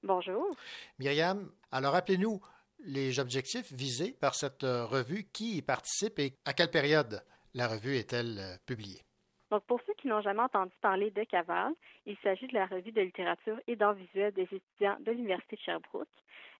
Bonjour. 0.03 0.55
Myriam, 0.99 1.51
alors 1.71 1.93
rappelez-nous 1.93 2.41
les 2.79 3.19
objectifs 3.19 3.71
visés 3.71 4.11
par 4.11 4.35
cette 4.35 4.63
euh, 4.63 4.85
revue, 4.85 5.27
qui 5.31 5.57
y 5.57 5.61
participe 5.61 6.19
et 6.19 6.37
à 6.45 6.53
quelle 6.53 6.71
période 6.71 7.23
la 7.53 7.67
revue 7.67 7.97
est-elle 7.97 8.37
euh, 8.39 8.57
publiée? 8.65 9.03
Donc, 9.51 9.63
pour 9.65 9.79
ceux 9.85 9.93
qui 9.93 10.07
n'ont 10.07 10.21
jamais 10.21 10.41
entendu 10.41 10.71
parler 10.81 11.11
de 11.11 11.23
Caval, 11.23 11.73
il 12.05 12.17
s'agit 12.17 12.47
de 12.47 12.53
la 12.53 12.65
revue 12.65 12.91
de 12.91 13.01
littérature 13.01 13.59
et 13.67 13.75
d'art 13.75 13.93
visuel 13.93 14.33
des 14.33 14.43
étudiants 14.43 14.97
de 14.99 15.11
l'Université 15.11 15.55
de 15.55 15.61
Sherbrooke. 15.61 16.07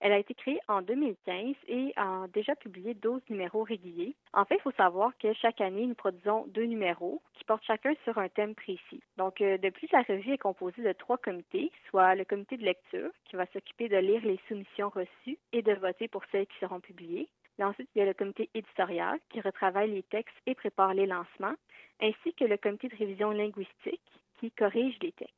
Elle 0.02 0.12
a 0.12 0.20
été 0.20 0.34
créée 0.34 0.60
en 0.68 0.82
2015 0.82 1.56
et 1.68 1.94
a 1.96 2.26
déjà 2.34 2.56
publié 2.56 2.94
12 2.94 3.22
numéros 3.30 3.64
réguliers. 3.64 4.14
En 4.34 4.46
fait, 4.46 4.56
il 4.56 4.62
faut 4.62 4.72
savoir 4.72 5.18
que 5.18 5.34
chaque 5.34 5.62
année, 5.62 5.86
nous 5.86 5.96
produisons 5.96 6.46
deux 6.48 6.66
numéros 6.66 7.22
qui 7.34 7.44
portent 7.46 7.64
chacun 7.66 7.94
sur 8.04 8.18
un 8.18 8.30
thème 8.30 8.56
précis. 8.56 9.02
Donc, 9.18 9.42
euh, 9.42 9.58
de 9.58 9.70
plus, 9.70 9.90
la 9.92 10.02
revue 10.02 10.34
est 10.34 10.38
composée 10.38 10.84
de 10.84 10.94
trois 10.94 11.18
comités, 11.18 11.72
soit 11.90 12.16
le 12.16 12.26
comité 12.26 12.58
de 12.58 12.64
lecture, 12.64 13.10
qui 13.26 13.36
va 13.36 13.46
s'occuper 13.48 13.90
de 13.90 13.98
lire 13.98 14.22
les 14.24 14.40
soumissions 14.48 14.90
reçues 14.90 15.38
et 15.54 15.62
de 15.62 15.74
voter 15.74 16.08
pour 16.08 16.24
celles 16.32 16.48
qui 16.48 16.58
seront 16.60 16.82
publiées. 16.82 17.30
Et 17.60 17.64
ensuite, 17.64 17.90
il 17.96 18.00
y 18.00 18.02
a 18.02 18.06
le 18.06 18.14
comité 18.14 18.50
éditorial 18.54 19.20
qui 19.30 19.42
retravaille 19.42 19.92
les 19.92 20.04
textes 20.04 20.36
et 20.46 20.56
prépare 20.56 20.94
les 20.94 21.06
lancements, 21.06 21.56
ainsi 22.02 22.34
que 22.34 22.46
le 22.46 22.58
comité 22.58 22.90
de 22.90 22.96
révision 22.96 23.32
linguistique 23.32 24.02
qui 24.40 24.52
corrige 24.52 24.98
les 25.02 25.14
textes. 25.14 25.34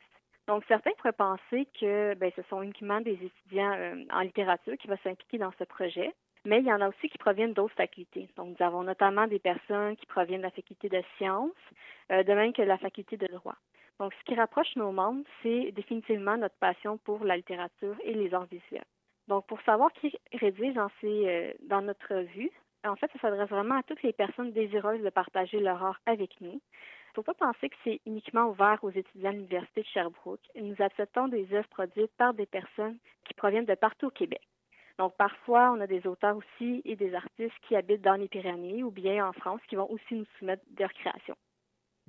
Donc, 0.48 0.64
certains 0.68 0.92
pourraient 0.98 1.12
penser 1.12 1.68
que 1.80 2.14
ben, 2.16 2.32
ce 2.36 2.42
sont 2.44 2.62
uniquement 2.62 3.02
des 3.02 3.20
étudiants 3.22 3.74
euh, 3.74 4.04
en 4.12 4.22
littérature 4.22 4.78
qui 4.78 4.88
vont 4.88 4.98
s'impliquer 5.04 5.38
dans 5.38 5.52
ce 5.60 5.66
projet, 5.66 6.14
mais 6.46 6.60
il 6.60 6.66
y 6.66 6.72
en 6.72 6.80
a 6.80 6.88
aussi 6.88 7.10
qui 7.10 7.18
proviennent 7.18 7.54
d'autres 7.54 7.76
facultés. 7.76 8.30
Donc, 8.38 8.58
nous 8.58 8.66
avons 8.66 8.84
notamment 8.84 9.28
des 9.28 9.40
personnes 9.40 9.98
qui 9.98 10.06
proviennent 10.06 10.40
de 10.40 10.46
la 10.46 10.52
faculté 10.52 10.88
de 10.88 11.02
sciences, 11.18 11.52
euh, 12.12 12.24
de 12.24 12.34
même 12.34 12.54
que 12.54 12.62
de 12.62 12.68
la 12.68 12.78
faculté 12.78 13.18
de 13.18 13.28
droit. 13.28 13.58
Donc, 14.00 14.14
ce 14.14 14.24
qui 14.24 14.36
rapproche 14.36 14.74
nos 14.78 14.92
membres, 14.92 15.26
c'est 15.44 15.72
définitivement 15.74 16.38
notre 16.38 16.56
passion 16.56 16.98
pour 16.98 17.26
la 17.26 17.36
littérature 17.36 17.96
et 18.04 18.14
les 18.14 18.34
arts 18.34 18.46
visuels. 18.46 18.86
Donc, 19.28 19.46
pour 19.48 19.62
savoir 19.62 19.92
qui 19.94 20.14
rédige 20.34 20.74
dans, 20.74 20.90
ces, 21.02 21.28
euh, 21.28 21.54
dans 21.68 21.82
notre 21.82 22.16
revue, 22.16 22.52
en 22.86 22.96
fait, 22.96 23.12
ça 23.14 23.20
s'adresse 23.20 23.50
vraiment 23.50 23.78
à 23.78 23.84
toutes 23.84 24.04
les 24.04 24.14
personnes 24.14 24.52
désireuses 24.52 25.02
de 25.02 25.10
partager 25.10 25.60
leur 25.60 25.84
art 25.84 26.00
avec 26.06 26.40
nous. 26.40 26.62
Il 26.62 27.22
ne 27.22 27.24
faut 27.24 27.34
pas 27.34 27.34
penser 27.34 27.70
que 27.70 27.76
c'est 27.84 28.00
uniquement 28.06 28.50
ouvert 28.50 28.78
aux 28.84 28.92
étudiants 28.92 29.32
de 29.32 29.38
l'Université 29.38 29.82
de 29.82 29.88
Sherbrooke. 29.88 30.40
Nous 30.56 30.76
acceptons 30.80 31.28
des 31.28 31.48
œuvres 31.54 31.68
produites 31.70 32.12
par 32.18 32.34
des 32.34 32.46
personnes 32.46 32.98
qui 33.26 33.34
proviennent 33.34 33.66
de 33.66 33.76
partout 33.76 34.08
au 34.08 34.12
Québec. 34.12 34.42
Donc, 35.00 35.16
parfois, 35.18 35.72
on 35.72 35.82
a 35.82 35.88
des 35.88 36.06
auteurs 36.08 36.38
aussi 36.38 36.82
et 36.86 36.96
des 36.96 37.14
artistes 37.14 37.54
qui 37.68 37.76
habitent 37.76 38.02
dans 38.02 38.16
les 38.16 38.28
Pyrénées 38.28 38.84
ou 38.84 38.92
bien 38.92 39.28
en 39.28 39.34
France 39.34 39.62
qui 39.68 39.76
vont 39.76 39.90
aussi 39.92 40.16
nous 40.16 40.26
soumettre 40.40 40.64
leurs 40.80 40.94
créations. 40.94 41.36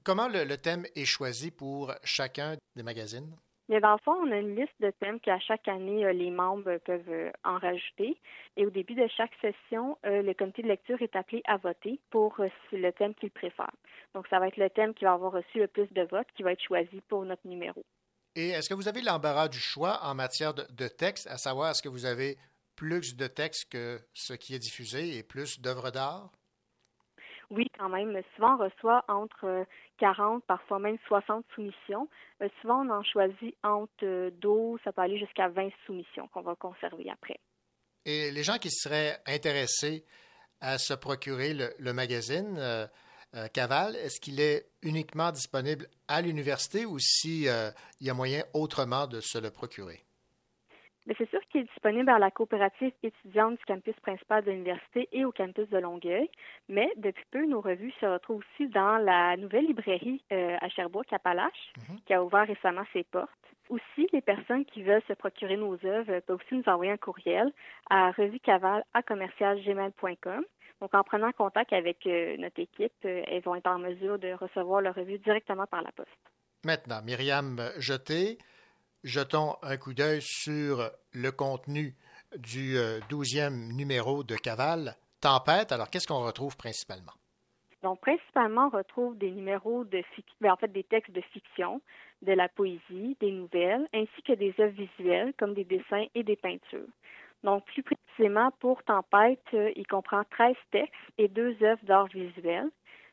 Comment 0.04 0.28
le 0.28 0.56
thème 0.56 0.84
est 0.94 1.04
choisi 1.04 1.50
pour 1.50 1.92
chacun 2.04 2.56
des 2.76 2.82
magazines? 2.82 3.34
Mais 3.68 3.80
dans 3.80 3.92
le 3.92 3.98
fond, 3.98 4.12
on 4.12 4.32
a 4.32 4.36
une 4.36 4.56
liste 4.56 4.80
de 4.80 4.90
thèmes 4.90 5.20
qu'à 5.20 5.38
chaque 5.38 5.68
année, 5.68 6.04
euh, 6.04 6.12
les 6.12 6.30
membres 6.30 6.78
peuvent 6.78 7.10
euh, 7.10 7.30
en 7.44 7.58
rajouter. 7.58 8.16
Et 8.56 8.64
au 8.64 8.70
début 8.70 8.94
de 8.94 9.06
chaque 9.14 9.32
session, 9.42 9.98
euh, 10.06 10.22
le 10.22 10.32
comité 10.32 10.62
de 10.62 10.68
lecture 10.68 11.00
est 11.02 11.14
appelé 11.14 11.42
à 11.44 11.58
voter 11.58 12.00
pour 12.10 12.36
le 12.72 12.90
thème 12.92 13.14
qu'il 13.14 13.30
préfère. 13.30 13.70
Donc, 14.14 14.26
ça 14.28 14.38
va 14.38 14.48
être 14.48 14.56
le 14.56 14.70
thème 14.70 14.94
qui 14.94 15.04
va 15.04 15.12
avoir 15.12 15.32
reçu 15.32 15.58
le 15.58 15.66
plus 15.66 15.92
de 15.92 16.02
votes 16.02 16.28
qui 16.34 16.42
va 16.42 16.52
être 16.52 16.62
choisi 16.62 17.02
pour 17.08 17.24
notre 17.24 17.46
numéro. 17.46 17.84
Et 18.36 18.50
est-ce 18.50 18.68
que 18.68 18.74
vous 18.74 18.88
avez 18.88 19.02
l'embarras 19.02 19.48
du 19.48 19.58
choix 19.58 20.00
en 20.02 20.14
matière 20.14 20.54
de, 20.54 20.64
de 20.70 20.88
texte, 20.88 21.26
à 21.26 21.36
savoir 21.36 21.70
est-ce 21.70 21.82
que 21.82 21.88
vous 21.88 22.06
avez 22.06 22.38
plus 22.74 23.16
de 23.16 23.26
textes 23.26 23.70
que 23.70 24.00
ce 24.14 24.32
qui 24.32 24.54
est 24.54 24.58
diffusé 24.58 25.18
et 25.18 25.22
plus 25.22 25.60
d'œuvres 25.60 25.90
d'art? 25.90 26.30
Oui, 27.50 27.70
quand 27.78 27.88
même. 27.88 28.20
Souvent, 28.34 28.56
on 28.56 28.64
reçoit 28.64 29.04
entre 29.08 29.66
40, 29.98 30.44
parfois 30.44 30.78
même 30.78 30.98
60 31.06 31.44
soumissions. 31.54 32.08
Euh, 32.42 32.48
souvent, 32.60 32.84
on 32.84 32.90
en 32.90 33.02
choisit 33.02 33.56
entre 33.62 34.30
12, 34.40 34.80
ça 34.84 34.92
peut 34.92 35.02
aller 35.02 35.18
jusqu'à 35.18 35.48
20 35.48 35.70
soumissions 35.86 36.28
qu'on 36.28 36.42
va 36.42 36.54
conserver 36.56 37.08
après. 37.10 37.40
Et 38.04 38.30
les 38.30 38.42
gens 38.42 38.58
qui 38.58 38.70
seraient 38.70 39.18
intéressés 39.26 40.04
à 40.60 40.76
se 40.78 40.92
procurer 40.92 41.54
le, 41.78 41.92
magazine 41.92 42.56
euh, 42.58 42.86
euh, 43.34 43.48
Caval, 43.48 43.96
est-ce 43.96 44.20
qu'il 44.20 44.40
est 44.40 44.66
uniquement 44.82 45.30
disponible 45.32 45.88
à 46.06 46.20
l'université 46.20 46.84
ou 46.84 46.98
s'il 46.98 47.50
il 48.00 48.06
y 48.06 48.10
a 48.10 48.14
moyen 48.14 48.42
autrement 48.52 49.06
de 49.06 49.20
se 49.20 49.38
le 49.38 49.50
procurer? 49.50 50.04
Mais 51.08 51.14
c'est 51.16 51.30
sûr 51.30 51.40
qu'il 51.48 51.62
est 51.62 51.64
disponible 51.64 52.10
à 52.10 52.18
la 52.18 52.30
coopérative 52.30 52.92
étudiante 53.02 53.58
du 53.58 53.64
campus 53.64 53.94
principal 54.00 54.44
de 54.44 54.50
l'université 54.50 55.08
et 55.10 55.24
au 55.24 55.32
campus 55.32 55.66
de 55.70 55.78
Longueuil. 55.78 56.28
Mais 56.68 56.92
depuis 56.96 57.24
peu, 57.30 57.46
nos 57.46 57.62
revues 57.62 57.94
se 57.98 58.04
retrouvent 58.04 58.44
aussi 58.54 58.68
dans 58.68 58.98
la 58.98 59.38
nouvelle 59.38 59.64
librairie 59.64 60.22
euh, 60.32 60.58
à 60.60 60.68
Sherbrooke, 60.68 61.10
à 61.10 61.18
Palache, 61.18 61.72
qui 62.04 62.12
a 62.12 62.22
ouvert 62.22 62.46
récemment 62.46 62.84
ses 62.92 63.04
portes. 63.04 63.30
Aussi, 63.70 64.06
les 64.12 64.20
personnes 64.20 64.66
qui 64.66 64.82
veulent 64.82 65.02
se 65.08 65.14
procurer 65.14 65.56
nos 65.56 65.78
œuvres 65.82 66.20
peuvent 66.20 66.36
aussi 66.36 66.54
nous 66.54 66.68
envoyer 66.70 66.92
un 66.92 66.98
courriel 66.98 67.50
à 67.88 68.10
revuecaval 68.10 68.84
à 68.92 69.02
commercialgmail.com. 69.02 70.44
Donc, 70.82 70.94
en 70.94 71.02
prenant 71.02 71.32
contact 71.32 71.72
avec 71.72 72.06
euh, 72.06 72.36
notre 72.36 72.60
équipe, 72.60 72.92
euh, 73.06 73.22
elles 73.26 73.42
vont 73.42 73.54
être 73.54 73.66
en 73.66 73.78
mesure 73.78 74.18
de 74.18 74.34
recevoir 74.34 74.82
leur 74.82 74.94
revue 74.94 75.18
directement 75.18 75.66
par 75.66 75.80
la 75.82 75.90
poste. 75.92 76.10
Maintenant, 76.64 77.00
Myriam 77.02 77.60
Jeté, 77.78 78.36
jetons 79.04 79.56
un 79.62 79.76
coup 79.76 79.94
d'œil 79.94 80.20
sur 80.22 80.90
le 81.12 81.30
contenu 81.30 81.94
du 82.36 82.76
douzième 83.08 83.72
numéro 83.72 84.22
de 84.22 84.36
Caval, 84.36 84.96
Tempête. 85.20 85.72
Alors, 85.72 85.90
qu'est-ce 85.90 86.06
qu'on 86.06 86.24
retrouve 86.24 86.56
principalement? 86.56 87.12
Donc, 87.82 88.00
principalement, 88.00 88.66
on 88.72 88.76
retrouve 88.76 89.16
des 89.16 89.30
numéros 89.30 89.84
de 89.84 90.02
fiction, 90.14 90.48
en 90.48 90.56
fait, 90.56 90.72
des 90.72 90.84
textes 90.84 91.12
de 91.12 91.20
fiction, 91.32 91.80
de 92.22 92.32
la 92.32 92.48
poésie, 92.48 93.16
des 93.20 93.30
nouvelles, 93.30 93.86
ainsi 93.94 94.22
que 94.26 94.32
des 94.32 94.54
œuvres 94.58 94.74
visuelles 94.74 95.32
comme 95.38 95.54
des 95.54 95.64
dessins 95.64 96.06
et 96.14 96.24
des 96.24 96.36
peintures. 96.36 96.88
Donc, 97.44 97.64
plus 97.66 97.84
précisément, 97.84 98.50
pour 98.58 98.82
Tempête, 98.82 99.40
euh, 99.54 99.70
il 99.76 99.86
comprend 99.86 100.24
13 100.30 100.56
textes 100.72 100.94
et 101.18 101.28
deux 101.28 101.56
œuvres 101.62 101.84
d'art 101.84 102.08
visuel. 102.08 102.68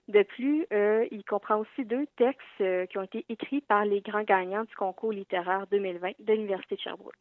De 0.07 0.21
plus, 0.23 0.67
euh, 0.71 1.07
il 1.11 1.23
comprend 1.23 1.57
aussi 1.57 1.83
deux 1.83 2.05
textes 2.17 2.41
euh, 2.61 2.85
qui 2.85 2.97
ont 2.97 3.03
été 3.03 3.25
écrits 3.27 3.61
par 3.61 3.85
les 3.85 4.01
grands 4.01 4.23
gagnants 4.23 4.63
du 4.63 4.75
concours 4.75 5.11
littéraire 5.11 5.65
2020 5.71 6.11
de 6.19 6.33
l'Université 6.33 6.75
de 6.75 6.81
Sherbrooke. 6.81 7.15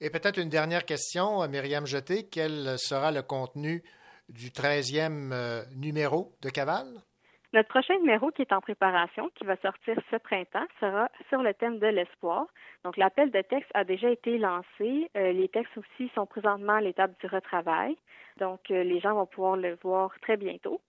Et 0.00 0.10
peut-être 0.10 0.38
une 0.38 0.48
dernière 0.48 0.84
question, 0.84 1.46
Myriam 1.48 1.86
Jeté. 1.86 2.28
Quel 2.30 2.78
sera 2.78 3.10
le 3.12 3.22
contenu 3.22 3.82
du 4.28 4.48
13e 4.48 5.32
euh, 5.32 5.62
numéro 5.76 6.32
de 6.42 6.50
Caval? 6.50 6.86
Notre 7.52 7.68
prochain 7.68 7.96
numéro 8.00 8.30
qui 8.30 8.42
est 8.42 8.52
en 8.52 8.60
préparation, 8.60 9.30
qui 9.34 9.44
va 9.44 9.56
sortir 9.56 9.96
ce 10.10 10.16
printemps, 10.16 10.66
sera 10.80 11.08
sur 11.28 11.42
le 11.42 11.54
thème 11.54 11.78
de 11.78 11.86
l'espoir. 11.86 12.46
Donc, 12.84 12.96
l'appel 12.96 13.30
de 13.30 13.40
texte 13.40 13.70
a 13.72 13.84
déjà 13.84 14.10
été 14.10 14.36
lancé. 14.36 15.10
Euh, 15.16 15.32
les 15.32 15.48
textes 15.48 15.76
aussi 15.78 16.10
sont 16.14 16.26
présentement 16.26 16.74
à 16.74 16.80
l'étape 16.80 17.18
du 17.20 17.26
retravail. 17.26 17.96
Donc, 18.38 18.70
euh, 18.70 18.82
les 18.82 19.00
gens 19.00 19.14
vont 19.14 19.26
pouvoir 19.26 19.56
le 19.56 19.78
voir 19.82 20.12
très 20.20 20.36
bientôt. 20.36 20.80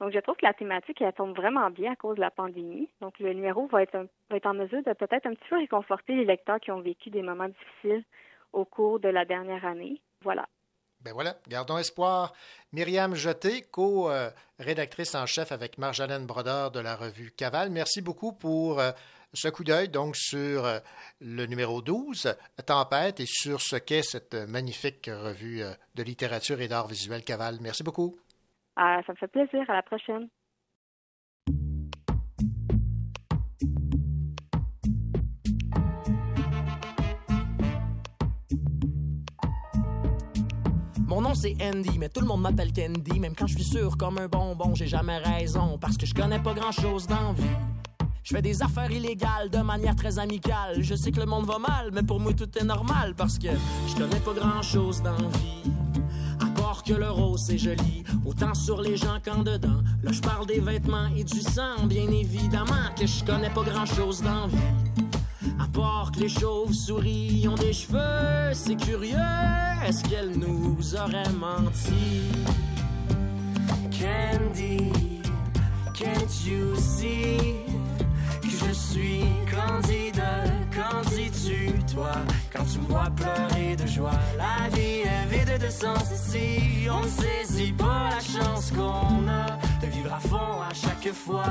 Donc, 0.00 0.12
je 0.12 0.18
trouve 0.18 0.36
que 0.36 0.44
la 0.44 0.54
thématique, 0.54 1.00
elle 1.00 1.12
tombe 1.12 1.36
vraiment 1.36 1.70
bien 1.70 1.92
à 1.92 1.96
cause 1.96 2.16
de 2.16 2.20
la 2.20 2.30
pandémie. 2.30 2.88
Donc, 3.00 3.18
le 3.20 3.32
numéro 3.32 3.66
va 3.68 3.82
être, 3.82 3.94
un- 3.94 4.06
va 4.28 4.36
être 4.36 4.46
en 4.46 4.54
mesure 4.54 4.82
de 4.82 4.92
peut-être 4.92 5.26
un 5.26 5.34
petit 5.34 5.48
peu 5.48 5.56
réconforter 5.56 6.14
les 6.14 6.24
lecteurs 6.24 6.58
qui 6.60 6.70
ont 6.72 6.80
vécu 6.80 7.10
des 7.10 7.22
moments 7.22 7.48
difficiles 7.48 8.04
au 8.52 8.64
cours 8.64 8.98
de 9.00 9.08
la 9.08 9.24
dernière 9.24 9.64
année. 9.64 10.00
Voilà. 10.22 10.46
Ben 11.00 11.12
voilà, 11.12 11.36
gardons 11.48 11.76
espoir. 11.78 12.32
Myriam 12.72 13.14
Jeté, 13.14 13.62
co-rédactrice 13.70 15.14
en 15.14 15.26
chef 15.26 15.52
avec 15.52 15.76
Marjolaine 15.78 16.26
Brodeur 16.26 16.70
de 16.70 16.80
la 16.80 16.96
revue 16.96 17.30
Caval, 17.30 17.70
merci 17.70 18.00
beaucoup 18.00 18.32
pour 18.32 18.80
euh, 18.80 18.90
ce 19.34 19.48
coup 19.48 19.64
d'œil 19.64 19.88
donc 19.90 20.16
sur 20.16 20.64
euh, 20.64 20.78
le 21.20 21.44
numéro 21.46 21.82
12, 21.82 22.34
Tempête, 22.66 23.20
et 23.20 23.26
sur 23.26 23.60
ce 23.60 23.76
qu'est 23.76 24.02
cette 24.02 24.34
magnifique 24.34 25.10
revue 25.12 25.62
euh, 25.62 25.72
de 25.94 26.02
littérature 26.02 26.60
et 26.62 26.68
d'art 26.68 26.86
visuel 26.88 27.22
Caval. 27.22 27.58
Merci 27.60 27.82
beaucoup. 27.82 28.16
Ah, 28.76 29.00
ça 29.06 29.12
me 29.12 29.18
fait 29.18 29.28
plaisir. 29.28 29.68
À 29.68 29.74
la 29.74 29.82
prochaine. 29.82 30.28
Mon 41.06 41.20
nom 41.20 41.34
c'est 41.34 41.54
Andy, 41.62 41.96
mais 41.98 42.08
tout 42.08 42.20
le 42.20 42.26
monde 42.26 42.40
m'appelle 42.40 42.72
Candy. 42.72 43.20
Même 43.20 43.36
quand 43.36 43.46
je 43.46 43.54
suis 43.54 43.62
sûr 43.64 43.96
comme 43.96 44.18
un 44.18 44.26
bonbon, 44.26 44.74
j'ai 44.74 44.88
jamais 44.88 45.18
raison. 45.18 45.78
Parce 45.78 45.96
que 45.96 46.06
je 46.06 46.14
connais 46.14 46.42
pas 46.42 46.54
grand 46.54 46.72
chose 46.72 47.06
dans 47.06 47.32
vie. 47.34 47.44
Je 48.24 48.34
fais 48.34 48.42
des 48.42 48.62
affaires 48.62 48.90
illégales 48.90 49.50
de 49.50 49.58
manière 49.58 49.94
très 49.94 50.18
amicale. 50.18 50.82
Je 50.82 50.94
sais 50.96 51.12
que 51.12 51.20
le 51.20 51.26
monde 51.26 51.44
va 51.44 51.58
mal, 51.58 51.90
mais 51.92 52.02
pour 52.02 52.18
moi 52.18 52.32
tout 52.32 52.50
est 52.58 52.64
normal. 52.64 53.14
Parce 53.14 53.38
que 53.38 53.48
je 53.86 53.94
connais 53.94 54.18
pas 54.20 54.32
grand 54.32 54.62
chose 54.62 55.02
dans 55.02 55.14
vie. 55.14 55.62
À 55.64 56.00
part 56.00 56.03
que 56.86 56.94
le 56.94 57.10
rose 57.10 57.44
c'est 57.46 57.58
joli, 57.58 58.04
autant 58.24 58.54
sur 58.54 58.80
les 58.80 58.96
gens 58.96 59.18
qu'en 59.24 59.42
dedans. 59.42 59.82
Là 60.02 60.12
je 60.12 60.20
parle 60.20 60.46
des 60.46 60.60
vêtements 60.60 61.08
et 61.16 61.24
du 61.24 61.40
sang, 61.40 61.84
bien 61.84 62.08
évidemment 62.10 62.90
que 62.98 63.06
je 63.06 63.24
connais 63.24 63.50
pas 63.50 63.62
grand 63.62 63.86
chose 63.86 64.22
dans 64.22 64.46
vie. 64.48 64.56
À 65.58 65.66
part 65.66 66.12
que 66.12 66.20
les 66.20 66.28
chauves-souris 66.28 67.46
ont 67.48 67.54
des 67.54 67.72
cheveux, 67.72 68.52
c'est 68.52 68.76
curieux, 68.76 69.16
est-ce 69.86 70.04
qu'elle 70.04 70.32
nous 70.36 70.78
aurait 70.94 71.32
menti? 71.32 72.22
Candy, 73.90 75.22
can't 75.94 76.46
you 76.46 76.76
see? 76.76 77.63
Je 78.54 78.72
suis 78.72 79.24
candidat, 79.50 80.44
qu'en 80.74 81.00
dis-tu 81.10 81.72
toi? 81.92 82.12
Quand 82.52 82.64
tu 82.64 82.78
vois 82.80 83.10
pleurer 83.16 83.76
de 83.76 83.86
joie? 83.86 84.18
La 84.36 84.68
vie 84.68 85.02
est 85.02 85.26
vide 85.26 85.60
de 85.64 85.70
sens 85.70 86.10
ici, 86.12 86.88
on 86.90 87.02
ne 87.02 87.08
saisit 87.08 87.72
pas 87.72 88.10
la 88.10 88.20
chance 88.20 88.70
qu'on 88.70 89.28
a 89.28 89.58
de 89.80 89.86
vivre 89.86 90.12
à 90.12 90.20
fond 90.20 90.60
à 90.60 90.72
chaque 90.72 91.12
fois? 91.12 91.44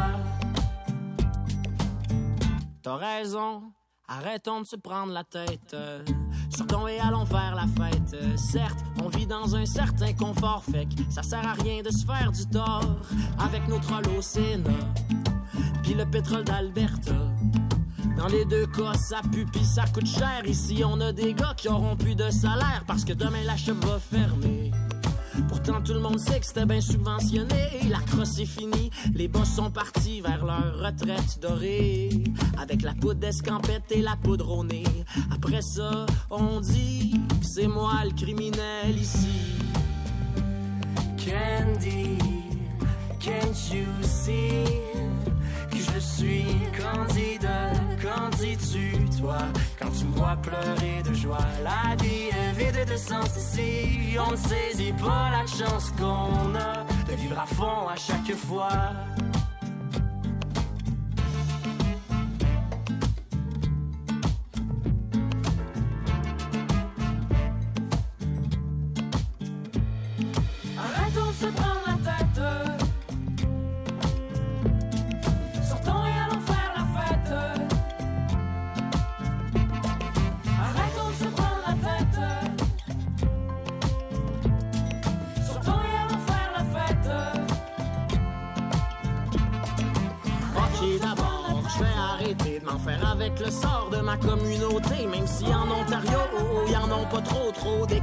T'as 2.81 2.95
raison, 2.95 3.63
arrêtons 4.07 4.61
de 4.61 4.65
se 4.65 4.75
prendre 4.75 5.13
la 5.13 5.23
tête. 5.23 5.75
Sortons 6.49 6.87
et 6.87 6.99
allons 6.99 7.25
faire 7.25 7.55
la 7.55 7.65
fête. 7.81 8.15
Certes, 8.37 8.83
on 9.03 9.07
vit 9.07 9.25
dans 9.25 9.55
un 9.55 9.65
certain 9.65 10.13
confort, 10.13 10.63
fait 10.63 10.85
que 10.85 11.11
ça 11.11 11.23
sert 11.23 11.47
à 11.47 11.53
rien 11.53 11.81
de 11.81 11.89
se 11.89 12.05
faire 12.05 12.31
du 12.31 12.45
tort 12.47 12.97
avec 13.39 13.61
au 14.17 14.21
Sénat. 14.21 14.69
Puis 15.83 15.93
le 15.93 16.05
pétrole 16.05 16.43
d'Alberta. 16.43 17.13
Dans 18.17 18.27
les 18.27 18.45
deux 18.45 18.67
cas, 18.67 18.93
ça 18.93 19.21
pue 19.31 19.45
pis 19.45 19.65
ça 19.65 19.85
coûte 19.93 20.07
cher. 20.07 20.43
Ici, 20.45 20.83
on 20.85 20.99
a 21.01 21.11
des 21.11 21.33
gars 21.33 21.53
qui 21.57 21.67
auront 21.67 21.95
plus 21.95 22.15
de 22.15 22.29
salaire 22.29 22.83
parce 22.87 23.03
que 23.03 23.13
demain 23.13 23.43
la 23.45 23.57
shop 23.57 23.75
va 23.81 23.99
fermer. 23.99 24.71
Pourtant, 25.47 25.81
tout 25.81 25.93
le 25.93 25.99
monde 25.99 26.19
sait 26.19 26.39
que 26.39 26.45
c'était 26.45 26.65
bien 26.65 26.81
subventionné. 26.81 27.81
La 27.89 27.99
crosse 27.99 28.39
est 28.39 28.45
finie, 28.45 28.91
les 29.13 29.27
boss 29.27 29.49
sont 29.49 29.71
partis 29.71 30.21
vers 30.21 30.45
leur 30.45 30.79
retraite 30.79 31.39
dorée. 31.41 32.09
Avec 32.61 32.83
la 32.83 32.93
poudre 32.93 33.19
d'escampette 33.19 33.91
et 33.91 34.01
la 34.01 34.15
poudre 34.15 34.49
au. 34.49 34.63
Après 35.33 35.61
ça, 35.61 36.05
on 36.29 36.61
dit 36.61 37.13
que 37.41 37.45
c'est 37.45 37.67
moi 37.67 37.93
le 38.05 38.11
criminel 38.11 38.97
ici. 38.97 39.27
Candy, 41.17 42.17
can't 43.19 43.73
you 43.73 43.85
see? 44.01 44.92
Je 45.79 45.99
suis 45.99 46.45
candidat? 46.77 47.71
Qu'en 48.01 48.29
dis-tu, 48.37 48.93
toi, 49.19 49.37
quand 49.79 49.89
tu 49.97 50.05
me 50.05 50.15
vois 50.15 50.37
pleurer 50.41 51.01
de 51.03 51.13
joie? 51.13 51.37
La 51.63 51.95
vie 51.95 52.29
est 52.29 52.53
vide 52.57 52.89
de 52.89 52.97
sens 52.97 53.29
ici. 53.37 54.17
On 54.19 54.31
ne 54.31 54.35
saisit 54.35 54.93
pas 54.93 55.29
la 55.31 55.45
chance 55.45 55.91
qu'on 55.97 56.55
a 56.55 56.83
de 57.09 57.15
vivre 57.15 57.39
à 57.39 57.45
fond 57.45 57.87
à 57.87 57.95
chaque 57.95 58.35
fois. 58.35 58.69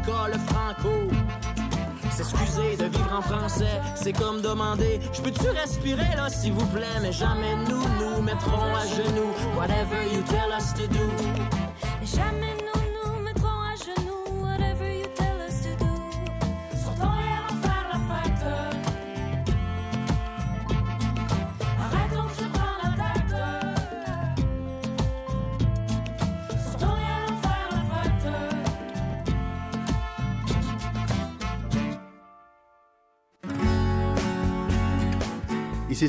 D'écoles 0.00 0.38
franco. 0.46 1.08
S'excuser 2.10 2.76
de 2.76 2.84
vivre 2.84 3.12
en 3.16 3.22
français, 3.22 3.80
c'est 3.94 4.12
comme 4.12 4.42
demander 4.42 5.00
Je 5.12 5.22
peux-tu 5.22 5.48
respirer 5.48 6.16
là, 6.16 6.28
s'il 6.28 6.52
vous 6.52 6.66
plaît? 6.66 7.00
Mais 7.00 7.12
jamais 7.12 7.56
nous 7.68 7.82
nous 7.98 8.22
mettrons 8.22 8.74
à 8.74 8.86
genoux. 8.86 9.32
Whatever 9.56 10.02
you 10.12 10.22
tell 10.22 10.52
us 10.56 10.72
to 10.74 10.86
do 10.88 11.59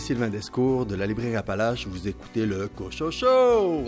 Sylvain 0.02 0.30
Descours 0.30 0.88
de 0.88 0.96
la 0.96 1.06
librairie 1.06 1.36
Appalache. 1.36 1.86
Vous 1.86 2.08
écoutez 2.08 2.48
le 2.48 2.68
Cocho 2.68 3.12
Show. 3.12 3.84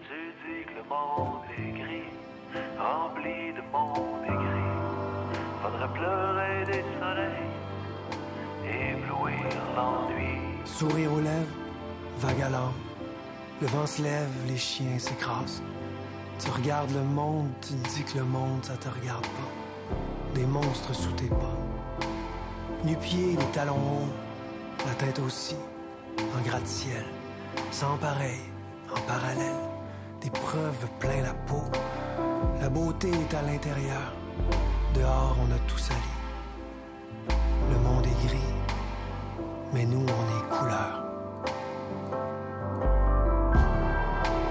Tu 0.00 0.24
dis 0.40 0.64
que 0.64 0.72
le 0.78 0.84
monde 0.88 1.44
est 1.58 1.72
gris, 1.78 2.08
rempli 2.78 3.52
de 3.52 3.60
monde 3.70 4.24
et 4.24 4.28
gris. 4.28 4.72
Faudrait 5.62 5.92
pleurer 5.92 6.64
des 6.64 6.82
soleils, 6.98 7.52
éblouir 8.64 9.52
l'ennui. 9.76 10.38
Sourire 10.64 11.12
aux 11.12 11.20
lèvres, 11.20 11.58
vague 12.20 12.40
à 12.40 12.48
l'âme. 12.48 12.72
Le 13.60 13.66
vent 13.66 13.86
se 13.86 14.02
lève, 14.02 14.30
les 14.48 14.56
chiens 14.56 14.98
s'écrasent. 14.98 15.62
Tu 16.42 16.50
regardes 16.50 16.90
le 16.92 17.04
monde, 17.04 17.50
tu 17.60 17.74
te 17.74 17.88
dis 17.90 18.02
que 18.04 18.18
le 18.18 18.24
monde, 18.24 18.64
ça 18.64 18.78
te 18.78 18.88
regarde 18.88 19.26
pas. 19.26 19.61
Des 20.34 20.46
monstres 20.46 20.94
sous 20.94 21.12
tes 21.12 21.28
pas. 21.28 21.58
Nu-pieds, 22.84 23.36
les 23.38 23.52
talons 23.52 23.74
hauts, 23.74 24.86
la 24.86 24.94
tête 24.94 25.18
aussi, 25.18 25.56
en 26.18 26.42
gratte-ciel. 26.48 27.04
Sans 27.70 27.96
pareil, 27.98 28.40
en 28.90 29.00
parallèle, 29.02 29.60
des 30.20 30.30
preuves 30.30 30.86
plein 30.98 31.22
la 31.22 31.34
peau. 31.34 31.62
La 32.60 32.68
beauté 32.68 33.10
est 33.10 33.34
à 33.34 33.42
l'intérieur. 33.42 34.12
Dehors, 34.94 35.36
on 35.42 35.52
a 35.52 35.58
tout 35.68 35.78
sali. 35.78 36.00
Le 37.70 37.78
monde 37.78 38.06
est 38.06 38.26
gris, 38.26 38.54
mais 39.72 39.84
nous, 39.84 40.04
on 40.04 40.24
est 40.38 40.58
couleur. 40.58 41.04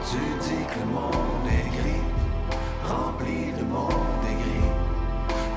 Tu 0.10 0.18
dis 0.41 0.66
que 0.68 0.80
le 0.80 0.86
monde 0.86 1.48
est 1.48 1.70
gris, 1.78 1.90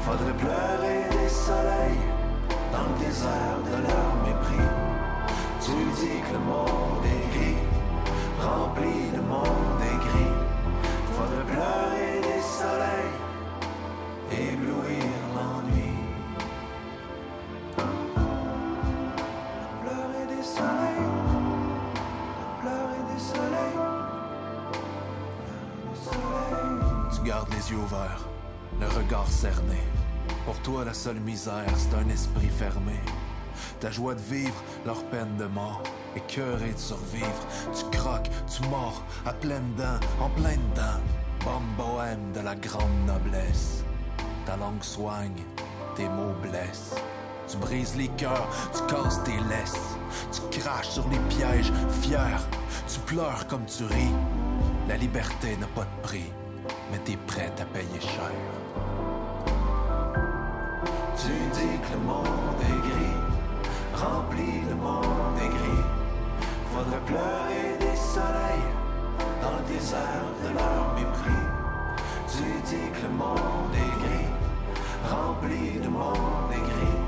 Faudrait 0.04 0.34
pleurer 0.34 1.08
des 1.10 1.28
soleils 1.30 2.02
dans 2.70 2.82
le 2.82 2.96
désert 3.06 3.58
de 3.64 3.76
leur 3.88 4.08
mépris. 4.26 4.68
Tu 5.62 5.72
dis 5.98 6.20
que 6.20 6.32
le 6.34 6.40
monde 6.40 7.04
est 7.06 7.26
gris, 7.34 7.62
rempli 8.38 8.96
de 9.16 9.20
monde 9.22 9.80
et 9.80 9.96
gris. 10.06 10.34
Faudrait 11.16 11.46
pleurer 11.46 12.20
des 12.20 12.42
soleils, 12.42 13.16
éblouir 14.30 15.10
l'ennui. 15.34 15.92
Pleurer 19.82 20.24
des 20.36 20.44
soleils, 20.44 21.08
pleurer 22.60 23.02
des 23.14 23.20
soleils. 23.20 23.78
Tu 27.14 27.20
gardes 27.26 27.48
les 27.54 27.64
yeux 27.70 27.78
ouverts, 27.78 28.22
le 28.84 28.98
regard 28.98 29.28
cerné. 29.28 29.78
Pour 30.44 30.58
toi, 30.60 30.84
la 30.84 30.92
seule 30.92 31.20
misère, 31.20 31.72
c'est 31.76 31.94
un 31.96 32.08
esprit 32.08 32.48
fermé. 32.48 33.00
Ta 33.80 33.90
joie 33.90 34.14
de 34.14 34.20
vivre, 34.20 34.62
leur 34.84 35.02
peine 35.04 35.36
de 35.38 35.46
mort. 35.46 35.82
Écœuré 36.16 36.72
de 36.72 36.78
survivre, 36.78 37.46
tu 37.76 37.84
croques, 37.96 38.30
tu 38.46 38.66
mords, 38.68 39.02
à 39.26 39.32
pleines 39.32 39.74
dents, 39.76 40.00
en 40.20 40.28
plein 40.30 40.56
dedans. 40.56 41.00
Bombe 41.44 41.76
bohème 41.76 42.32
de 42.34 42.40
la 42.40 42.54
grande 42.54 43.06
noblesse. 43.06 43.84
Ta 44.46 44.56
langue 44.56 44.82
soigne, 44.82 45.42
tes 45.96 46.08
mots 46.08 46.34
blessent. 46.42 46.94
Tu 47.48 47.56
brises 47.56 47.96
les 47.96 48.08
cœurs, 48.08 48.48
tu 48.74 48.94
casses 48.94 49.22
tes 49.24 49.38
laisses. 49.48 49.96
Tu 50.30 50.60
craches 50.60 50.90
sur 50.90 51.08
les 51.08 51.18
pièges, 51.34 51.72
fier. 52.02 52.40
Tu 52.86 53.00
pleures 53.00 53.46
comme 53.48 53.64
tu 53.66 53.84
ris. 53.84 54.14
La 54.88 54.96
liberté 54.96 55.56
n'a 55.56 55.66
pas 55.68 55.84
de 55.84 56.02
prix, 56.02 56.32
mais 56.92 56.98
t'es 56.98 57.18
prête 57.26 57.60
à 57.60 57.64
payer 57.64 58.00
cher. 58.00 58.53
Tu 61.16 61.30
dis 61.52 61.78
que 61.78 61.92
le 61.92 62.00
monde 62.00 62.60
est 62.60 62.88
gris, 62.88 63.16
rempli 63.94 64.66
de 64.68 64.74
monde 64.74 65.38
et 65.38 65.48
gris. 65.48 65.84
Faudrait 66.72 67.04
pleurer 67.06 67.78
des 67.78 67.96
soleils 67.96 68.68
dans 69.40 69.56
le 69.58 69.72
désert 69.72 70.26
de 70.42 70.48
leur 70.58 70.94
mépris. 70.96 71.44
Tu 72.28 72.42
dis 72.66 72.90
que 72.90 73.02
le 73.06 73.12
monde 73.14 73.74
est 73.74 73.94
gris, 74.02 74.28
rempli 75.08 75.78
de 75.78 75.88
monde 75.88 76.50
et 76.52 76.64
gris. 76.70 77.00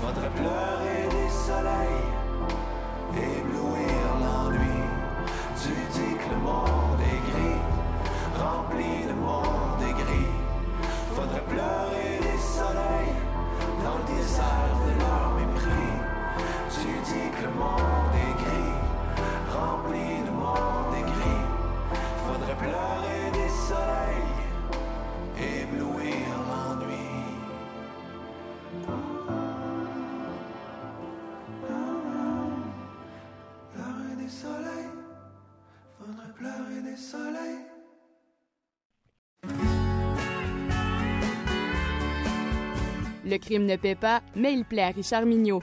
Faudrait 0.00 0.34
pleurer 0.36 1.08
des 1.10 1.30
soleils, 1.30 2.11
Le 43.32 43.38
crime 43.38 43.64
ne 43.64 43.76
paie 43.76 43.94
pas, 43.94 44.20
mais 44.36 44.52
il 44.52 44.62
plaît 44.62 44.82
à 44.82 44.90
Richard 44.90 45.24
Mignot. 45.24 45.62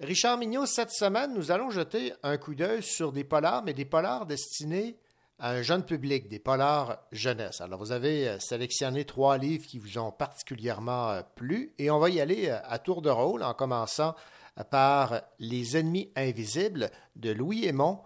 Richard 0.00 0.36
Mignot, 0.36 0.66
cette 0.66 0.90
semaine, 0.90 1.32
nous 1.32 1.50
allons 1.50 1.70
jeter 1.70 2.12
un 2.22 2.36
coup 2.36 2.54
d'œil 2.54 2.82
sur 2.82 3.10
des 3.10 3.24
polars, 3.24 3.62
mais 3.64 3.72
des 3.72 3.86
polars 3.86 4.26
destinés 4.26 4.98
à 5.38 5.52
un 5.52 5.62
jeune 5.62 5.82
public, 5.82 6.28
des 6.28 6.40
polars 6.40 6.98
jeunesse. 7.10 7.62
Alors, 7.62 7.78
vous 7.78 7.92
avez 7.92 8.28
euh, 8.28 8.38
sélectionné 8.38 9.06
trois 9.06 9.38
livres 9.38 9.66
qui 9.66 9.78
vous 9.78 9.96
ont 9.96 10.10
particulièrement 10.10 11.08
euh, 11.08 11.22
plu 11.36 11.72
et 11.78 11.90
on 11.90 11.98
va 11.98 12.10
y 12.10 12.20
aller 12.20 12.48
euh, 12.50 12.58
à 12.64 12.78
tour 12.78 13.00
de 13.00 13.08
rôle 13.08 13.42
en 13.42 13.54
commençant 13.54 14.14
par 14.64 15.20
Les 15.38 15.76
ennemis 15.76 16.10
invisibles 16.16 16.90
de 17.16 17.32
Louis 17.32 17.66
Aymon 17.66 18.00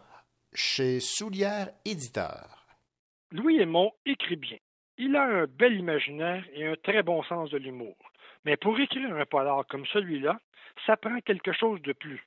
chez 0.53 1.01
Soulière 1.01 1.71
Éditeur. 1.85 2.67
Louis 3.31 3.61
Aymon 3.61 3.93
écrit 4.05 4.37
bien. 4.37 4.59
Il 4.99 5.17
a 5.17 5.23
un 5.23 5.47
bel 5.47 5.79
imaginaire 5.79 6.45
et 6.53 6.67
un 6.67 6.77
très 6.77 7.03
bon 7.03 7.23
sens 7.23 7.51
de 7.51 7.59
l'humour. 7.59 7.97
Mais 8.45 8.57
pour 8.57 8.79
écrire 8.79 9.15
un 9.15 9.25
polar 9.25 9.67
comme 9.67 9.87
celui-là, 9.87 10.39
ça 10.87 10.97
prend 10.97 11.19
quelque 11.21 11.53
chose 11.53 11.81
de 11.83 11.93
plus. 11.93 12.27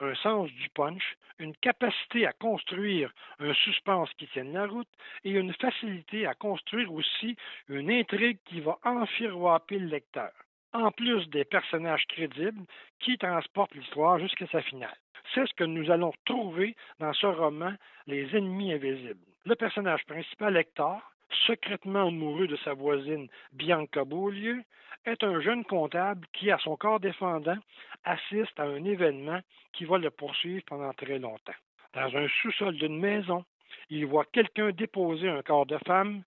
Un 0.00 0.14
sens 0.16 0.50
du 0.50 0.68
punch, 0.70 1.16
une 1.38 1.54
capacité 1.56 2.26
à 2.26 2.32
construire 2.32 3.12
un 3.38 3.54
suspense 3.54 4.10
qui 4.18 4.26
tienne 4.28 4.52
la 4.52 4.66
route 4.66 4.88
et 5.24 5.30
une 5.30 5.54
facilité 5.54 6.26
à 6.26 6.34
construire 6.34 6.92
aussi 6.92 7.36
une 7.68 7.90
intrigue 7.90 8.38
qui 8.44 8.60
va 8.60 8.78
enfiroiper 8.84 9.78
le 9.78 9.86
lecteur, 9.86 10.32
en 10.72 10.90
plus 10.90 11.28
des 11.28 11.44
personnages 11.44 12.06
crédibles 12.08 12.64
qui 13.00 13.18
transportent 13.18 13.74
l'histoire 13.74 14.18
jusqu'à 14.18 14.46
sa 14.48 14.62
finale. 14.62 14.96
C'est 15.34 15.46
ce 15.46 15.54
que 15.54 15.64
nous 15.64 15.90
allons 15.90 16.12
trouver 16.24 16.76
dans 16.98 17.12
ce 17.12 17.26
roman 17.26 17.72
Les 18.06 18.36
ennemis 18.36 18.72
invisibles. 18.72 19.20
Le 19.44 19.54
personnage 19.54 20.04
principal, 20.04 20.56
Hector, 20.56 21.00
secrètement 21.46 22.08
amoureux 22.08 22.46
de 22.46 22.56
sa 22.56 22.74
voisine 22.74 23.28
Bianca 23.52 24.04
Beaulieu, 24.04 24.62
est 25.04 25.24
un 25.24 25.40
jeune 25.40 25.64
comptable 25.64 26.26
qui, 26.32 26.50
à 26.50 26.58
son 26.58 26.76
corps 26.76 27.00
défendant, 27.00 27.58
assiste 28.04 28.58
à 28.58 28.64
un 28.64 28.84
événement 28.84 29.40
qui 29.72 29.84
va 29.84 29.98
le 29.98 30.10
poursuivre 30.10 30.62
pendant 30.66 30.92
très 30.92 31.18
longtemps. 31.18 31.52
Dans 31.94 32.16
un 32.16 32.28
sous-sol 32.28 32.74
d'une 32.76 32.98
maison, 32.98 33.44
il 33.90 34.06
voit 34.06 34.24
quelqu'un 34.32 34.70
déposer 34.70 35.28
un 35.28 35.42
corps 35.42 35.66
de 35.66 35.78
femme 35.86 36.22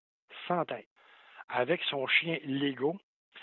sans 0.48 0.66
tête. 0.66 0.88
Avec 1.50 1.82
son 1.84 2.08
chien 2.08 2.38
Lego, 2.44 2.98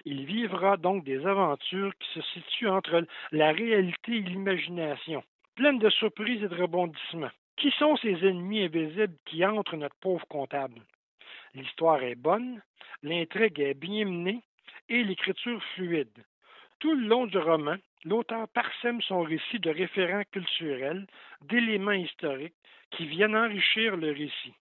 il 0.05 0.25
vivra 0.25 0.77
donc 0.77 1.05
des 1.05 1.25
aventures 1.27 1.93
qui 1.99 2.09
se 2.15 2.23
situent 2.33 2.69
entre 2.69 3.07
la 3.31 3.53
réalité 3.53 4.17
et 4.17 4.21
l'imagination, 4.21 5.23
pleines 5.55 5.79
de 5.79 5.91
surprises 5.91 6.43
et 6.43 6.49
de 6.49 6.55
rebondissements. 6.55 7.31
Qui 7.57 7.71
sont 7.73 7.97
ces 7.97 8.27
ennemis 8.27 8.65
invisibles 8.65 9.17
qui 9.27 9.45
entrent 9.45 9.77
notre 9.77 9.97
pauvre 9.97 10.27
comptable? 10.27 10.81
L'histoire 11.55 12.03
est 12.03 12.15
bonne, 12.15 12.63
l'intrigue 13.03 13.61
est 13.61 13.75
bien 13.75 14.05
menée 14.07 14.43
et 14.89 15.05
l'écriture 15.05 15.63
fluide. 15.75 16.25
Tout 16.81 16.95
le 16.95 17.07
long 17.07 17.27
du 17.27 17.39
roman, 17.39 17.77
l'auteur 18.05 18.49
parsème 18.49 19.01
son 19.03 19.23
récit 19.23 19.61
de 19.61 19.71
référents 19.71 20.25
culturels, 20.33 21.07
d'éléments 21.43 21.93
historiques 21.93 22.57
qui 22.91 23.07
viennent 23.07 23.37
enrichir 23.37 23.97
le 23.97 24.11
récit. 24.11 24.55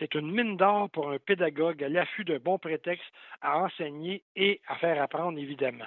C'est 0.00 0.14
une 0.14 0.32
mine 0.32 0.56
d'or 0.56 0.88
pour 0.90 1.10
un 1.10 1.18
pédagogue 1.18 1.84
à 1.84 1.88
l'affût 1.90 2.24
d'un 2.24 2.38
bon 2.38 2.58
prétexte 2.58 3.06
à 3.42 3.58
enseigner 3.58 4.22
et 4.34 4.62
à 4.66 4.76
faire 4.76 5.00
apprendre, 5.00 5.38
évidemment. 5.38 5.84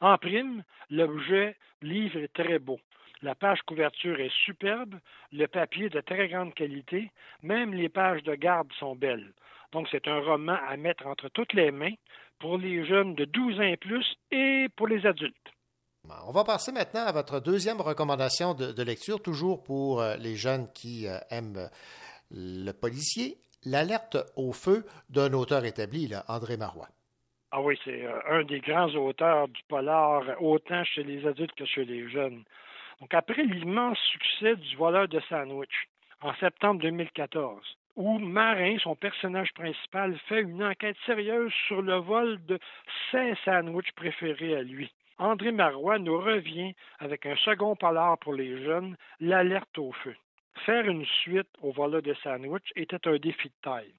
En 0.00 0.16
prime, 0.16 0.62
l'objet 0.90 1.56
livre 1.82 2.20
est 2.20 2.32
très 2.32 2.60
beau. 2.60 2.78
La 3.22 3.34
page 3.34 3.60
couverture 3.62 4.20
est 4.20 4.32
superbe, 4.44 4.94
le 5.32 5.46
papier 5.46 5.88
de 5.88 6.00
très 6.00 6.28
grande 6.28 6.54
qualité, 6.54 7.10
même 7.42 7.74
les 7.74 7.88
pages 7.88 8.22
de 8.22 8.34
garde 8.36 8.72
sont 8.78 8.94
belles. 8.94 9.32
Donc, 9.72 9.88
c'est 9.90 10.06
un 10.06 10.20
roman 10.20 10.58
à 10.68 10.76
mettre 10.76 11.06
entre 11.08 11.28
toutes 11.28 11.52
les 11.52 11.72
mains 11.72 11.94
pour 12.38 12.58
les 12.58 12.86
jeunes 12.86 13.16
de 13.16 13.24
12 13.24 13.58
ans 13.58 13.62
et 13.62 13.76
plus 13.76 14.06
et 14.30 14.68
pour 14.76 14.86
les 14.86 15.04
adultes. 15.04 15.34
On 16.26 16.30
va 16.30 16.44
passer 16.44 16.70
maintenant 16.70 17.04
à 17.04 17.10
votre 17.10 17.40
deuxième 17.40 17.80
recommandation 17.80 18.54
de, 18.54 18.82
lecture, 18.82 19.20
toujours 19.20 19.64
pour 19.64 20.00
euh, 20.00 20.16
les 20.16 20.36
jeunes 20.36 20.70
qui 20.72 21.08
euh, 21.08 21.18
aiment 21.30 21.68
le 22.30 22.72
policier, 22.72 23.38
L'alerte 23.68 24.16
au 24.36 24.52
feu 24.52 24.84
d'un 25.10 25.32
auteur 25.32 25.64
établi, 25.64 26.08
André 26.28 26.56
Marois. 26.56 26.86
Ah 27.50 27.60
oui, 27.60 27.76
c'est 27.84 28.04
euh, 28.04 28.20
un 28.28 28.44
des 28.44 28.60
grands 28.60 28.94
auteurs 28.94 29.48
du 29.48 29.60
polar, 29.66 30.22
autant 30.40 30.84
chez 30.84 31.02
les 31.02 31.26
adultes 31.26 31.54
que 31.56 31.64
chez 31.64 31.84
les 31.84 32.08
jeunes. 32.08 32.44
Donc, 33.00 33.12
après 33.12 33.42
l'immense 33.42 33.98
succès 33.98 34.54
du 34.54 34.76
voleur 34.76 35.08
de 35.08 35.18
sandwich 35.28 35.88
en 36.20 36.32
septembre 36.36 36.80
2014, 36.82 37.60
où 37.96 38.20
Marin, 38.20 38.76
son 38.78 38.94
personnage 38.94 39.52
principal, 39.54 40.16
fait 40.28 40.42
une 40.42 40.62
enquête 40.62 40.96
sérieuse 41.04 41.52
sur 41.66 41.82
le 41.82 41.96
vol 41.96 42.38
de 42.46 42.60
ses 43.10 43.34
sandwichs 43.44 43.92
préférés 43.96 44.54
à 44.54 44.62
lui. 44.62 44.92
André 45.18 45.50
Marois 45.50 45.98
nous 45.98 46.18
revient 46.18 46.72
avec 47.00 47.26
un 47.26 47.36
second 47.36 47.74
polar 47.74 48.16
pour 48.18 48.34
les 48.34 48.62
jeunes, 48.62 48.96
l'alerte 49.18 49.76
au 49.78 49.90
feu. 49.90 50.14
Faire 50.64 50.88
une 50.88 51.04
suite 51.04 51.50
au 51.62 51.70
voleur 51.70 52.02
de 52.02 52.14
sandwich 52.14 52.72
était 52.76 53.06
un 53.06 53.16
défi 53.16 53.48
de 53.48 53.54
taille. 53.62 53.94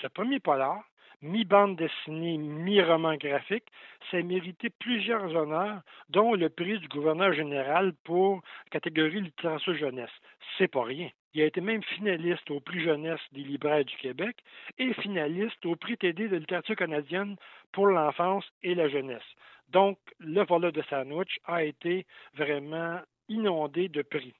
Ce 0.00 0.06
premier 0.08 0.40
polar, 0.40 0.82
mi-bande 1.22 1.76
dessinée, 1.76 2.36
mi-roman 2.36 3.14
graphique, 3.16 3.68
s'est 4.10 4.22
mérité 4.22 4.68
plusieurs 4.70 5.34
honneurs, 5.34 5.80
dont 6.08 6.34
le 6.34 6.48
prix 6.48 6.78
du 6.80 6.88
gouverneur 6.88 7.32
général 7.32 7.94
pour 8.04 8.42
catégorie 8.70 9.20
littérature 9.20 9.76
jeunesse. 9.76 10.10
C'est 10.58 10.68
pas 10.68 10.82
rien. 10.82 11.08
Il 11.34 11.42
a 11.42 11.46
été 11.46 11.60
même 11.60 11.82
finaliste 11.82 12.50
au 12.50 12.60
prix 12.60 12.80
jeunesse 12.80 13.20
des 13.30 13.42
libraires 13.42 13.84
du 13.84 13.96
Québec 13.96 14.36
et 14.78 14.92
finaliste 14.94 15.64
au 15.64 15.76
prix 15.76 15.96
TD 15.96 16.28
de 16.28 16.36
littérature 16.36 16.76
canadienne 16.76 17.36
pour 17.70 17.86
l'enfance 17.86 18.44
et 18.62 18.74
la 18.74 18.88
jeunesse. 18.88 19.22
Donc, 19.68 19.98
le 20.18 20.44
volet 20.44 20.72
de 20.72 20.82
sandwich 20.82 21.38
a 21.46 21.62
été 21.64 22.06
vraiment 22.34 23.00
inondé 23.28 23.88
de 23.88 24.02
prix. 24.02 24.34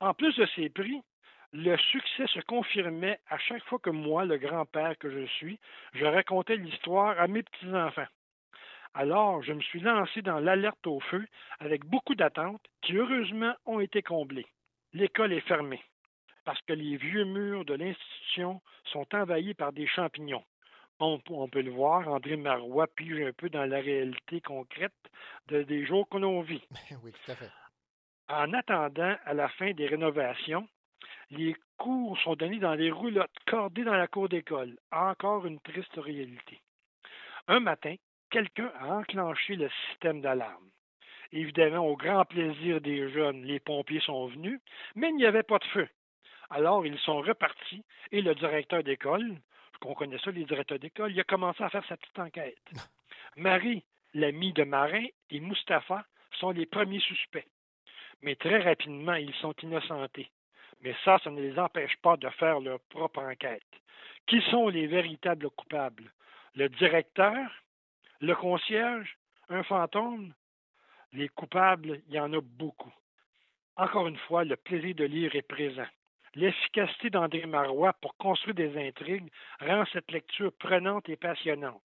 En 0.00 0.12
plus 0.14 0.36
de 0.36 0.46
ces 0.54 0.68
prix, 0.68 1.00
le 1.52 1.76
succès 1.78 2.26
se 2.26 2.40
confirmait 2.40 3.18
à 3.28 3.38
chaque 3.38 3.64
fois 3.64 3.78
que 3.78 3.90
moi, 3.90 4.24
le 4.24 4.36
grand-père 4.36 4.98
que 4.98 5.10
je 5.10 5.26
suis, 5.26 5.58
je 5.94 6.04
racontais 6.04 6.56
l'histoire 6.56 7.18
à 7.18 7.26
mes 7.28 7.42
petits-enfants. 7.42 8.06
Alors, 8.94 9.42
je 9.42 9.52
me 9.52 9.60
suis 9.60 9.80
lancé 9.80 10.22
dans 10.22 10.38
l'alerte 10.38 10.86
au 10.86 11.00
feu 11.00 11.26
avec 11.60 11.84
beaucoup 11.84 12.14
d'attentes 12.14 12.62
qui, 12.82 12.96
heureusement, 12.96 13.54
ont 13.64 13.80
été 13.80 14.02
comblées. 14.02 14.46
L'école 14.92 15.32
est 15.32 15.46
fermée 15.46 15.82
parce 16.44 16.60
que 16.62 16.72
les 16.72 16.96
vieux 16.96 17.24
murs 17.24 17.64
de 17.64 17.74
l'institution 17.74 18.60
sont 18.84 19.06
envahis 19.14 19.54
par 19.54 19.72
des 19.72 19.86
champignons. 19.86 20.44
On, 20.98 21.18
peut 21.18 21.60
le 21.60 21.70
voir, 21.70 22.08
André 22.08 22.36
Marois 22.36 22.86
pige 22.86 23.20
un 23.20 23.32
peu 23.32 23.50
dans 23.50 23.66
la 23.66 23.80
réalité 23.80 24.40
concrète 24.40 24.94
de, 25.48 25.62
des 25.62 25.84
jours 25.84 26.08
que 26.08 26.16
l'on 26.16 26.40
vit. 26.40 26.62
Oui, 27.02 27.12
tout 27.12 27.32
fait. 27.32 27.50
En 28.28 28.52
attendant 28.54 29.16
à 29.24 29.34
la 29.34 29.48
fin 29.48 29.70
des 29.72 29.86
rénovations, 29.86 30.68
les 31.30 31.54
cours 31.76 32.18
sont 32.20 32.34
donnés 32.34 32.58
dans 32.58 32.74
les 32.74 32.90
roulottes 32.90 33.38
cordées 33.46 33.84
dans 33.84 33.94
la 33.94 34.08
cour 34.08 34.28
d'école. 34.28 34.76
Encore 34.90 35.46
une 35.46 35.60
triste 35.60 35.94
réalité. 35.96 36.60
Un 37.46 37.60
matin, 37.60 37.94
quelqu'un 38.30 38.72
a 38.80 38.96
enclenché 38.96 39.54
le 39.54 39.70
système 39.88 40.20
d'alarme. 40.22 40.70
Évidemment, 41.30 41.86
au 41.86 41.96
grand 41.96 42.24
plaisir 42.24 42.80
des 42.80 43.10
jeunes, 43.10 43.44
les 43.44 43.60
pompiers 43.60 44.00
sont 44.00 44.26
venus, 44.26 44.60
mais 44.96 45.10
il 45.10 45.16
n'y 45.16 45.26
avait 45.26 45.44
pas 45.44 45.58
de 45.58 45.64
feu. 45.66 45.88
Alors, 46.50 46.84
ils 46.84 46.98
sont 47.00 47.20
repartis 47.20 47.84
et 48.10 48.22
le 48.22 48.34
directeur 48.34 48.82
d'école, 48.82 49.36
qu'on 49.80 49.94
connaît 49.94 50.18
ça, 50.18 50.32
les 50.32 50.44
directeurs 50.44 50.78
d'école, 50.80 51.12
il 51.12 51.20
a 51.20 51.24
commencé 51.24 51.62
à 51.62 51.70
faire 51.70 51.86
sa 51.86 51.96
petite 51.96 52.18
enquête. 52.18 52.58
Marie, 53.36 53.84
l'amie 54.14 54.52
de 54.52 54.64
Marin, 54.64 55.06
et 55.30 55.40
Mustapha 55.40 56.04
sont 56.38 56.50
les 56.50 56.66
premiers 56.66 57.00
suspects 57.00 57.46
mais 58.26 58.34
très 58.34 58.58
rapidement, 58.58 59.14
ils 59.14 59.34
sont 59.36 59.54
innocentés. 59.62 60.28
Mais 60.82 60.94
ça, 61.04 61.18
ça 61.22 61.30
ne 61.30 61.40
les 61.40 61.56
empêche 61.58 61.96
pas 62.02 62.16
de 62.16 62.28
faire 62.30 62.58
leur 62.58 62.80
propre 62.90 63.20
enquête. 63.20 63.62
Qui 64.26 64.42
sont 64.50 64.68
les 64.68 64.88
véritables 64.88 65.48
coupables? 65.50 66.12
Le 66.56 66.68
directeur? 66.68 67.48
Le 68.20 68.34
concierge? 68.34 69.16
Un 69.48 69.62
fantôme? 69.62 70.34
Les 71.12 71.28
coupables, 71.28 72.02
il 72.08 72.14
y 72.14 72.20
en 72.20 72.32
a 72.32 72.40
beaucoup. 72.40 72.92
Encore 73.76 74.08
une 74.08 74.18
fois, 74.18 74.42
le 74.44 74.56
plaisir 74.56 74.96
de 74.96 75.04
lire 75.04 75.36
est 75.36 75.42
présent. 75.42 75.86
L'efficacité 76.34 77.10
d'André 77.10 77.46
Marois 77.46 77.92
pour 78.00 78.16
construire 78.16 78.56
des 78.56 78.76
intrigues 78.88 79.30
rend 79.60 79.84
cette 79.92 80.10
lecture 80.10 80.52
prenante 80.58 81.08
et 81.08 81.16
passionnante. 81.16 81.80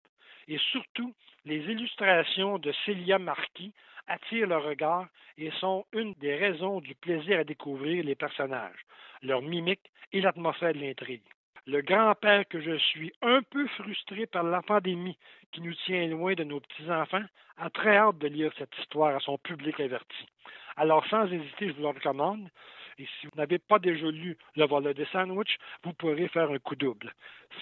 Et 0.47 0.57
surtout, 0.71 1.13
les 1.43 1.57
illustrations 1.57 2.59
de 2.59 2.71
Célia 2.85 3.19
Marquis 3.19 3.73
attirent 4.09 4.47
le 4.47 4.57
regard 4.57 5.07
et 5.37 5.51
sont 5.51 5.85
une 5.93 6.13
des 6.15 6.35
raisons 6.35 6.81
du 6.81 6.95
plaisir 6.95 7.39
à 7.39 7.43
découvrir 7.43 8.03
les 8.03 8.15
personnages, 8.15 8.85
leur 9.21 9.41
mimique 9.41 9.91
et 10.11 10.21
l'atmosphère 10.21 10.73
de 10.73 10.79
l'intrigue. 10.79 11.23
Le 11.67 11.81
grand-père 11.81 12.47
que 12.47 12.59
je 12.59 12.77
suis, 12.77 13.13
un 13.21 13.41
peu 13.43 13.67
frustré 13.67 14.25
par 14.25 14.43
la 14.43 14.61
pandémie 14.61 15.17
qui 15.51 15.61
nous 15.61 15.75
tient 15.85 16.07
loin 16.07 16.33
de 16.33 16.43
nos 16.43 16.59
petits-enfants, 16.59 17.25
a 17.57 17.69
très 17.69 17.97
hâte 17.97 18.17
de 18.17 18.27
lire 18.27 18.51
cette 18.57 18.75
histoire 18.79 19.15
à 19.15 19.19
son 19.19 19.37
public 19.37 19.79
averti. 19.79 20.25
Alors, 20.77 21.05
sans 21.07 21.25
hésiter, 21.25 21.67
je 21.67 21.73
vous 21.73 21.81
le 21.81 21.89
recommande. 21.89 22.49
Et 22.97 23.07
si 23.19 23.27
vous 23.27 23.37
n'avez 23.37 23.59
pas 23.59 23.79
déjà 23.79 24.07
lu 24.07 24.37
Le 24.55 24.65
voleur 24.65 24.93
des 24.93 25.05
sandwichs, 25.05 25.57
vous 25.83 25.93
pourrez 25.93 26.27
faire 26.29 26.49
un 26.49 26.59
coup 26.59 26.75
double. 26.75 27.13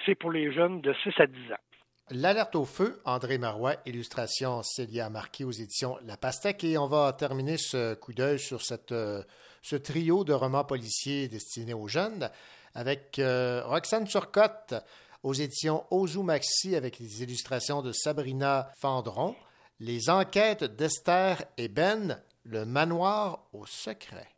C'est 0.05 0.15
pour 0.15 0.31
les 0.31 0.51
jeunes 0.51 0.81
de 0.81 0.93
6 0.93 1.19
à 1.19 1.27
10 1.27 1.51
ans. 1.51 1.66
L'alerte 2.09 2.55
au 2.55 2.63
feu, 2.63 3.01
André 3.03 3.37
Marois, 3.37 3.75
illustration 3.85 4.63
Célia 4.63 5.09
Marquis 5.09 5.43
aux 5.43 5.51
éditions 5.51 5.97
La 6.05 6.15
Pastèque. 6.15 6.63
Et 6.63 6.77
on 6.77 6.87
va 6.87 7.11
terminer 7.11 7.57
ce 7.57 7.95
coup 7.95 8.13
d'œil 8.13 8.39
sur 8.39 8.61
euh, 8.91 9.23
ce 9.61 9.75
trio 9.75 10.23
de 10.23 10.31
romans 10.31 10.63
policiers 10.63 11.27
destinés 11.27 11.73
aux 11.73 11.89
jeunes 11.89 12.29
avec 12.73 13.19
euh, 13.19 13.61
Roxane 13.65 14.07
Turcotte 14.07 14.75
aux 15.21 15.33
éditions 15.33 15.83
Ozu 15.91 16.23
Maxi 16.23 16.77
avec 16.77 16.97
les 16.97 17.23
illustrations 17.23 17.81
de 17.81 17.91
Sabrina 17.91 18.71
Fendron. 18.79 19.35
Les 19.81 20.09
enquêtes 20.09 20.63
d'Esther 20.63 21.43
et 21.57 21.67
Ben, 21.67 22.23
le 22.45 22.63
manoir 22.63 23.49
au 23.51 23.65
secret. 23.65 24.29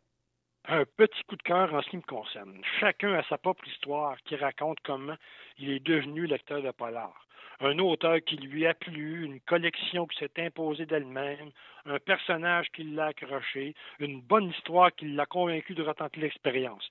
Un 0.64 0.84
petit 0.96 1.22
coup 1.28 1.36
de 1.36 1.42
cœur 1.42 1.72
en 1.72 1.82
ce 1.82 1.88
qui 1.90 1.98
me 1.98 2.02
concerne. 2.02 2.60
Chacun 2.80 3.14
a 3.14 3.22
sa 3.28 3.38
propre 3.38 3.66
histoire 3.68 4.16
qui 4.24 4.34
raconte 4.34 4.78
comment 4.84 5.16
il 5.56 5.70
est 5.70 5.80
devenu 5.86 6.26
lecteur 6.26 6.62
de 6.62 6.70
polar. 6.72 7.14
Un 7.60 7.78
auteur 7.78 8.18
qui 8.24 8.36
lui 8.36 8.66
a 8.66 8.74
plu, 8.74 9.24
une 9.24 9.40
collection 9.40 10.06
qui 10.06 10.18
s'est 10.18 10.30
imposée 10.38 10.86
d'elle-même, 10.86 11.50
un 11.84 11.98
personnage 11.98 12.70
qui 12.72 12.84
l'a 12.84 13.06
accroché, 13.06 13.74
une 13.98 14.20
bonne 14.20 14.50
histoire 14.50 14.94
qui 14.94 15.06
l'a 15.06 15.26
convaincu 15.26 15.74
de 15.74 15.82
retenter 15.82 16.20
l'expérience. 16.20 16.90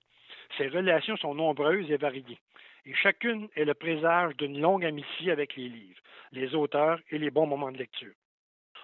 Ces 0.58 0.68
relations 0.68 1.18
sont 1.18 1.34
nombreuses 1.34 1.90
et 1.90 1.98
variées, 1.98 2.40
et 2.86 2.94
chacune 2.94 3.50
est 3.56 3.66
le 3.66 3.74
présage 3.74 4.36
d'une 4.38 4.62
longue 4.62 4.86
amitié 4.86 5.32
avec 5.32 5.56
les 5.56 5.70
livres, 5.70 6.02
les 6.32 6.54
auteurs 6.54 7.00
et 7.10 7.18
les 7.18 7.32
bons 7.32 7.48
moments 7.48 7.72
de 7.72 7.78
lecture 7.78 8.14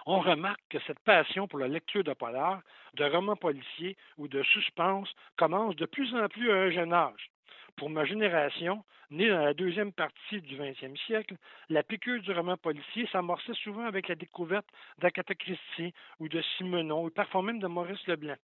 on 0.06 0.20
remarque 0.20 0.62
que 0.70 0.78
cette 0.86 1.00
passion 1.00 1.48
pour 1.48 1.58
la 1.58 1.66
lecture 1.66 2.04
de 2.04 2.12
polar, 2.12 2.62
de 2.94 3.04
romans 3.04 3.36
policiers 3.36 3.96
ou 4.16 4.28
de 4.28 4.42
suspense 4.44 5.08
commence 5.36 5.74
de 5.76 5.84
plus 5.84 6.14
en 6.14 6.28
plus 6.28 6.50
à 6.50 6.54
un 6.54 6.70
jeune 6.70 6.92
âge. 6.92 7.30
Pour 7.76 7.90
ma 7.90 8.06
génération, 8.06 8.82
née 9.10 9.28
dans 9.28 9.44
la 9.44 9.52
deuxième 9.52 9.92
partie 9.92 10.40
du 10.40 10.56
20e 10.56 10.96
siècle, 11.04 11.36
la 11.68 11.82
piqûre 11.82 12.22
du 12.22 12.32
roman 12.32 12.56
policier 12.56 13.06
s'amorçait 13.12 13.52
souvent 13.52 13.84
avec 13.84 14.08
la 14.08 14.14
découverte 14.14 14.66
d'Agatha 14.96 15.34
Christie 15.34 15.92
ou 16.18 16.30
de 16.30 16.40
Simenon 16.56 17.04
ou 17.04 17.10
parfois 17.10 17.42
même 17.42 17.58
de 17.58 17.66
Maurice 17.66 18.06
Leblanc. 18.06 18.38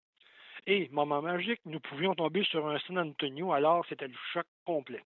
Et, 0.66 0.88
moment 0.92 1.20
magique, 1.20 1.60
nous 1.66 1.78
pouvions 1.78 2.14
tomber 2.14 2.42
sur 2.44 2.66
un 2.66 2.78
San 2.78 2.98
Antonio, 2.98 3.52
alors 3.52 3.84
c'était 3.90 4.08
le 4.08 4.16
choc 4.32 4.46
complet. 4.64 5.04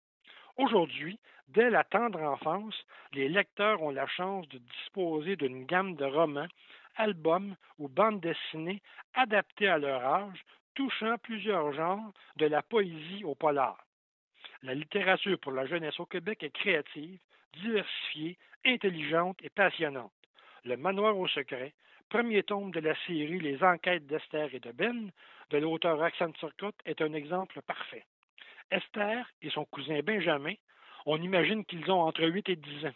Aujourd'hui, 0.56 1.18
dès 1.48 1.68
la 1.68 1.82
tendre 1.82 2.22
enfance, 2.22 2.80
les 3.14 3.28
lecteurs 3.28 3.82
ont 3.82 3.90
la 3.90 4.06
chance 4.06 4.48
de 4.50 4.58
disposer 4.58 5.34
d'une 5.34 5.66
gamme 5.66 5.96
de 5.96 6.04
romans, 6.04 6.48
albums 6.94 7.56
ou 7.80 7.88
bandes 7.88 8.20
dessinées 8.20 8.82
adaptés 9.14 9.66
à 9.66 9.78
leur 9.78 10.04
âge, 10.04 10.44
touchant 10.76 11.16
plusieurs 11.24 11.72
genres, 11.72 12.12
de 12.36 12.46
la 12.46 12.62
poésie 12.62 13.24
au 13.24 13.34
polar. 13.34 13.84
La 14.62 14.74
littérature 14.74 15.38
pour 15.38 15.52
la 15.52 15.66
jeunesse 15.66 15.98
au 15.98 16.06
Québec 16.06 16.42
est 16.42 16.50
créative, 16.50 17.18
diversifiée, 17.54 18.38
intelligente 18.64 19.38
et 19.42 19.50
passionnante. 19.50 20.12
Le 20.64 20.76
Manoir 20.76 21.18
au 21.18 21.26
secret, 21.26 21.74
premier 22.08 22.42
tome 22.42 22.70
de 22.70 22.80
la 22.80 22.94
série 23.06 23.40
Les 23.40 23.62
enquêtes 23.62 24.06
d'Esther 24.06 24.54
et 24.54 24.60
de 24.60 24.70
Ben, 24.72 25.10
de 25.50 25.58
l'auteur 25.58 25.98
Roxane 25.98 26.32
Turcotte, 26.34 26.80
est 26.84 27.02
un 27.02 27.12
exemple 27.12 27.60
parfait. 27.62 28.04
Esther 28.70 29.26
et 29.42 29.50
son 29.50 29.64
cousin 29.66 30.00
Benjamin, 30.02 30.54
on 31.06 31.20
imagine 31.20 31.64
qu'ils 31.64 31.90
ont 31.90 32.00
entre 32.00 32.24
8 32.24 32.48
et 32.48 32.56
10 32.56 32.86
ans, 32.86 32.94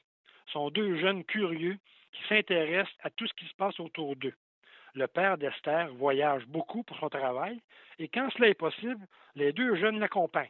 sont 0.52 0.70
deux 0.70 0.96
jeunes 0.98 1.24
curieux 1.24 1.78
qui 2.12 2.22
s'intéressent 2.28 2.96
à 3.02 3.10
tout 3.10 3.26
ce 3.26 3.34
qui 3.34 3.46
se 3.46 3.54
passe 3.54 3.78
autour 3.80 4.16
d'eux. 4.16 4.34
Le 4.94 5.06
père 5.06 5.36
d'Esther 5.36 5.92
voyage 5.94 6.46
beaucoup 6.46 6.82
pour 6.82 6.98
son 6.98 7.10
travail 7.10 7.60
et 7.98 8.08
quand 8.08 8.30
cela 8.30 8.48
est 8.48 8.54
possible, 8.54 9.06
les 9.34 9.52
deux 9.52 9.76
jeunes 9.76 9.98
l'accompagnent. 9.98 10.48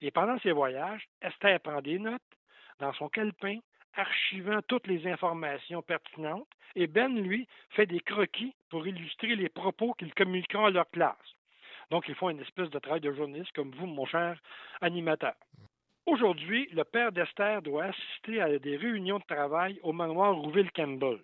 Et 0.00 0.10
pendant 0.10 0.38
ces 0.40 0.52
voyages, 0.52 1.06
Esther 1.22 1.60
prend 1.60 1.80
des 1.80 1.98
notes 1.98 2.22
dans 2.80 2.92
son 2.94 3.08
calepin, 3.08 3.58
archivant 3.94 4.60
toutes 4.68 4.86
les 4.86 5.06
informations 5.06 5.82
pertinentes, 5.82 6.48
et 6.74 6.86
Ben, 6.86 7.16
lui, 7.18 7.48
fait 7.70 7.86
des 7.86 8.00
croquis 8.00 8.54
pour 8.68 8.86
illustrer 8.86 9.34
les 9.34 9.48
propos 9.48 9.94
qu'ils 9.94 10.12
communiqueront 10.14 10.66
à 10.66 10.70
leur 10.70 10.90
classe. 10.90 11.16
Donc, 11.90 12.06
ils 12.08 12.14
font 12.14 12.30
une 12.30 12.40
espèce 12.40 12.68
de 12.70 12.78
travail 12.78 13.00
de 13.00 13.12
journaliste 13.12 13.52
comme 13.52 13.70
vous, 13.70 13.86
mon 13.86 14.04
cher 14.04 14.38
animateur. 14.80 15.34
Aujourd'hui, 16.04 16.68
le 16.72 16.84
père 16.84 17.12
d'Esther 17.12 17.62
doit 17.62 17.84
assister 17.86 18.40
à 18.40 18.58
des 18.58 18.76
réunions 18.76 19.18
de 19.18 19.24
travail 19.24 19.80
au 19.82 19.92
manoir 19.92 20.34
Rouville-Campbell. 20.36 21.18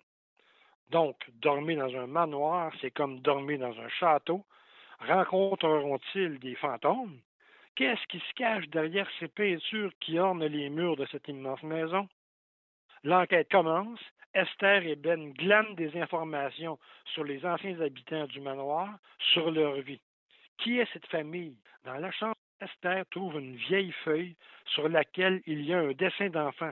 Donc, 0.89 1.17
dormir 1.33 1.87
dans 1.87 1.95
un 1.97 2.07
manoir, 2.07 2.73
c'est 2.81 2.91
comme 2.91 3.19
dormir 3.19 3.59
dans 3.59 3.79
un 3.79 3.89
château. 3.89 4.43
Rencontreront-ils 4.99 6.39
des 6.39 6.55
fantômes? 6.55 7.19
Qu'est-ce 7.75 8.05
qui 8.07 8.19
se 8.19 8.33
cache 8.35 8.67
derrière 8.67 9.09
ces 9.19 9.27
peintures 9.27 9.91
qui 9.99 10.19
ornent 10.19 10.45
les 10.45 10.69
murs 10.69 10.95
de 10.95 11.07
cette 11.07 11.27
immense 11.27 11.63
maison? 11.63 12.07
L'enquête 13.03 13.49
commence. 13.49 13.99
Esther 14.35 14.85
et 14.85 14.95
Ben 14.95 15.31
glanent 15.33 15.75
des 15.75 15.99
informations 15.99 16.79
sur 17.13 17.23
les 17.23 17.45
anciens 17.45 17.79
habitants 17.81 18.25
du 18.27 18.41
manoir, 18.41 18.89
sur 19.33 19.51
leur 19.51 19.75
vie. 19.81 20.01
Qui 20.57 20.79
est 20.79 20.91
cette 20.93 21.07
famille? 21.07 21.57
Dans 21.83 21.97
la 21.97 22.11
chambre, 22.11 22.35
Esther 22.61 23.05
trouve 23.11 23.39
une 23.39 23.55
vieille 23.55 23.91
feuille 24.03 24.35
sur 24.65 24.87
laquelle 24.87 25.41
il 25.45 25.63
y 25.65 25.73
a 25.73 25.79
un 25.79 25.91
dessin 25.91 26.29
d'enfant. 26.29 26.71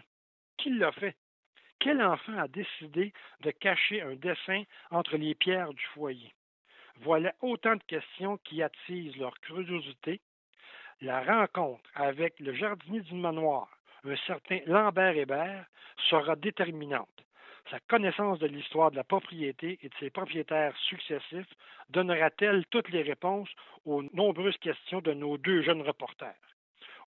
Qui 0.57 0.69
l'a 0.71 0.91
fait? 0.91 1.15
Quel 1.79 2.01
enfant 2.01 2.37
a 2.37 2.47
décidé 2.47 3.11
de 3.41 3.51
cacher 3.51 4.01
un 4.01 4.15
dessin 4.15 4.63
entre 4.91 5.17
les 5.17 5.33
pierres 5.33 5.73
du 5.73 5.83
foyer? 5.93 6.31
Voilà 6.97 7.33
autant 7.41 7.75
de 7.75 7.83
questions 7.83 8.37
qui 8.37 8.61
attisent 8.61 9.17
leur 9.17 9.39
curiosité. 9.39 10.21
La 11.01 11.23
rencontre 11.23 11.89
avec 11.95 12.39
le 12.39 12.53
jardinier 12.53 13.01
du 13.01 13.15
manoir, 13.15 13.67
un 14.03 14.15
certain 14.27 14.59
Lambert 14.67 15.17
Hébert, 15.17 15.65
sera 16.09 16.35
déterminante. 16.35 17.09
Sa 17.71 17.79
connaissance 17.79 18.37
de 18.37 18.45
l'histoire 18.45 18.91
de 18.91 18.97
la 18.97 19.03
propriété 19.03 19.79
et 19.81 19.89
de 19.89 19.93
ses 19.99 20.11
propriétaires 20.11 20.77
successifs 20.77 21.51
donnera-t-elle 21.89 22.67
toutes 22.67 22.89
les 22.89 23.01
réponses 23.01 23.49
aux 23.85 24.03
nombreuses 24.13 24.57
questions 24.57 25.01
de 25.01 25.13
nos 25.13 25.39
deux 25.39 25.63
jeunes 25.63 25.81
reporters? 25.81 26.35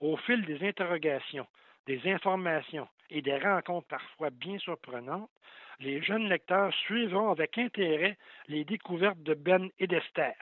Au 0.01 0.17
fil 0.17 0.45
des 0.45 0.67
interrogations, 0.67 1.47
des 1.87 2.01
informations 2.11 2.89
et 3.11 3.23
des 3.23 3.39
rencontres 3.39 3.87
parfois 3.87 4.31
bien 4.31 4.59
surprenantes, 4.59 5.31
les 5.79 6.03
jeunes 6.03 6.29
lecteurs 6.29 6.75
suivront 6.75 7.31
avec 7.31 7.59
intérêt 7.59 8.19
les 8.49 8.65
découvertes 8.65 9.23
de 9.23 9.35
Ben 9.35 9.71
et 9.79 9.87
d'Esther. 9.87 10.35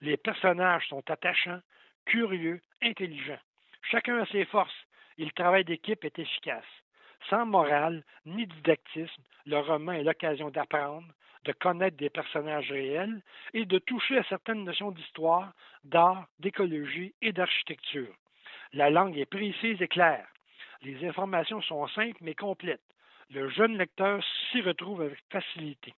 Les 0.00 0.16
personnages 0.16 0.88
sont 0.88 1.10
attachants, 1.10 1.60
curieux, 2.06 2.60
intelligents. 2.82 3.38
Chacun 3.90 4.18
a 4.18 4.26
ses 4.26 4.44
forces 4.46 4.86
et 5.18 5.24
le 5.24 5.30
travail 5.32 5.64
d'équipe 5.64 6.04
est 6.04 6.18
efficace. 6.18 6.64
Sans 7.28 7.46
morale 7.46 8.04
ni 8.24 8.46
didactisme, 8.46 9.22
le 9.46 9.58
roman 9.58 9.92
est 9.92 10.04
l'occasion 10.04 10.50
d'apprendre, 10.50 11.06
de 11.44 11.52
connaître 11.52 11.96
des 11.96 12.10
personnages 12.10 12.70
réels 12.70 13.22
et 13.54 13.64
de 13.64 13.78
toucher 13.78 14.18
à 14.18 14.24
certaines 14.24 14.64
notions 14.64 14.90
d'histoire, 14.90 15.52
d'art, 15.84 16.26
d'écologie 16.40 17.14
et 17.22 17.32
d'architecture. 17.32 18.14
La 18.72 18.90
langue 18.90 19.16
est 19.16 19.26
précise 19.26 19.80
et 19.80 19.88
claire. 19.88 20.26
Les 20.82 21.06
informations 21.06 21.62
sont 21.62 21.86
simples 21.88 22.18
mais 22.20 22.34
complètes. 22.34 22.80
Le 23.30 23.48
jeune 23.48 23.78
lecteur 23.78 24.22
s'y 24.50 24.60
retrouve 24.60 25.02
avec 25.02 25.18
facilité. 25.30 25.94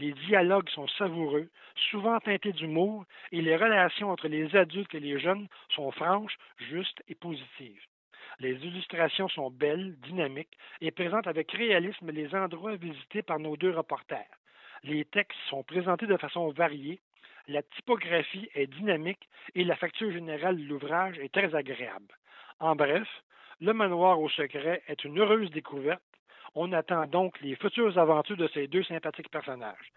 Les 0.00 0.12
dialogues 0.12 0.70
sont 0.70 0.88
savoureux, 0.88 1.50
souvent 1.90 2.18
teintés 2.20 2.54
d'humour, 2.54 3.04
et 3.32 3.42
les 3.42 3.54
relations 3.54 4.10
entre 4.10 4.28
les 4.28 4.56
adultes 4.56 4.94
et 4.94 5.00
les 5.00 5.20
jeunes 5.20 5.46
sont 5.74 5.90
franches, 5.90 6.38
justes 6.56 7.02
et 7.08 7.14
positives. 7.14 7.84
Les 8.38 8.54
illustrations 8.64 9.28
sont 9.28 9.50
belles, 9.50 9.96
dynamiques 10.00 10.56
et 10.80 10.90
présentent 10.90 11.26
avec 11.26 11.52
réalisme 11.52 12.10
les 12.12 12.34
endroits 12.34 12.76
visités 12.76 13.20
par 13.20 13.38
nos 13.40 13.58
deux 13.58 13.72
reporters. 13.76 14.38
Les 14.84 15.04
textes 15.04 15.38
sont 15.50 15.64
présentés 15.64 16.06
de 16.06 16.16
façon 16.16 16.48
variée, 16.48 16.98
la 17.46 17.62
typographie 17.62 18.48
est 18.54 18.68
dynamique 18.68 19.28
et 19.54 19.64
la 19.64 19.76
facture 19.76 20.12
générale 20.12 20.56
de 20.56 20.64
l'ouvrage 20.66 21.18
est 21.18 21.32
très 21.32 21.54
agréable. 21.54 22.16
En 22.58 22.74
bref, 22.74 23.06
Le 23.62 23.74
manoir 23.74 24.18
au 24.18 24.30
secret 24.30 24.82
est 24.88 25.04
une 25.04 25.18
heureuse 25.18 25.50
découverte. 25.50 26.00
On 26.54 26.72
attend 26.72 27.06
donc 27.06 27.40
les 27.40 27.56
futures 27.56 27.96
aventures 27.98 28.36
de 28.36 28.48
ces 28.52 28.66
deux 28.66 28.84
sympathiques 28.84 29.30
personnages. 29.30 29.92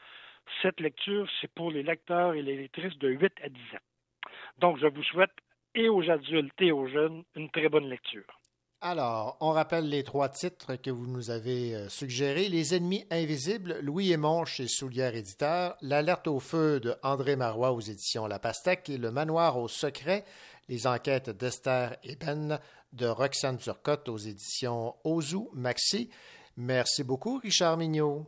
Cette 0.62 0.80
lecture, 0.80 1.28
c'est 1.40 1.52
pour 1.54 1.72
les 1.72 1.84
lecteurs 1.84 2.34
et 2.34 2.42
les 2.42 2.58
lectrices 2.58 2.98
de 2.98 3.10
8 3.10 3.34
à 3.44 3.50
10 3.50 3.60
ans. 3.60 4.30
Donc, 4.60 4.78
je 4.78 4.88
vous 4.88 5.04
souhaite 5.04 5.32
et 5.76 5.90
aux 5.90 6.10
adultes 6.10 6.62
et 6.62 6.72
aux 6.72 6.88
jeunes 6.88 7.24
une 7.36 7.50
très 7.50 7.70
bonne 7.70 7.90
lecture. 7.90 8.40
Alors, 8.86 9.38
on 9.40 9.52
rappelle 9.52 9.88
les 9.88 10.04
trois 10.04 10.28
titres 10.28 10.76
que 10.76 10.92
vous 10.92 11.08
nous 11.08 11.30
avez 11.30 11.74
euh, 11.74 11.88
suggérés. 11.88 12.50
Les 12.50 12.76
ennemis 12.76 13.06
invisibles, 13.12 13.78
Louis 13.82 14.12
Aymon 14.12 14.44
chez 14.44 14.68
Soulière 14.68 15.16
Éditeur, 15.16 15.78
L'alerte 15.82 16.28
au 16.28 16.42
feu 16.42 16.82
de 16.82 16.94
André 17.02 17.38
Marois 17.38 17.72
aux 17.72 17.80
éditions 17.80 18.28
La 18.28 18.40
Pastèque 18.40 18.90
et 18.90 18.98
Le 18.98 19.10
manoir 19.10 19.58
au 19.58 19.70
secret, 19.70 20.26
les 20.68 20.86
enquêtes 20.86 21.30
d'Esther 21.30 21.96
et 22.04 22.18
Ben 22.18 22.60
de 22.92 23.08
Roxane 23.08 23.58
Turcotte 23.58 24.10
aux 24.10 24.18
éditions 24.18 24.96
Ozu 25.06 25.48
Maxi. 25.54 26.10
Merci 26.58 27.04
beaucoup, 27.04 27.40
Richard 27.40 27.78
Mignot. 27.78 28.26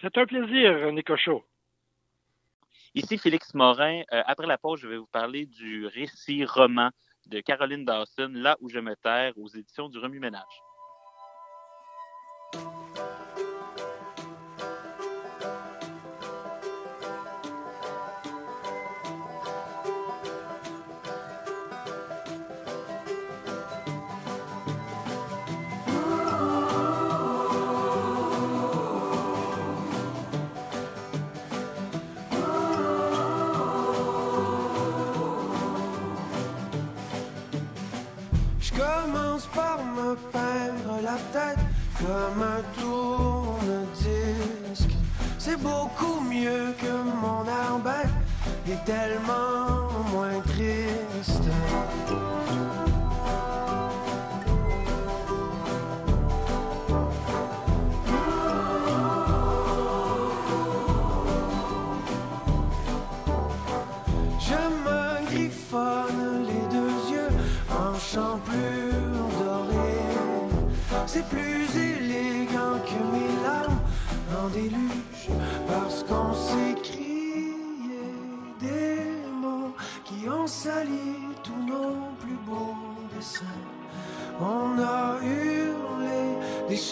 C'est 0.00 0.18
un 0.18 0.26
plaisir, 0.26 0.92
Nicocho. 0.92 1.44
Ici 2.94 3.16
Félix 3.16 3.54
Morin. 3.54 4.02
Euh, 4.12 4.22
après 4.26 4.46
la 4.46 4.58
pause, 4.58 4.80
je 4.80 4.88
vais 4.88 4.98
vous 4.98 5.06
parler 5.06 5.46
du 5.46 5.86
récit 5.86 6.44
roman 6.44 6.90
de 7.26 7.40
Caroline 7.40 7.84
Dawson, 7.84 8.30
Là 8.34 8.56
où 8.60 8.68
je 8.68 8.80
me 8.80 8.94
terre, 8.96 9.32
aux 9.38 9.48
éditions 9.48 9.88
du 9.88 9.98
Remue-Ménage. 9.98 10.42
Beaucoup 45.62 46.20
mieux 46.20 46.74
que 46.80 46.92
mon 47.22 47.44
air 47.46 47.78
bête 47.82 48.08
et 48.68 48.84
tellement 48.84 49.88
moins 50.12 50.40
triste. 50.40 51.48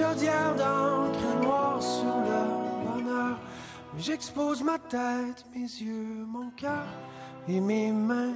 Des 0.00 0.06
chaudières 0.06 0.54
d'encre 0.56 1.42
noire 1.42 1.82
sur 1.82 2.04
le 2.04 2.88
bonheur. 2.88 3.36
J'expose 3.98 4.62
ma 4.62 4.78
tête, 4.78 5.44
mes 5.54 5.60
yeux, 5.60 6.24
mon 6.26 6.48
cœur 6.50 6.86
et 7.48 7.60
mes 7.60 7.92
mains 7.92 8.34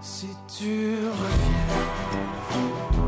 si 0.00 0.28
tu 0.58 0.96
reviens. 1.06 3.05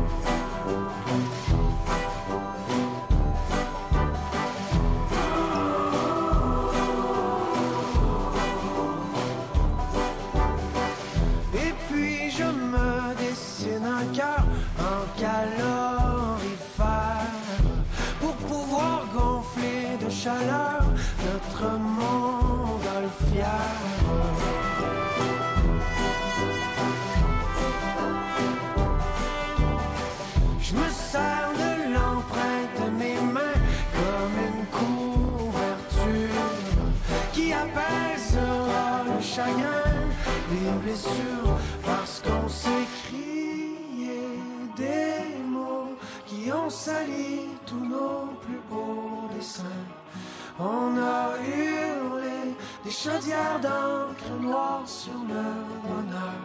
On 50.61 50.97
a 50.97 51.35
hurlé 51.37 52.53
des 52.83 52.91
chaudières 52.91 53.59
d'encre 53.61 54.41
noire 54.41 54.83
sur 54.85 55.13
le 55.13 55.87
bonheur. 55.87 56.41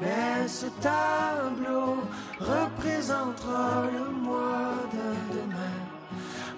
Mais 0.00 0.48
ce 0.48 0.66
tableau 0.80 1.98
représentera 2.40 3.84
le 3.92 4.10
mois 4.10 4.74
de 4.92 5.36
demain. 5.36 5.78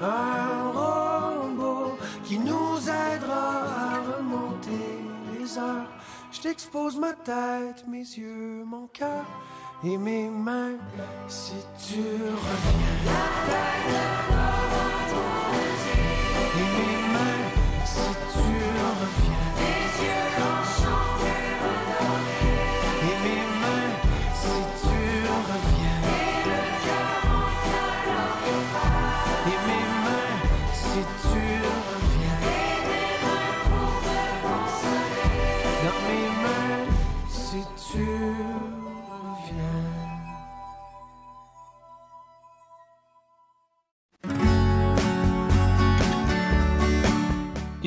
Un 0.00 0.70
robot 0.70 1.98
qui 2.24 2.38
nous 2.38 2.78
aidera 2.88 3.64
à 3.64 4.16
remonter 4.16 4.98
les 5.32 5.58
heures. 5.58 5.90
Je 6.32 6.40
t'expose 6.40 6.96
ma 6.98 7.12
tête, 7.12 7.84
mes 7.86 7.98
yeux, 7.98 8.64
mon 8.64 8.86
cœur 8.86 9.26
et 9.84 9.98
mes 9.98 10.28
mains 10.28 10.78
si 11.28 11.54
tu 11.86 12.00
reviens. 12.00 13.58
Et 16.58 16.68
mes 16.76 16.98
mains 17.14 17.46
si 17.84 18.08
tu 18.32 18.46
reviens. 18.98 19.48
Et 19.68 20.27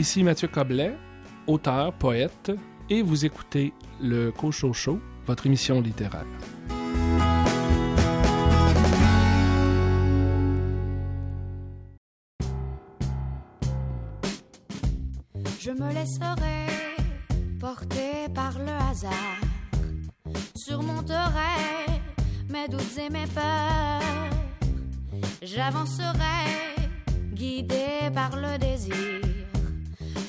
Ici 0.01 0.23
Mathieu 0.23 0.47
Coblet, 0.47 0.97
auteur, 1.45 1.93
poète, 1.93 2.51
et 2.89 3.03
vous 3.03 3.23
écoutez 3.23 3.71
le 4.01 4.31
Cocho 4.31 4.73
Show, 4.73 4.99
votre 5.27 5.45
émission 5.45 5.79
littéraire. 5.79 6.25
Je 15.59 15.69
me 15.69 15.93
laisserai 15.93 16.65
porter 17.59 18.27
par 18.33 18.57
le 18.57 18.71
hasard, 18.89 19.37
surmonterai 20.55 21.91
mes 22.49 22.67
doutes 22.67 22.97
et 22.97 23.09
mes 23.11 23.27
peurs, 23.27 24.01
j'avancerai 25.43 26.41
guidé 27.35 28.09
par 28.15 28.35
le 28.35 28.57
désir, 28.57 29.30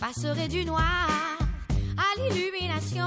passerai 0.03 0.49
du 0.49 0.65
noir 0.65 1.07
à 1.97 2.21
l'illumination. 2.21 3.07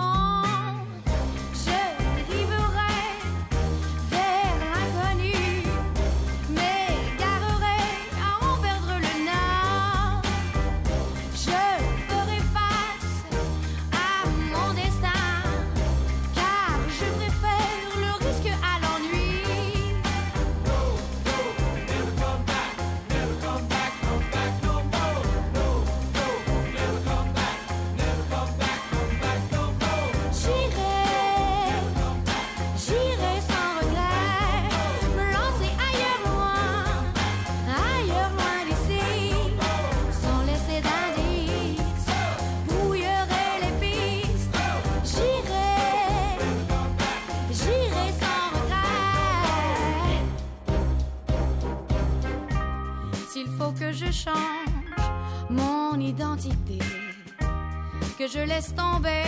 Que 58.18 58.28
je 58.28 58.40
laisse 58.40 58.74
tomber 58.76 59.24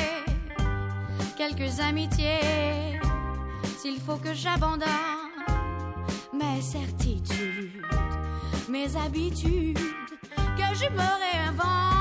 quelques 1.38 1.80
amitiés, 1.80 3.00
s'il 3.78 4.00
faut 4.00 4.18
que 4.18 4.34
j'abandonne 4.34 4.88
mes 6.34 6.62
certitudes, 6.62 7.82
mes 8.70 8.96
habitudes 8.98 9.80
que 10.58 10.76
je 10.76 10.90
me 10.92 11.10
réinvente. 11.24 11.97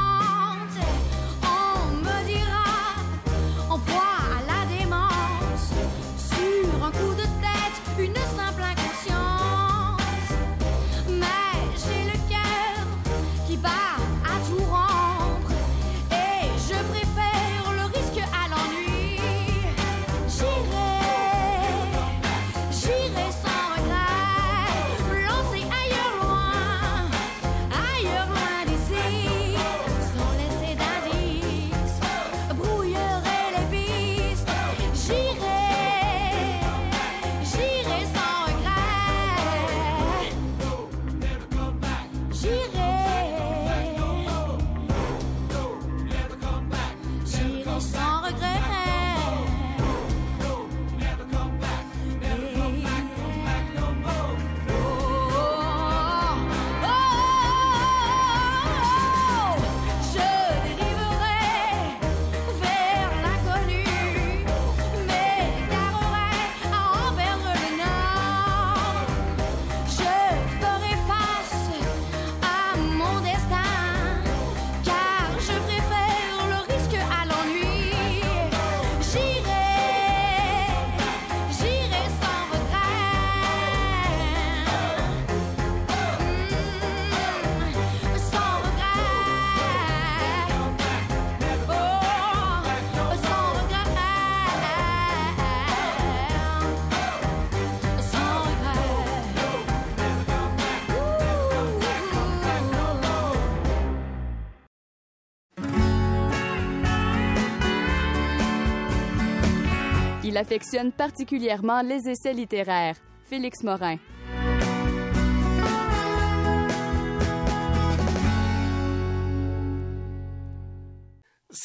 Affectionne 110.36 110.92
particulièrement 110.92 111.80
les 111.80 112.08
essais 112.08 112.34
littéraires. 112.34 112.96
Félix 113.24 113.62
Morin. 113.62 113.96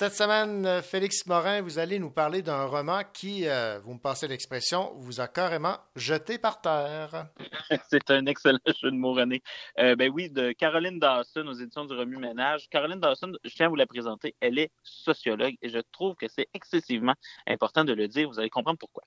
Cette 0.01 0.15
semaine, 0.15 0.65
euh, 0.65 0.81
Félix 0.81 1.27
Morin, 1.27 1.61
vous 1.61 1.77
allez 1.77 1.99
nous 1.99 2.09
parler 2.09 2.41
d'un 2.41 2.65
roman 2.65 3.01
qui, 3.13 3.47
euh, 3.47 3.77
vous 3.83 3.93
me 3.93 3.99
passez 3.99 4.27
l'expression, 4.27 4.93
vous 4.95 5.21
a 5.21 5.27
carrément 5.27 5.77
jeté 5.95 6.39
par 6.39 6.59
terre. 6.59 7.27
C'est 7.87 8.09
un 8.09 8.25
excellent 8.25 8.57
jeu 8.81 8.89
de 8.89 8.95
mots, 8.95 9.13
René. 9.13 9.43
Euh, 9.77 9.95
ben 9.95 10.11
oui, 10.11 10.31
de 10.31 10.53
Caroline 10.53 10.97
Dawson 10.97 11.45
aux 11.45 11.53
éditions 11.53 11.85
du 11.85 11.93
Remue 11.93 12.17
Ménage. 12.17 12.67
Caroline 12.71 12.99
Dawson, 12.99 13.33
je 13.43 13.53
tiens 13.53 13.67
à 13.67 13.69
vous 13.69 13.75
la 13.75 13.85
présenter. 13.85 14.33
Elle 14.39 14.57
est 14.57 14.71
sociologue 14.81 15.53
et 15.61 15.69
je 15.69 15.77
trouve 15.91 16.15
que 16.15 16.27
c'est 16.27 16.47
excessivement 16.55 17.13
important 17.45 17.83
de 17.83 17.93
le 17.93 18.07
dire. 18.07 18.27
Vous 18.27 18.39
allez 18.39 18.49
comprendre 18.49 18.79
pourquoi. 18.79 19.03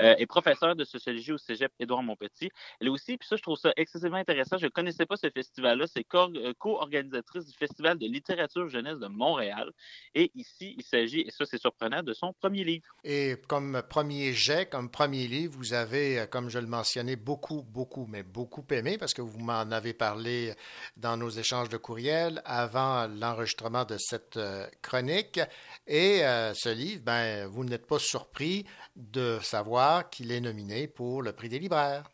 Euh, 0.00 0.14
elle 0.16 0.22
est 0.22 0.26
professeure 0.26 0.74
de 0.74 0.84
sociologie 0.84 1.32
au 1.32 1.36
Cégep 1.38 1.72
Édouard 1.78 2.02
Montpetit. 2.02 2.48
Elle 2.80 2.86
est 2.86 2.90
aussi, 2.90 3.18
puis 3.18 3.28
ça, 3.28 3.36
je 3.36 3.42
trouve 3.42 3.58
ça 3.58 3.74
excessivement 3.76 4.16
intéressant. 4.16 4.56
Je 4.56 4.64
ne 4.64 4.70
connaissais 4.70 5.04
pas 5.04 5.18
ce 5.18 5.28
festival-là. 5.28 5.86
C'est 5.86 6.04
co- 6.04 6.32
co-organisatrice 6.58 7.44
du 7.44 7.54
Festival 7.54 7.98
de 7.98 8.06
littérature 8.06 8.66
jeunesse 8.70 8.98
de 8.98 9.08
Montréal. 9.08 9.72
Et 10.14 10.32
ici, 10.38 10.74
il 10.78 10.84
s'agit, 10.84 11.20
et 11.20 11.30
ça, 11.30 11.44
c'est 11.44 11.60
surprenant, 11.60 12.02
de 12.02 12.12
son 12.12 12.32
premier 12.32 12.64
livre. 12.64 12.86
Et 13.04 13.36
comme 13.46 13.82
premier 13.88 14.32
jet, 14.32 14.68
comme 14.68 14.90
premier 14.90 15.26
livre, 15.26 15.54
vous 15.56 15.74
avez, 15.74 16.20
euh, 16.20 16.26
comme 16.26 16.48
je 16.48 16.58
le 16.58 16.66
mentionnais, 16.66 17.16
beaucoup, 17.16 17.62
beaucoup, 17.62 18.06
mais 18.06 18.22
beaucoup 18.22 18.64
aimé 18.70 18.98
parce 18.98 19.14
que 19.14 19.22
vous 19.22 19.38
m'en 19.38 19.70
avez 19.70 19.92
parlé 19.92 20.54
dans 20.96 21.16
nos 21.16 21.30
échanges 21.30 21.68
de 21.68 21.76
courriels 21.76 22.42
avant 22.44 23.06
l'enregistrement 23.08 23.84
de 23.84 23.96
cette 23.98 24.36
euh, 24.36 24.66
chronique. 24.82 25.40
Et 25.86 26.24
euh, 26.24 26.54
ce 26.54 26.68
livre, 26.68 27.02
ben, 27.04 27.46
vous 27.46 27.64
n'êtes 27.64 27.86
pas 27.86 27.98
surpris 27.98 28.64
de 28.96 29.38
savoir 29.42 30.10
qu'il 30.10 30.32
est 30.32 30.40
nominé 30.40 30.88
pour 30.88 31.22
le 31.22 31.32
prix 31.32 31.48
des 31.48 31.58
libraires. 31.58 32.04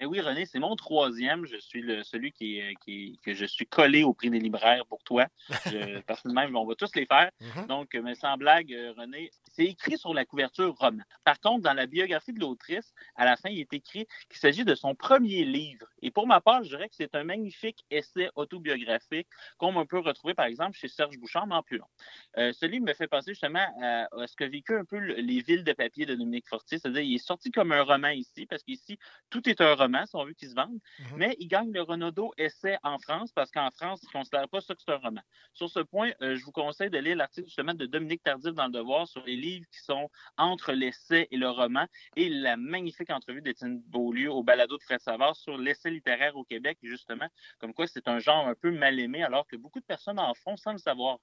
Eh 0.00 0.06
oui, 0.06 0.20
René, 0.20 0.46
c'est 0.46 0.58
mon 0.60 0.76
troisième. 0.76 1.44
Je 1.46 1.56
suis 1.56 1.82
le, 1.82 2.04
celui 2.04 2.30
qui, 2.32 2.58
est- 2.58 2.74
qui, 2.84 3.18
que 3.24 3.34
je 3.34 3.44
suis 3.44 3.66
collé 3.66 4.04
au 4.04 4.14
prix 4.14 4.30
des 4.30 4.38
libraires 4.38 4.86
pour 4.86 5.02
toi. 5.02 5.26
Je, 5.66 6.00
parce 6.02 6.22
que 6.22 6.28
même, 6.28 6.54
on 6.56 6.64
va 6.64 6.74
tous 6.76 6.94
les 6.94 7.04
faire. 7.06 7.30
Mhm. 7.40 7.66
Donc, 7.66 7.94
mais 8.02 8.14
sans 8.14 8.36
blague, 8.36 8.72
euh, 8.72 8.92
René, 8.96 9.30
c'est 9.58 9.64
écrit 9.64 9.98
sur 9.98 10.14
la 10.14 10.24
couverture 10.24 10.72
roman. 10.76 11.02
Par 11.24 11.40
contre, 11.40 11.62
dans 11.62 11.72
la 11.72 11.86
biographie 11.86 12.32
de 12.32 12.38
l'autrice, 12.38 12.94
à 13.16 13.24
la 13.24 13.36
fin, 13.36 13.48
il 13.48 13.58
est 13.58 13.72
écrit 13.72 14.06
qu'il 14.30 14.38
s'agit 14.38 14.64
de 14.64 14.76
son 14.76 14.94
premier 14.94 15.44
livre. 15.44 15.84
Et 16.00 16.12
pour 16.12 16.28
ma 16.28 16.40
part, 16.40 16.62
je 16.62 16.68
dirais 16.68 16.88
que 16.88 16.94
c'est 16.94 17.16
un 17.16 17.24
magnifique 17.24 17.84
essai 17.90 18.30
autobiographique 18.36 19.26
qu'on 19.56 19.84
peut 19.84 19.98
retrouver, 19.98 20.34
par 20.34 20.46
exemple, 20.46 20.78
chez 20.78 20.86
Serge 20.86 21.18
Bouchard, 21.18 21.48
mais 21.48 21.56
en 21.56 21.64
plus 21.64 21.78
long. 21.78 21.88
Euh, 22.36 22.52
ce 22.52 22.66
livre 22.66 22.86
me 22.86 22.94
fait 22.94 23.08
penser 23.08 23.32
justement 23.32 23.66
à, 23.82 24.06
à 24.16 24.26
ce 24.28 24.36
que 24.36 24.44
vécu 24.44 24.76
un 24.76 24.84
peu 24.84 24.98
le- 24.98 25.14
les 25.14 25.40
villes 25.40 25.64
de 25.64 25.72
papier 25.72 26.06
de 26.06 26.14
Dominique 26.14 26.46
Fortier. 26.46 26.78
C'est-à-dire, 26.78 27.02
il 27.02 27.16
est 27.16 27.26
sorti 27.26 27.50
comme 27.50 27.72
un 27.72 27.82
roman 27.82 28.10
ici, 28.10 28.46
parce 28.46 28.62
qu'ici, 28.62 28.96
tout 29.28 29.48
est 29.48 29.60
un 29.60 29.74
roman, 29.74 30.06
si 30.06 30.14
on 30.14 30.24
veut 30.24 30.34
qu'il 30.34 30.50
se 30.50 30.54
vende. 30.54 30.78
Mais 31.16 31.36
il 31.40 31.48
gagne 31.48 31.72
le 31.72 31.82
Renaudot 31.82 32.32
Essai 32.38 32.78
en 32.84 32.98
France, 33.00 33.32
parce 33.32 33.50
qu'en 33.50 33.72
France, 33.72 34.02
ils 34.04 34.06
ne 34.06 34.12
considèrent 34.12 34.48
pas 34.48 34.60
ça 34.60 34.76
que 34.76 34.82
c'est 34.86 34.92
un 34.92 34.98
roman. 34.98 35.22
Sur 35.52 35.68
ce 35.68 35.80
point, 35.80 36.12
euh, 36.22 36.36
je 36.36 36.44
vous 36.44 36.52
conseille 36.52 36.90
de 36.90 36.98
lire 36.98 37.16
l'article 37.16 37.48
justement 37.48 37.74
de 37.74 37.86
Dominique 37.86 38.22
Tardif 38.22 38.52
dans 38.52 38.66
Le 38.66 38.72
Devoir 38.72 39.08
sur 39.08 39.24
les 39.24 39.34
livres 39.34 39.47
qui 39.56 39.80
sont 39.80 40.10
entre 40.36 40.72
l'essai 40.72 41.28
et 41.30 41.36
le 41.36 41.48
roman 41.48 41.86
et 42.16 42.28
la 42.28 42.56
magnifique 42.56 43.10
entrevue 43.10 43.42
d'Étienne 43.42 43.80
Beaulieu 43.86 44.30
au 44.30 44.42
balado 44.42 44.76
de 44.76 44.82
Fred 44.82 45.00
Savard 45.00 45.36
sur 45.36 45.56
l'essai 45.58 45.90
littéraire 45.90 46.36
au 46.36 46.44
Québec, 46.44 46.78
justement, 46.82 47.28
comme 47.58 47.74
quoi 47.74 47.86
c'est 47.86 48.08
un 48.08 48.18
genre 48.18 48.46
un 48.46 48.54
peu 48.54 48.70
mal 48.70 48.98
aimé 49.00 49.22
alors 49.22 49.46
que 49.46 49.56
beaucoup 49.56 49.80
de 49.80 49.84
personnes 49.84 50.18
en 50.18 50.34
font 50.34 50.56
sans 50.56 50.72
le 50.72 50.78
savoir. 50.78 51.18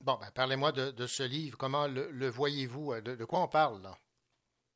Bon, 0.00 0.16
ben, 0.18 0.30
parlez-moi 0.34 0.72
de, 0.72 1.06
ce 1.06 1.22
livre. 1.22 1.58
Comment 1.58 1.86
le, 1.86 2.28
voyez-vous? 2.28 3.00
De, 3.02 3.16
de 3.16 3.24
quoi 3.24 3.42
on 3.42 3.48
parle, 3.48 3.82
là? 3.82 3.94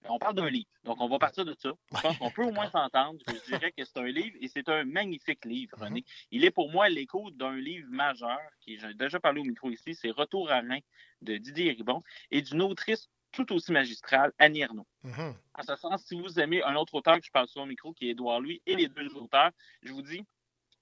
On 0.09 0.18
parle 0.18 0.35
d'un 0.35 0.51
livre, 0.51 0.68
donc 0.85 1.01
on 1.01 1.09
va 1.09 1.18
partir 1.18 1.44
de 1.44 1.55
ça. 1.59 1.72
Je 1.94 2.01
pense 2.01 2.18
qu'on 2.18 2.31
peut 2.31 2.44
au 2.44 2.52
moins 2.52 2.68
s'entendre. 2.70 3.18
Je 3.26 3.47
dirais 3.47 3.72
que 3.72 3.85
c'est 3.85 3.98
un 3.98 4.05
livre 4.05 4.36
et 4.40 4.48
c'est 4.48 4.68
un 4.68 4.85
magnifique 4.85 5.44
livre, 5.44 5.76
René. 5.78 6.05
Il 6.31 6.44
est 6.44 6.51
pour 6.51 6.70
moi 6.70 6.89
l'écho 6.89 7.31
d'un 7.31 7.56
livre 7.56 7.89
majeur 7.90 8.39
qui, 8.60 8.78
j'ai 8.78 8.94
déjà 8.94 9.18
parlé 9.18 9.40
au 9.40 9.44
micro 9.44 9.70
ici, 9.70 9.94
c'est 9.94 10.10
Retour 10.10 10.51
à 10.51 10.60
Reims 10.60 10.85
de 11.22 11.36
Didier 11.36 11.72
Ribon 11.72 12.02
et 12.31 12.43
d'une 12.43 12.62
autrice 12.62 13.09
tout 13.32 13.52
aussi 13.52 13.72
magistrale, 13.72 14.32
Annie 14.39 14.60
Ernaux. 14.60 14.86
Mhm. 15.02 15.35
En 15.55 15.62
ce 15.62 15.76
sens, 15.76 16.05
si 16.05 16.20
vous 16.20 16.39
aimez 16.39 16.62
un 16.62 16.76
autre 16.76 16.94
auteur 16.94 17.18
que 17.18 17.26
je 17.26 17.32
parle 17.32 17.48
sur 17.48 17.62
le 17.62 17.68
micro, 17.68 17.93
qui 17.93 18.06
est 18.06 18.10
Édouard 18.10 18.40
Louis, 18.40 18.62
et 18.66 18.76
les 18.76 18.89
deux 18.89 19.14
auteurs, 19.16 19.51
je 19.82 19.93
vous 19.93 20.02
dis, 20.02 20.24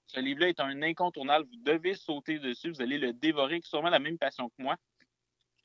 ce 0.07 0.19
livre-là 0.19 0.49
est 0.49 0.59
un 0.59 0.81
incontournable. 0.83 1.45
Vous 1.45 1.63
devez 1.63 1.95
sauter 1.95 2.37
dessus. 2.37 2.69
Vous 2.69 2.81
allez 2.81 2.99
le 2.99 3.13
dévorer 3.13 3.55
avec 3.55 3.65
sûrement 3.65 3.89
la 3.89 3.99
même 3.99 4.17
passion 4.17 4.49
que 4.49 4.61
moi. 4.61 4.75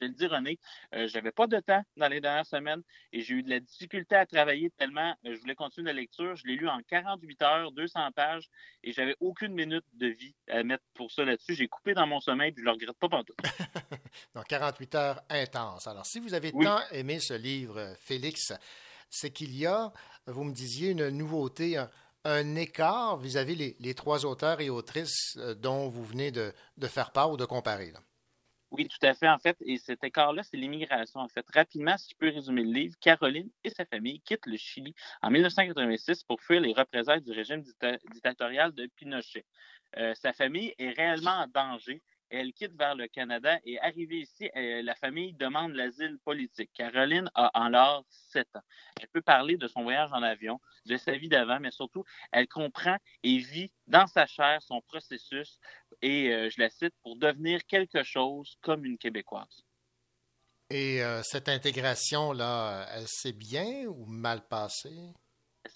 Je 0.01 0.07
te 0.07 0.11
le 0.12 0.16
dis, 0.16 0.27
René, 0.27 0.59
euh, 0.95 1.09
j'avais 1.09 1.33
pas 1.33 1.47
de 1.49 1.59
temps 1.59 1.83
dans 1.97 2.07
les 2.09 2.20
dernières 2.20 2.47
semaines 2.47 2.83
et 3.12 3.20
j'ai 3.20 3.35
eu 3.35 3.43
de 3.43 3.51
la 3.51 3.59
difficulté 3.59 4.15
à 4.15 4.27
travailler 4.27 4.70
tellement 4.79 5.11
euh, 5.27 5.35
je 5.35 5.41
voulais 5.41 5.57
continuer 5.57 5.87
la 5.93 6.01
lecture. 6.01 6.37
Je 6.37 6.47
l'ai 6.47 6.55
lu 6.55 6.69
en 6.69 6.79
48 6.89 7.43
heures, 7.43 7.73
200 7.73 8.12
pages 8.15 8.49
et 8.85 8.93
j'avais 8.93 9.16
aucune 9.19 9.55
minute 9.55 9.85
de 9.95 10.07
vie 10.07 10.37
à 10.49 10.62
mettre 10.62 10.85
pour 10.95 11.11
ça 11.11 11.25
là-dessus. 11.25 11.55
J'ai 11.55 11.66
coupé 11.66 11.95
dans 11.95 12.07
mon 12.07 12.20
sommeil 12.20 12.53
puis 12.53 12.62
je 12.62 12.66
le 12.66 12.73
regrette 12.73 12.97
pas 12.99 13.09
pantoute. 13.09 13.37
Donc, 14.35 14.45
48 14.47 14.95
heures 14.95 15.20
intenses. 15.31 15.87
Alors, 15.89 16.07
si 16.07 16.20
vous 16.20 16.35
avez 16.35 16.53
Oui. 16.55 16.65
tant 16.65 16.79
aimé 16.93 17.19
ce 17.19 17.35
livre, 17.35 17.95
Félix, 17.99 18.53
c'est 19.11 19.31
qu'il 19.33 19.57
y 19.57 19.66
a, 19.66 19.93
vous 20.27 20.45
me 20.45 20.53
disiez, 20.53 20.91
une 20.91 21.09
nouveauté, 21.09 21.77
un, 21.77 21.91
un 22.25 22.55
écart 22.55 23.16
vis-à-vis 23.16 23.57
les, 23.57 23.77
les 23.81 23.95
trois 23.95 24.25
auteurs 24.27 24.61
et 24.61 24.70
autrices 24.70 25.37
euh, 25.39 25.55
dont 25.55 25.89
vous 25.89 26.05
venez 26.05 26.31
de, 26.31 26.53
de 26.77 26.87
faire 26.87 27.11
part 27.11 27.31
ou 27.33 27.37
de 27.37 27.45
comparer. 27.45 27.91
là. 27.91 28.01
Oui, 28.70 28.86
tout 28.86 28.99
à 29.07 29.15
fait, 29.15 29.28
en 29.28 29.39
fait. 29.39 29.57
Et 29.62 29.78
cet 29.78 30.05
écart-là, 30.05 30.43
c'est 30.43 30.57
l'immigration, 30.59 31.20
en 31.20 31.28
fait. 31.28 31.47
Rapidement, 31.55 31.97
si 31.97 32.11
je 32.11 32.16
peux 32.16 32.28
résumer 32.28 32.62
le 32.65 32.73
livre, 32.73 32.97
Caroline 33.01 33.51
et 33.65 33.70
sa 33.70 33.86
famille 33.86 34.20
quittent 34.20 34.47
le 34.47 34.57
Chili 34.59 34.95
en 35.23 35.31
1986 35.31 36.23
pour 36.24 36.40
fuir 36.43 36.61
les 36.61 36.74
représailles 36.74 37.23
du 37.23 37.32
régime 37.32 37.62
dicta- 37.62 37.99
dictatorial 38.12 38.73
de 38.74 38.86
Pinochet. 38.95 39.47
Euh, 39.97 40.15
sa 40.15 40.35
famille 40.35 40.74
est 40.78 40.90
réellement 40.90 41.31
en 41.31 41.47
danger. 41.47 42.03
Elle 42.31 42.53
quitte 42.53 42.77
vers 42.77 42.95
le 42.95 43.09
Canada 43.09 43.59
et 43.65 43.81
arrivée 43.81 44.21
ici, 44.21 44.51
euh, 44.55 44.83
la 44.83 44.95
famille 44.95 45.33
demande 45.33 45.73
l'asile 45.73 46.19
politique. 46.25 46.71
Caroline 46.75 47.31
a 47.35 47.69
l'or 47.71 48.05
sept 48.11 48.55
ans. 48.55 48.63
Elle 49.01 49.09
peut 49.09 49.23
parler 49.23 49.57
de 49.57 49.67
son 49.67 49.83
voyage 49.83 50.13
en 50.13 50.23
avion, 50.23 50.61
de 50.87 50.97
sa 50.97 51.13
vie 51.13 51.29
d'avant, 51.29 51.59
mais 51.61 51.71
surtout, 51.71 52.05
elle 52.31 52.47
comprend 52.49 52.97
et 53.23 53.39
vit 53.39 53.73
dans 53.87 54.07
sa 54.07 54.27
chair 54.27 54.61
son 54.63 54.83
processus 54.83 55.59
et, 56.03 56.31
euh, 56.33 56.51
je 56.51 56.61
la 56.61 56.69
cite, 56.69 56.95
pour 57.03 57.17
devenir 57.17 57.65
quelque 57.67 58.03
chose 58.03 58.57
comme 58.61 58.85
une 58.85 58.99
Québécoise. 58.99 59.65
Et 60.71 61.03
euh, 61.03 61.23
cette 61.23 61.49
intégration-là, 61.49 62.87
elle 62.95 63.09
s'est 63.09 63.33
bien 63.33 63.87
ou 63.87 64.05
mal 64.05 64.47
passée? 64.47 65.15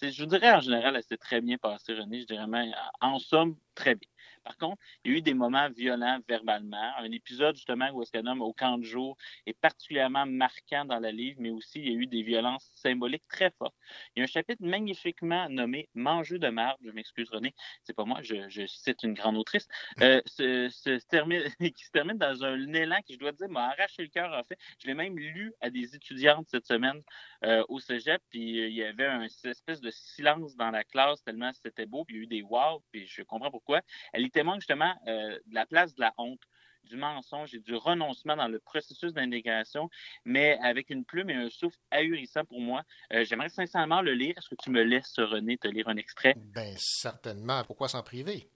Je 0.01 0.23
vous 0.23 0.29
dirais 0.29 0.53
en 0.53 0.61
général, 0.61 0.97
elle 0.97 1.03
s'est 1.03 1.17
très 1.17 1.41
bien 1.41 1.59
passée, 1.59 1.95
René. 1.95 2.21
Je 2.21 2.27
dirais 2.27 2.47
même, 2.47 2.75
en 3.01 3.19
somme, 3.19 3.57
très 3.75 3.95
bien. 3.95 4.09
Par 4.45 4.57
contre, 4.57 4.83
il 5.05 5.13
y 5.13 5.15
a 5.15 5.19
eu 5.19 5.23
des 5.23 5.35
moments 5.35 5.69
violents 5.71 6.19
verbalement. 6.29 6.93
Un 6.99 7.11
épisode, 7.13 7.55
justement, 7.55 7.91
où 7.93 8.03
est-ce 8.03 8.11
qu'un 8.11 8.27
homme 8.27 8.43
au 8.43 8.53
camp 8.53 8.79
de 8.79 8.85
jour 8.85 9.17
est 9.47 9.59
particulièrement 9.59 10.27
marquant 10.27 10.85
dans 10.85 10.99
le 10.99 11.11
livre, 11.11 11.41
mais 11.41 11.51
aussi 11.51 11.79
il 11.79 11.89
y 11.89 11.95
a 11.95 11.99
eu 11.99 12.07
des 12.07 12.23
violences 12.23 12.69
symboliques 12.75 13.27
très 13.29 13.51
fortes. 13.51 13.75
Il 14.15 14.21
y 14.21 14.23
a 14.23 14.25
un 14.25 14.27
chapitre 14.27 14.63
magnifiquement 14.65 15.49
nommé 15.49 15.89
Mangeux 15.95 16.39
de 16.39 16.49
marde. 16.49 16.79
Je 16.85 16.91
m'excuse, 16.91 17.31
René. 17.31 17.55
C'est 17.85 17.95
pas 17.95 18.05
moi, 18.05 18.21
je, 18.23 18.67
cite 18.67 19.03
une 19.03 19.15
grande 19.15 19.37
autrice. 19.37 19.69
Euh, 20.01 20.21
qui 20.29 21.85
se 21.85 21.91
termine 21.93 22.19
dans 22.19 22.45
un 22.45 22.73
élan 22.75 23.01
qui, 23.07 23.15
je 23.15 23.19
dois 23.19 23.33
dire, 23.33 23.49
m'a 23.49 23.69
arraché 23.69 24.03
le 24.03 24.09
cœur, 24.09 24.33
en 24.33 24.43
fait. 24.43 24.59
Je 24.79 24.87
l'ai 24.87 24.95
même 24.95 25.17
lu 25.17 25.53
à 25.61 25.71
des 25.71 25.95
étudiantes 25.95 26.49
cette 26.49 26.67
semaine 26.67 27.01
euh, 27.45 27.65
au 27.69 27.79
cégep, 27.79 28.21
puis 28.31 28.61
euh, 28.61 28.69
il 28.69 28.75
y 28.75 28.85
avait 28.85 29.07
un 29.07 29.29
cette 29.29 29.53
espèce 29.53 29.81
de 29.81 29.91
silence 29.91 30.57
dans 30.57 30.71
la 30.71 30.85
classe 30.85 31.23
tellement 31.23 31.51
c'était 31.55 31.87
beau, 31.87 32.05
puis 32.05 32.17
il 32.17 32.19
y 32.19 32.21
a 32.21 32.25
eu 32.25 32.27
des 32.27 32.43
wow, 32.43 32.83
puis 32.91 33.07
je 33.07 33.23
comprends 33.23 33.51
pourquoi. 33.51 33.62
Elle 34.13 34.23
y 34.23 34.31
témoigne 34.31 34.61
justement 34.61 34.95
euh, 35.07 35.39
de 35.47 35.55
la 35.55 35.67
place 35.67 35.95
de 35.95 36.01
la 36.01 36.13
honte, 36.19 36.41
du 36.85 36.97
mensonge 36.97 37.55
et 37.55 37.61
du 37.61 37.75
renoncement 37.75 38.37
dans 38.37 38.49
le 38.49 38.59
processus 38.59 39.13
d'intégration, 39.13 39.89
mais 40.25 40.59
avec 40.63 40.91
une 40.91 41.05
plume 41.05 41.31
et 41.31 41.35
un 41.35 41.49
souffle 41.49 41.79
ahurissant 41.91 42.45
pour 42.45 42.61
moi. 42.61 42.83
Euh, 43.13 43.25
J'aimerais 43.25 43.49
sincèrement 43.49 44.03
le 44.03 44.15
lire. 44.15 44.35
Est-ce 44.37 44.49
que 44.49 44.57
tu 44.61 44.71
me 44.71 44.83
laisses, 44.83 45.15
René, 45.19 45.59
te 45.59 45.69
lire 45.69 45.89
un 45.89 45.97
extrait? 45.97 46.35
Ben, 46.37 46.75
certainement. 46.77 47.63
Pourquoi 47.65 47.89
s'en 47.89 48.03
priver? 48.03 48.49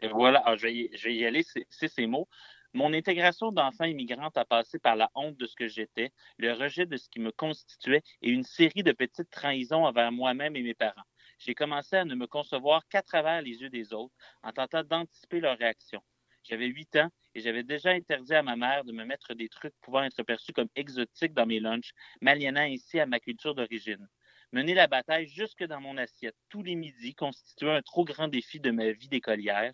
Et 0.00 0.08
voilà, 0.08 0.40
Alors, 0.40 0.58
je, 0.58 0.66
vais 0.66 0.74
y, 0.74 0.90
je 0.96 1.04
vais 1.04 1.14
y 1.14 1.24
aller, 1.24 1.42
c'est 1.70 1.88
ces 1.88 2.06
mots. 2.06 2.28
Mon 2.74 2.92
intégration 2.92 3.52
d'enfant 3.52 3.84
immigrante 3.84 4.36
a 4.36 4.44
passé 4.44 4.80
par 4.80 4.96
la 4.96 5.08
honte 5.14 5.36
de 5.36 5.46
ce 5.46 5.54
que 5.54 5.68
j'étais, 5.68 6.10
le 6.38 6.52
rejet 6.52 6.86
de 6.86 6.96
ce 6.96 7.08
qui 7.08 7.20
me 7.20 7.30
constituait 7.30 8.02
et 8.20 8.30
une 8.30 8.42
série 8.42 8.82
de 8.82 8.90
petites 8.90 9.30
trahisons 9.30 9.86
envers 9.86 10.10
moi-même 10.10 10.56
et 10.56 10.62
mes 10.62 10.74
parents. 10.74 11.04
J'ai 11.38 11.54
commencé 11.54 11.96
à 11.96 12.04
ne 12.04 12.14
me 12.14 12.26
concevoir 12.26 12.86
qu'à 12.88 13.02
travers 13.02 13.42
les 13.42 13.60
yeux 13.62 13.70
des 13.70 13.92
autres, 13.92 14.14
en 14.42 14.52
tentant 14.52 14.82
d'anticiper 14.82 15.40
leurs 15.40 15.58
réactions. 15.58 16.02
J'avais 16.42 16.66
huit 16.66 16.94
ans 16.96 17.10
et 17.34 17.40
j'avais 17.40 17.62
déjà 17.62 17.90
interdit 17.90 18.34
à 18.34 18.42
ma 18.42 18.56
mère 18.56 18.84
de 18.84 18.92
me 18.92 19.04
mettre 19.04 19.34
des 19.34 19.48
trucs 19.48 19.74
pouvant 19.80 20.02
être 20.02 20.22
perçus 20.22 20.52
comme 20.52 20.68
exotiques 20.76 21.32
dans 21.32 21.46
mes 21.46 21.58
lunchs, 21.58 21.92
m'aliénant 22.20 22.60
ainsi 22.60 23.00
à 23.00 23.06
ma 23.06 23.18
culture 23.18 23.54
d'origine. 23.54 24.08
Mener 24.52 24.74
la 24.74 24.86
bataille 24.86 25.26
jusque 25.26 25.64
dans 25.64 25.80
mon 25.80 25.96
assiette 25.96 26.36
tous 26.48 26.62
les 26.62 26.76
midis 26.76 27.14
constituait 27.14 27.74
un 27.74 27.82
trop 27.82 28.04
grand 28.04 28.28
défi 28.28 28.60
de 28.60 28.70
ma 28.70 28.92
vie 28.92 29.08
d'écolière. 29.08 29.72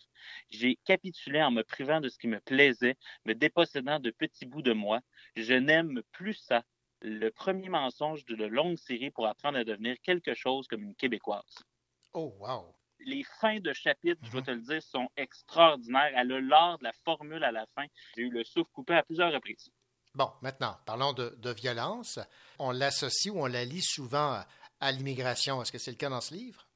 J'ai 0.49 0.77
capitulé 0.87 1.43
en 1.43 1.51
me 1.51 1.63
privant 1.63 2.01
de 2.01 2.09
ce 2.09 2.19
qui 2.19 2.29
me 2.29 2.41
plaisait, 2.41 2.97
me 3.27 3.35
dépossédant 3.35 3.99
de 3.99 4.11
petits 4.11 4.47
bouts 4.47 4.63
de 4.63 4.73
moi. 4.73 5.01
Je 5.37 5.55
n'aime 5.55 6.03
plus 6.13 6.35
ça. 6.35 6.65
Le 7.03 7.31
premier 7.31 7.69
mensonge 7.69 8.25
d'une 8.27 8.47
longue 8.47 8.77
série 8.77 9.11
pour 9.11 9.27
apprendre 9.27 9.59
à 9.59 9.65
devenir 9.65 9.97
quelque 10.03 10.35
chose 10.35 10.67
comme 10.69 10.83
une 10.83 10.95
Québécoise. 10.95 11.65
Oh, 12.13 12.35
wow! 12.39 12.75
Les 12.99 13.25
fins 13.41 13.61
de 13.61 13.73
chapitre, 13.73 14.21
je 14.23 14.31
dois 14.31 14.43
te 14.43 14.51
le 14.51 14.61
dire, 14.61 14.83
sont 14.83 15.09
extraordinaires. 15.17 16.13
Elle 16.15 16.33
a 16.33 16.41
l'art 16.41 16.79
de 16.79 16.85
la 16.85 16.93
formule 17.05 17.43
à 17.43 17.53
la 17.53 17.65
fin. 17.75 17.87
J'ai 18.15 18.25
eu 18.25 18.31
le 18.31 18.45
souffle 18.45 18.71
coupé 18.73 18.95
à 18.95 19.03
plusieurs 19.03 19.33
reprises. 19.33 19.71
Bon, 20.15 20.31
maintenant, 20.43 20.77
parlons 20.85 21.15
de, 21.15 21.35
de 21.39 21.51
violence. 21.51 22.19
On 22.59 22.73
l'associe 22.73 23.33
ou 23.33 23.41
on 23.41 23.47
la 23.47 23.65
lie 23.65 23.81
souvent 23.81 24.33
à, 24.33 24.47
à 24.81 24.93
l'immigration. 24.93 25.63
Est-ce 25.63 25.73
que 25.73 25.79
c'est 25.79 25.93
le 25.93 25.97
cas 25.97 26.11
dans 26.11 26.21
ce 26.21 26.35
livre? 26.35 26.67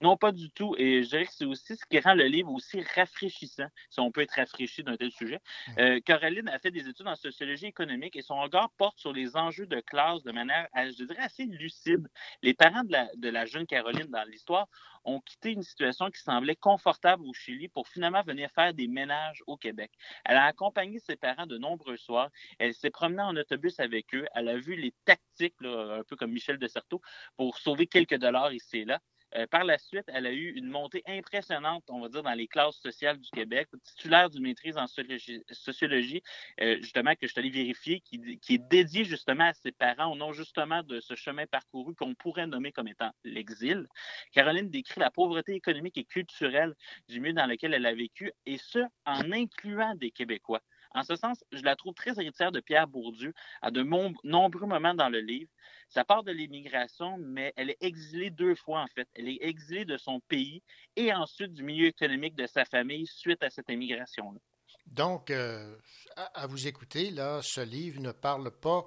Non, 0.00 0.16
pas 0.16 0.30
du 0.30 0.48
tout. 0.50 0.76
Et 0.78 1.02
je 1.02 1.08
dirais 1.08 1.26
que 1.26 1.32
c'est 1.32 1.44
aussi 1.44 1.76
ce 1.76 1.84
qui 1.84 1.98
rend 1.98 2.14
le 2.14 2.24
livre 2.26 2.52
aussi 2.52 2.80
rafraîchissant, 2.94 3.66
si 3.90 3.98
on 3.98 4.12
peut 4.12 4.20
être 4.20 4.36
rafraîchi 4.36 4.84
d'un 4.84 4.96
tel 4.96 5.10
sujet. 5.10 5.40
Euh, 5.78 5.98
Caroline 6.00 6.48
a 6.48 6.60
fait 6.60 6.70
des 6.70 6.88
études 6.88 7.08
en 7.08 7.16
sociologie 7.16 7.66
économique 7.66 8.14
et 8.14 8.22
son 8.22 8.40
regard 8.40 8.70
porte 8.78 8.96
sur 9.00 9.12
les 9.12 9.36
enjeux 9.36 9.66
de 9.66 9.80
classe 9.80 10.22
de 10.22 10.30
manière, 10.30 10.68
je 10.76 11.04
dirais, 11.04 11.18
assez 11.18 11.46
lucide. 11.46 12.06
Les 12.42 12.54
parents 12.54 12.84
de 12.84 12.92
la, 12.92 13.08
de 13.16 13.28
la 13.28 13.44
jeune 13.44 13.66
Caroline 13.66 14.06
dans 14.06 14.22
l'histoire 14.22 14.68
ont 15.04 15.20
quitté 15.20 15.50
une 15.50 15.64
situation 15.64 16.10
qui 16.10 16.20
semblait 16.20 16.54
confortable 16.54 17.24
au 17.26 17.32
Chili 17.32 17.66
pour 17.68 17.88
finalement 17.88 18.22
venir 18.22 18.50
faire 18.52 18.72
des 18.74 18.86
ménages 18.86 19.42
au 19.48 19.56
Québec. 19.56 19.90
Elle 20.24 20.36
a 20.36 20.44
accompagné 20.44 21.00
ses 21.00 21.16
parents 21.16 21.46
de 21.46 21.58
nombreux 21.58 21.96
soirs. 21.96 22.30
Elle 22.60 22.74
s'est 22.74 22.90
promenée 22.90 23.22
en 23.22 23.34
autobus 23.34 23.80
avec 23.80 24.14
eux. 24.14 24.26
Elle 24.34 24.48
a 24.48 24.58
vu 24.58 24.76
les 24.76 24.94
tactiques, 25.04 25.60
là, 25.60 25.96
un 25.98 26.04
peu 26.04 26.14
comme 26.14 26.30
Michel 26.30 26.58
Deserto, 26.58 27.00
pour 27.36 27.58
sauver 27.58 27.88
quelques 27.88 28.18
dollars 28.18 28.52
ici 28.52 28.78
et 28.78 28.84
là. 28.84 29.00
Euh, 29.34 29.46
par 29.46 29.64
la 29.64 29.78
suite, 29.78 30.04
elle 30.08 30.26
a 30.26 30.32
eu 30.32 30.52
une 30.56 30.68
montée 30.68 31.02
impressionnante, 31.06 31.84
on 31.88 32.00
va 32.00 32.08
dire, 32.08 32.22
dans 32.22 32.32
les 32.32 32.48
classes 32.48 32.76
sociales 32.76 33.18
du 33.18 33.30
Québec. 33.30 33.68
Titulaire 33.84 34.30
d'une 34.30 34.42
maîtrise 34.42 34.78
en 34.78 34.86
sociologie, 34.86 36.22
euh, 36.60 36.76
justement, 36.80 37.12
que 37.12 37.26
je 37.26 37.32
suis 37.32 37.38
allé 37.38 37.50
vérifier, 37.50 38.00
qui, 38.00 38.38
qui, 38.38 38.54
est 38.54 38.68
dédiée 38.68 39.04
justement 39.04 39.44
à 39.44 39.52
ses 39.52 39.72
parents, 39.72 40.12
au 40.12 40.16
nom 40.16 40.32
justement 40.32 40.82
de 40.82 41.00
ce 41.00 41.14
chemin 41.14 41.46
parcouru 41.46 41.94
qu'on 41.94 42.14
pourrait 42.14 42.46
nommer 42.46 42.72
comme 42.72 42.88
étant 42.88 43.10
l'exil. 43.24 43.86
Caroline 44.32 44.70
décrit 44.70 45.00
la 45.00 45.10
pauvreté 45.10 45.54
économique 45.54 45.98
et 45.98 46.04
culturelle 46.04 46.74
du 47.08 47.20
milieu 47.20 47.34
dans 47.34 47.46
lequel 47.46 47.74
elle 47.74 47.86
a 47.86 47.94
vécu, 47.94 48.32
et 48.46 48.58
ce, 48.58 48.80
en 49.04 49.32
incluant 49.32 49.94
des 49.94 50.10
Québécois. 50.10 50.62
En 50.94 51.02
ce 51.02 51.16
sens, 51.16 51.44
je 51.52 51.62
la 51.62 51.76
trouve 51.76 51.94
très 51.94 52.12
héritière 52.12 52.52
de 52.52 52.60
Pierre 52.60 52.86
Bourdieu 52.86 53.34
à 53.62 53.70
de 53.70 53.82
nombreux 53.82 54.66
moments 54.66 54.94
dans 54.94 55.08
le 55.08 55.20
livre. 55.20 55.50
Ça 55.88 56.04
part 56.04 56.22
de 56.22 56.32
l'immigration, 56.32 57.18
mais 57.18 57.52
elle 57.56 57.70
est 57.70 57.78
exilée 57.80 58.30
deux 58.30 58.54
fois, 58.54 58.82
en 58.82 58.88
fait. 58.88 59.08
Elle 59.14 59.28
est 59.28 59.38
exilée 59.40 59.84
de 59.84 59.96
son 59.96 60.20
pays 60.20 60.62
et 60.96 61.12
ensuite 61.12 61.52
du 61.52 61.62
milieu 61.62 61.86
économique 61.86 62.34
de 62.34 62.46
sa 62.46 62.64
famille 62.64 63.06
suite 63.06 63.42
à 63.42 63.50
cette 63.50 63.68
immigration-là. 63.68 64.40
Donc, 64.86 65.30
euh, 65.30 65.76
à, 66.16 66.42
à, 66.42 66.46
vous 66.46 66.66
écouter, 66.66 67.10
là, 67.10 67.40
ce 67.42 67.60
livre 67.60 68.00
ne 68.00 68.12
parle 68.12 68.50
pas 68.50 68.84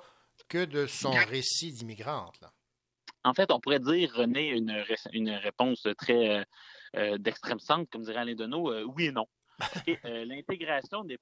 que 0.48 0.66
de 0.66 0.88
son 0.88 1.12
récit 1.12 1.72
d'immigrante. 1.72 2.44
En 3.24 3.34
fait, 3.34 3.52
on 3.52 3.60
pourrait 3.60 3.80
dire, 3.80 4.12
René, 4.16 4.50
une, 4.50 4.84
une 5.14 5.30
réponse 5.30 5.88
très 5.98 6.40
euh, 6.40 6.44
euh, 6.98 7.18
d'extrême 7.18 7.60
centre, 7.60 7.90
comme 7.90 8.04
dirait 8.04 8.20
Alain 8.20 8.36
Deneau, 8.36 8.72
euh, 8.72 8.84
oui 8.84 9.06
et 9.06 9.12
non. 9.12 9.28
L'intégration 10.04 11.04
n'est 11.04 11.20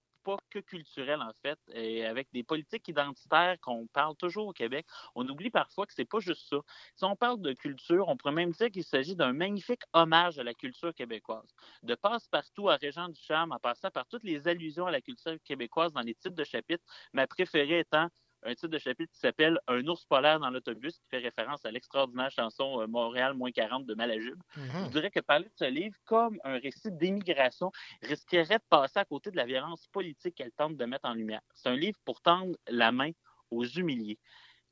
que 0.49 0.59
culturelle, 0.59 1.21
en 1.21 1.33
fait, 1.41 1.59
et 1.73 2.05
avec 2.05 2.27
des 2.31 2.43
politiques 2.43 2.87
identitaires 2.87 3.57
qu'on 3.61 3.87
parle 3.87 4.15
toujours 4.15 4.47
au 4.47 4.53
Québec, 4.53 4.85
on 5.15 5.27
oublie 5.27 5.49
parfois 5.49 5.85
que 5.85 5.93
c'est 5.93 6.05
pas 6.05 6.19
juste 6.19 6.47
ça. 6.49 6.57
Si 6.95 7.03
on 7.03 7.15
parle 7.15 7.41
de 7.41 7.53
culture, 7.53 8.07
on 8.07 8.17
pourrait 8.17 8.33
même 8.33 8.51
dire 8.51 8.71
qu'il 8.71 8.83
s'agit 8.83 9.15
d'un 9.15 9.33
magnifique 9.33 9.81
hommage 9.93 10.39
à 10.39 10.43
la 10.43 10.53
culture 10.53 10.93
québécoise. 10.93 11.53
De 11.83 11.95
passe-partout 11.95 12.69
à 12.69 12.75
Régent 12.75 13.09
du 13.09 13.19
Charme, 13.21 13.51
en 13.51 13.59
passant 13.59 13.91
par 13.91 14.07
toutes 14.07 14.23
les 14.23 14.47
allusions 14.47 14.85
à 14.85 14.91
la 14.91 15.01
culture 15.01 15.37
québécoise 15.43 15.93
dans 15.93 16.01
les 16.01 16.15
titres 16.15 16.35
de 16.35 16.43
chapitres, 16.43 16.83
ma 17.13 17.27
préférée 17.27 17.79
étant 17.79 18.09
un 18.43 18.53
titre 18.55 18.67
de 18.67 18.77
chapitre 18.77 19.11
qui 19.11 19.19
s'appelle 19.19 19.59
Un 19.67 19.85
ours 19.87 20.05
polaire 20.05 20.39
dans 20.39 20.49
l'autobus, 20.49 20.97
qui 20.99 21.07
fait 21.09 21.17
référence 21.19 21.65
à 21.65 21.71
l'extraordinaire 21.71 22.31
chanson 22.31 22.87
Montréal 22.87 23.33
moins 23.33 23.51
40 23.51 23.85
de 23.85 23.93
Malajube. 23.95 24.41
Mm 24.55 24.61
-hmm. 24.61 24.85
Je 24.85 24.89
dirais 24.91 25.11
que 25.11 25.19
parler 25.19 25.45
de 25.45 25.55
ce 25.55 25.65
livre 25.65 25.95
comme 26.05 26.39
un 26.43 26.57
récit 26.57 26.91
d'émigration 26.91 27.71
risquerait 28.01 28.59
de 28.59 28.69
passer 28.69 28.99
à 28.99 29.05
côté 29.05 29.31
de 29.31 29.37
la 29.37 29.45
violence 29.45 29.87
politique 29.87 30.35
qu'elle 30.35 30.51
tente 30.51 30.77
de 30.77 30.85
mettre 30.85 31.07
en 31.09 31.13
lumière. 31.13 31.41
C'est 31.53 31.69
un 31.69 31.75
livre 31.75 31.99
pour 32.05 32.21
tendre 32.21 32.55
la 32.67 32.91
main 32.91 33.11
aux 33.51 33.65
humiliés. 33.65 34.19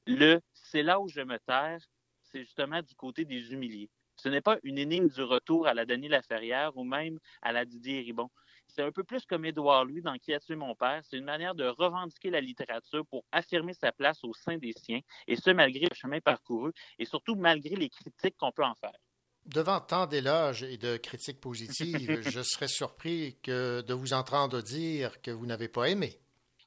Le 0.05 0.39
C'est 0.53 0.83
là 0.83 0.99
où 1.01 1.07
je 1.09 1.21
me 1.21 1.37
terre, 1.39 1.79
c'est 2.21 2.41
justement 2.41 2.81
du 2.81 2.95
côté 2.95 3.25
des 3.25 3.41
humiliés. 3.53 3.89
Ce 4.17 4.29
n'est 4.29 4.41
pas 4.41 4.57
une 4.63 4.77
énigme 4.77 5.09
du 5.09 5.21
retour 5.21 5.67
à 5.67 5.73
la 5.73 5.85
Denis 5.85 6.07
Laferrière 6.09 6.75
ou 6.75 6.83
même 6.83 7.19
à 7.41 7.51
la 7.51 7.65
Didier 7.65 8.01
Ribon. 8.01 8.29
C'est 8.67 8.83
un 8.83 8.91
peu 8.91 9.03
plus 9.03 9.25
comme 9.25 9.45
Édouard 9.45 9.85
Louis 9.85 10.01
dans 10.01 10.17
Qui 10.17 10.33
a 10.33 10.39
tué 10.39 10.55
mon 10.55 10.75
père? 10.75 11.01
C'est 11.03 11.17
une 11.17 11.25
manière 11.25 11.55
de 11.55 11.65
revendiquer 11.65 12.29
la 12.29 12.41
littérature 12.41 13.05
pour 13.07 13.23
affirmer 13.31 13.73
sa 13.73 13.91
place 13.91 14.23
au 14.23 14.33
sein 14.33 14.57
des 14.57 14.73
siens, 14.73 14.99
et 15.27 15.35
ce 15.35 15.49
malgré 15.51 15.85
le 15.89 15.95
chemin 15.95 16.19
parcouru 16.19 16.71
et 16.99 17.05
surtout 17.05 17.35
malgré 17.35 17.75
les 17.75 17.89
critiques 17.89 18.35
qu'on 18.37 18.51
peut 18.51 18.65
en 18.65 18.75
faire. 18.75 18.97
Devant 19.45 19.79
tant 19.79 20.07
d'éloges 20.07 20.63
et 20.63 20.77
de 20.77 20.97
critiques 20.97 21.39
positives, 21.39 22.21
je 22.29 22.41
serais 22.43 22.67
surpris 22.67 23.37
que 23.41 23.81
de 23.81 23.93
vous 23.93 24.13
entendre 24.13 24.61
dire 24.61 25.21
que 25.21 25.31
vous 25.31 25.45
n'avez 25.45 25.69
pas 25.69 25.89
aimé. 25.89 26.19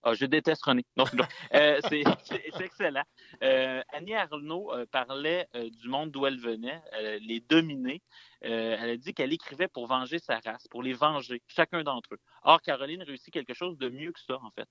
Oh, 0.02 0.14
je 0.14 0.24
déteste 0.24 0.64
René. 0.64 0.84
Non, 0.96 1.04
euh, 1.54 1.78
c'est 1.88 2.02
excellent. 2.60 3.02
Euh, 3.42 3.82
Annie 3.92 4.14
Arnaud 4.14 4.72
euh, 4.72 4.86
parlait 4.90 5.46
du 5.54 5.88
monde 5.88 6.10
d'où 6.10 6.24
elle 6.26 6.40
venait, 6.40 6.80
les 7.20 7.40
dominés. 7.40 8.00
Euh, 8.44 8.76
elle 8.80 8.90
a 8.90 8.96
dit 8.96 9.14
qu'elle 9.14 9.32
écrivait 9.32 9.68
pour 9.68 9.86
venger 9.86 10.18
sa 10.18 10.38
race, 10.38 10.66
pour 10.68 10.82
les 10.82 10.92
venger, 10.92 11.42
chacun 11.46 11.82
d'entre 11.82 12.14
eux. 12.14 12.20
Or, 12.42 12.60
Caroline 12.62 13.02
réussit 13.02 13.32
quelque 13.32 13.54
chose 13.54 13.76
de 13.78 13.88
mieux 13.88 14.12
que 14.12 14.20
ça, 14.20 14.38
en 14.42 14.50
fait. 14.50 14.68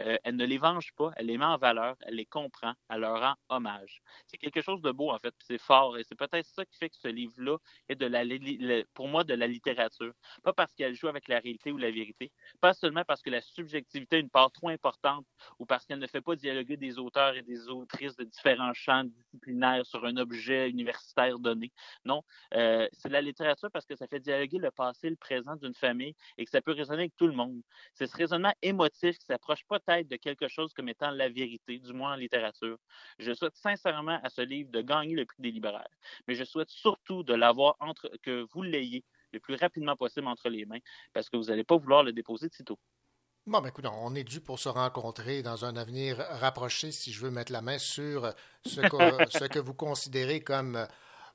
Euh, 0.00 0.18
elle 0.24 0.36
ne 0.36 0.44
les 0.44 0.58
venge 0.58 0.92
pas, 0.96 1.12
elle 1.16 1.26
les 1.26 1.38
met 1.38 1.44
en 1.44 1.56
valeur, 1.56 1.96
elle 2.00 2.14
les 2.14 2.26
comprend, 2.26 2.74
elle 2.88 3.00
leur 3.00 3.20
rend 3.20 3.34
hommage. 3.48 4.02
C'est 4.26 4.38
quelque 4.38 4.60
chose 4.60 4.82
de 4.82 4.90
beau, 4.90 5.10
en 5.10 5.18
fait, 5.18 5.34
c'est 5.38 5.58
fort, 5.58 5.98
et 5.98 6.04
c'est 6.04 6.16
peut-être 6.16 6.46
ça 6.46 6.64
qui 6.64 6.76
fait 6.76 6.88
que 6.88 6.96
ce 6.96 7.08
livre-là 7.08 7.58
est, 7.88 7.94
de 7.94 8.06
la, 8.06 8.22
pour 8.94 9.08
moi, 9.08 9.24
de 9.24 9.34
la 9.34 9.46
littérature. 9.46 10.12
Pas 10.42 10.52
parce 10.52 10.74
qu'elle 10.74 10.94
joue 10.94 11.08
avec 11.08 11.28
la 11.28 11.38
réalité 11.38 11.70
ou 11.70 11.78
la 11.78 11.90
vérité, 11.90 12.32
pas 12.60 12.74
seulement 12.74 13.04
parce 13.06 13.22
que 13.22 13.30
la 13.30 13.40
subjectivité 13.40 14.16
a 14.16 14.18
une 14.18 14.30
part 14.30 14.50
trop 14.50 14.68
importante 14.68 15.26
ou 15.58 15.66
parce 15.66 15.86
qu'elle 15.86 15.98
ne 15.98 16.06
fait 16.06 16.20
pas 16.20 16.34
dialoguer 16.36 16.76
des 16.76 16.98
auteurs 16.98 17.36
et 17.36 17.42
des 17.42 17.68
autrices 17.68 18.16
de 18.16 18.24
différents 18.24 18.74
champs 18.74 19.04
disciplinaires 19.04 19.86
sur 19.86 20.04
un 20.04 20.16
objet 20.16 20.68
universitaire 20.68 21.38
donné. 21.38 21.72
Non, 22.04 22.22
euh, 22.54 22.88
c'est 22.92 23.11
de 23.12 23.14
la 23.14 23.22
littérature 23.22 23.70
parce 23.70 23.84
que 23.84 23.94
ça 23.94 24.06
fait 24.06 24.20
dialoguer 24.20 24.58
le 24.58 24.70
passé 24.70 25.06
et 25.06 25.10
le 25.10 25.16
présent 25.16 25.54
d'une 25.56 25.74
famille 25.74 26.14
et 26.38 26.44
que 26.44 26.50
ça 26.50 26.62
peut 26.62 26.72
résonner 26.72 27.02
avec 27.02 27.16
tout 27.16 27.26
le 27.26 27.34
monde. 27.34 27.60
C'est 27.94 28.06
ce 28.06 28.16
raisonnement 28.16 28.52
émotif 28.62 29.18
qui 29.18 29.26
s'approche 29.26 29.64
peut-être 29.68 30.08
de 30.08 30.16
quelque 30.16 30.48
chose 30.48 30.72
comme 30.72 30.88
étant 30.88 31.10
la 31.10 31.28
vérité, 31.28 31.78
du 31.78 31.92
moins 31.92 32.14
en 32.14 32.16
littérature. 32.16 32.78
Je 33.18 33.32
souhaite 33.32 33.54
sincèrement 33.56 34.18
à 34.22 34.30
ce 34.30 34.40
livre 34.40 34.70
de 34.70 34.80
gagner 34.80 35.14
le 35.14 35.26
prix 35.26 35.42
des 35.42 35.50
libraires, 35.50 35.86
mais 36.26 36.34
je 36.34 36.44
souhaite 36.44 36.70
surtout 36.70 37.22
de 37.22 37.34
l'avoir 37.34 37.76
entre 37.80 38.10
que 38.22 38.46
vous 38.52 38.62
l'ayez 38.62 39.04
le 39.32 39.40
plus 39.40 39.56
rapidement 39.56 39.96
possible 39.96 40.26
entre 40.26 40.48
les 40.48 40.64
mains 40.64 40.80
parce 41.12 41.28
que 41.28 41.36
vous 41.36 41.44
n'allez 41.44 41.64
pas 41.64 41.76
vouloir 41.76 42.02
le 42.02 42.12
déposer 42.12 42.48
de 42.48 42.54
sitôt. 42.54 42.78
Bon, 43.44 43.60
ben 43.60 43.70
écoute, 43.70 43.86
on 43.90 44.14
est 44.14 44.22
dû 44.22 44.40
pour 44.40 44.60
se 44.60 44.68
rencontrer 44.68 45.42
dans 45.42 45.64
un 45.64 45.76
avenir 45.76 46.16
rapproché 46.18 46.92
si 46.92 47.12
je 47.12 47.20
veux 47.22 47.30
mettre 47.32 47.50
la 47.50 47.60
main 47.60 47.78
sur 47.78 48.32
ce 48.64 48.80
que, 48.80 48.86
ce 49.30 49.44
que 49.46 49.58
vous 49.58 49.74
considérez 49.74 50.40
comme 50.44 50.86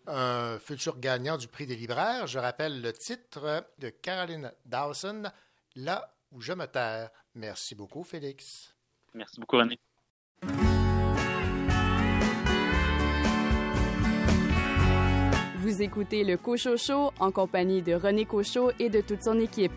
un 0.07 0.57
futur 0.59 0.99
gagnant 0.99 1.37
du 1.37 1.47
prix 1.47 1.65
des 1.65 1.75
libraires. 1.75 2.27
Je 2.27 2.39
rappelle 2.39 2.81
le 2.81 2.93
titre 2.93 3.65
de 3.79 3.89
Caroline 3.89 4.51
Dawson, 4.65 5.23
Là 5.75 6.11
où 6.31 6.41
je 6.41 6.53
me 6.53 6.65
terre. 6.65 7.11
Merci 7.35 7.75
beaucoup, 7.75 8.03
Félix. 8.03 8.73
Merci 9.13 9.39
beaucoup, 9.39 9.57
René. 9.57 9.79
Vous 15.57 15.81
écoutez 15.81 16.23
le 16.23 16.37
Cochot 16.37 16.77
Show 16.77 17.11
en 17.19 17.31
compagnie 17.31 17.81
de 17.81 17.93
René 17.93 18.25
Cochot 18.25 18.71
et 18.79 18.89
de 18.89 19.01
toute 19.01 19.21
son 19.21 19.39
équipe. 19.39 19.73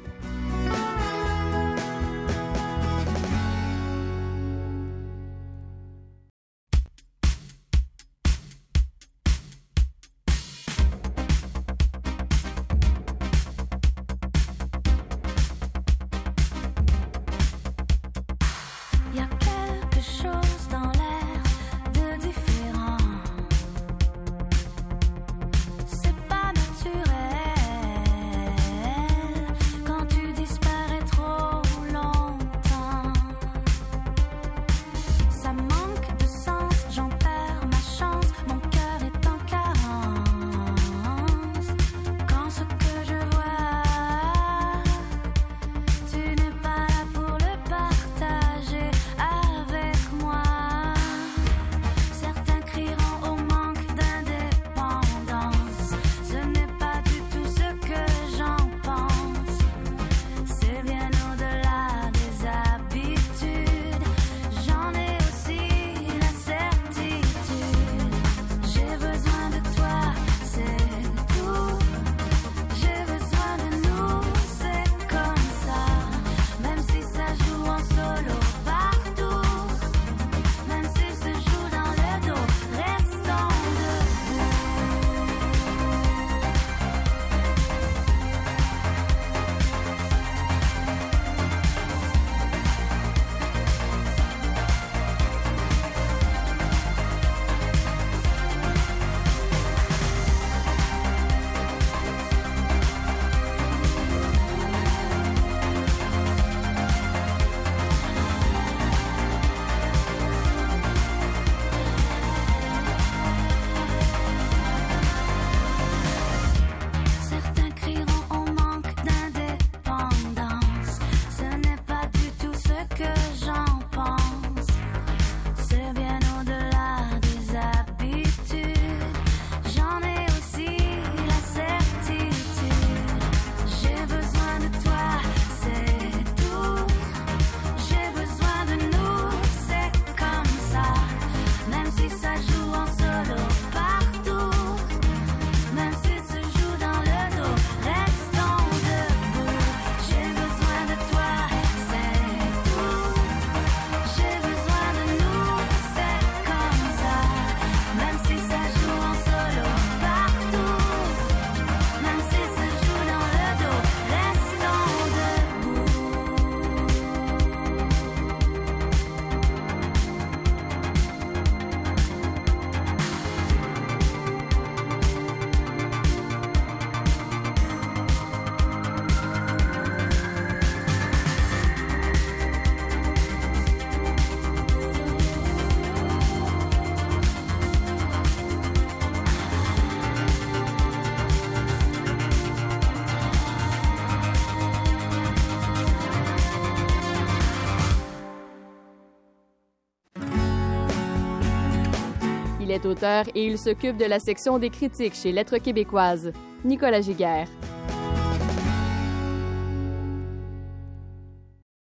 Est 202.81 202.86
auteur 202.86 203.24
et 203.35 203.44
il 203.47 203.59
s'occupe 203.59 203.97
de 203.97 204.05
la 204.05 204.19
section 204.19 204.59
des 204.59 204.70
critiques 204.70 205.15
chez 205.15 205.32
Lettres 205.32 205.59
québécoises. 205.59 206.32
Nicolas 206.65 207.01
Giguère. 207.01 207.48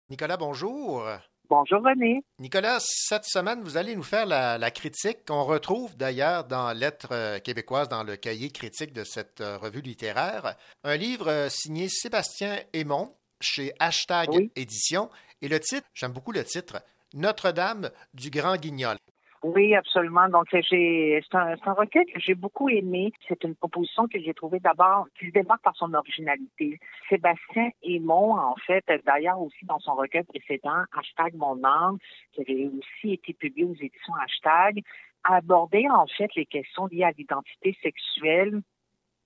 Nicolas, 0.09 0.38
bonjour. 0.38 1.05
Bonjour 1.49 1.81
René. 1.84 2.23
Nicolas, 2.39 2.77
cette 2.80 3.26
semaine, 3.26 3.61
vous 3.61 3.77
allez 3.77 3.95
nous 3.95 4.03
faire 4.03 4.26
la, 4.26 4.57
la 4.57 4.72
critique 4.72 5.26
qu'on 5.27 5.43
retrouve 5.43 5.95
d'ailleurs 5.95 6.45
dans 6.45 6.72
Lettres 6.73 7.39
québécoises, 7.39 7.89
dans 7.89 8.03
le 8.03 8.15
cahier 8.15 8.49
critique 8.49 8.93
de 8.93 9.03
cette 9.03 9.41
euh, 9.41 9.57
revue 9.57 9.81
littéraire. 9.81 10.55
Un 10.84 10.97
livre 10.97 11.30
euh, 11.30 11.49
signé 11.49 11.88
Sébastien 11.89 12.59
Aymon 12.73 13.13
chez 13.41 13.73
Hashtag 13.80 14.49
Édition. 14.55 15.09
Et 15.41 15.47
le 15.47 15.59
titre, 15.59 15.88
j'aime 15.93 16.13
beaucoup 16.13 16.31
le 16.31 16.43
titre, 16.43 16.81
Notre-Dame 17.13 17.91
du 18.13 18.30
Grand 18.30 18.55
Guignol. 18.55 18.97
Oui, 19.45 19.76
absolument. 19.76 20.27
Donc, 20.27 20.47
c'est 20.49 21.22
un, 21.34 21.73
recueil 21.73 22.07
que 22.07 22.19
j'ai 22.19 22.34
beaucoup 22.34 22.67
aimé. 22.67 23.13
C'est 23.27 23.43
une 23.43 23.53
proposition 23.53 24.07
que 24.07 24.19
j'ai 24.19 24.34
trouvée 24.34 24.59
d'abord, 24.59 25.05
qui 25.19 25.27
se 25.27 25.34
démarque 25.34 25.61
par 25.61 25.76
son 25.76 25.93
originalité. 25.93 26.80
Sébastien 27.09 27.69
Aymon, 27.84 28.39
en 28.39 28.55
fait, 28.65 28.84
d'ailleurs 29.05 29.39
aussi 29.39 29.63
dans 29.65 29.77
son 29.77 29.93
recueil 29.93 30.23
précédent, 30.23 30.81
Hashtag 30.97 31.35
Mon 31.35 31.63
âme, 31.63 31.99
qui 32.34 32.41
avait 32.41 32.72
aussi 32.76 33.13
été 33.13 33.34
publié 33.34 33.65
aux 33.67 33.76
éditions 33.76 34.15
Hashtag, 34.15 34.81
a 35.26 35.35
abordé 35.35 35.85
en 35.89 36.07
fait 36.07 36.34
les 36.35 36.47
questions 36.47 36.88
liées 36.88 37.03
à 37.03 37.11
l'identité 37.11 37.77
sexuelle 37.84 38.61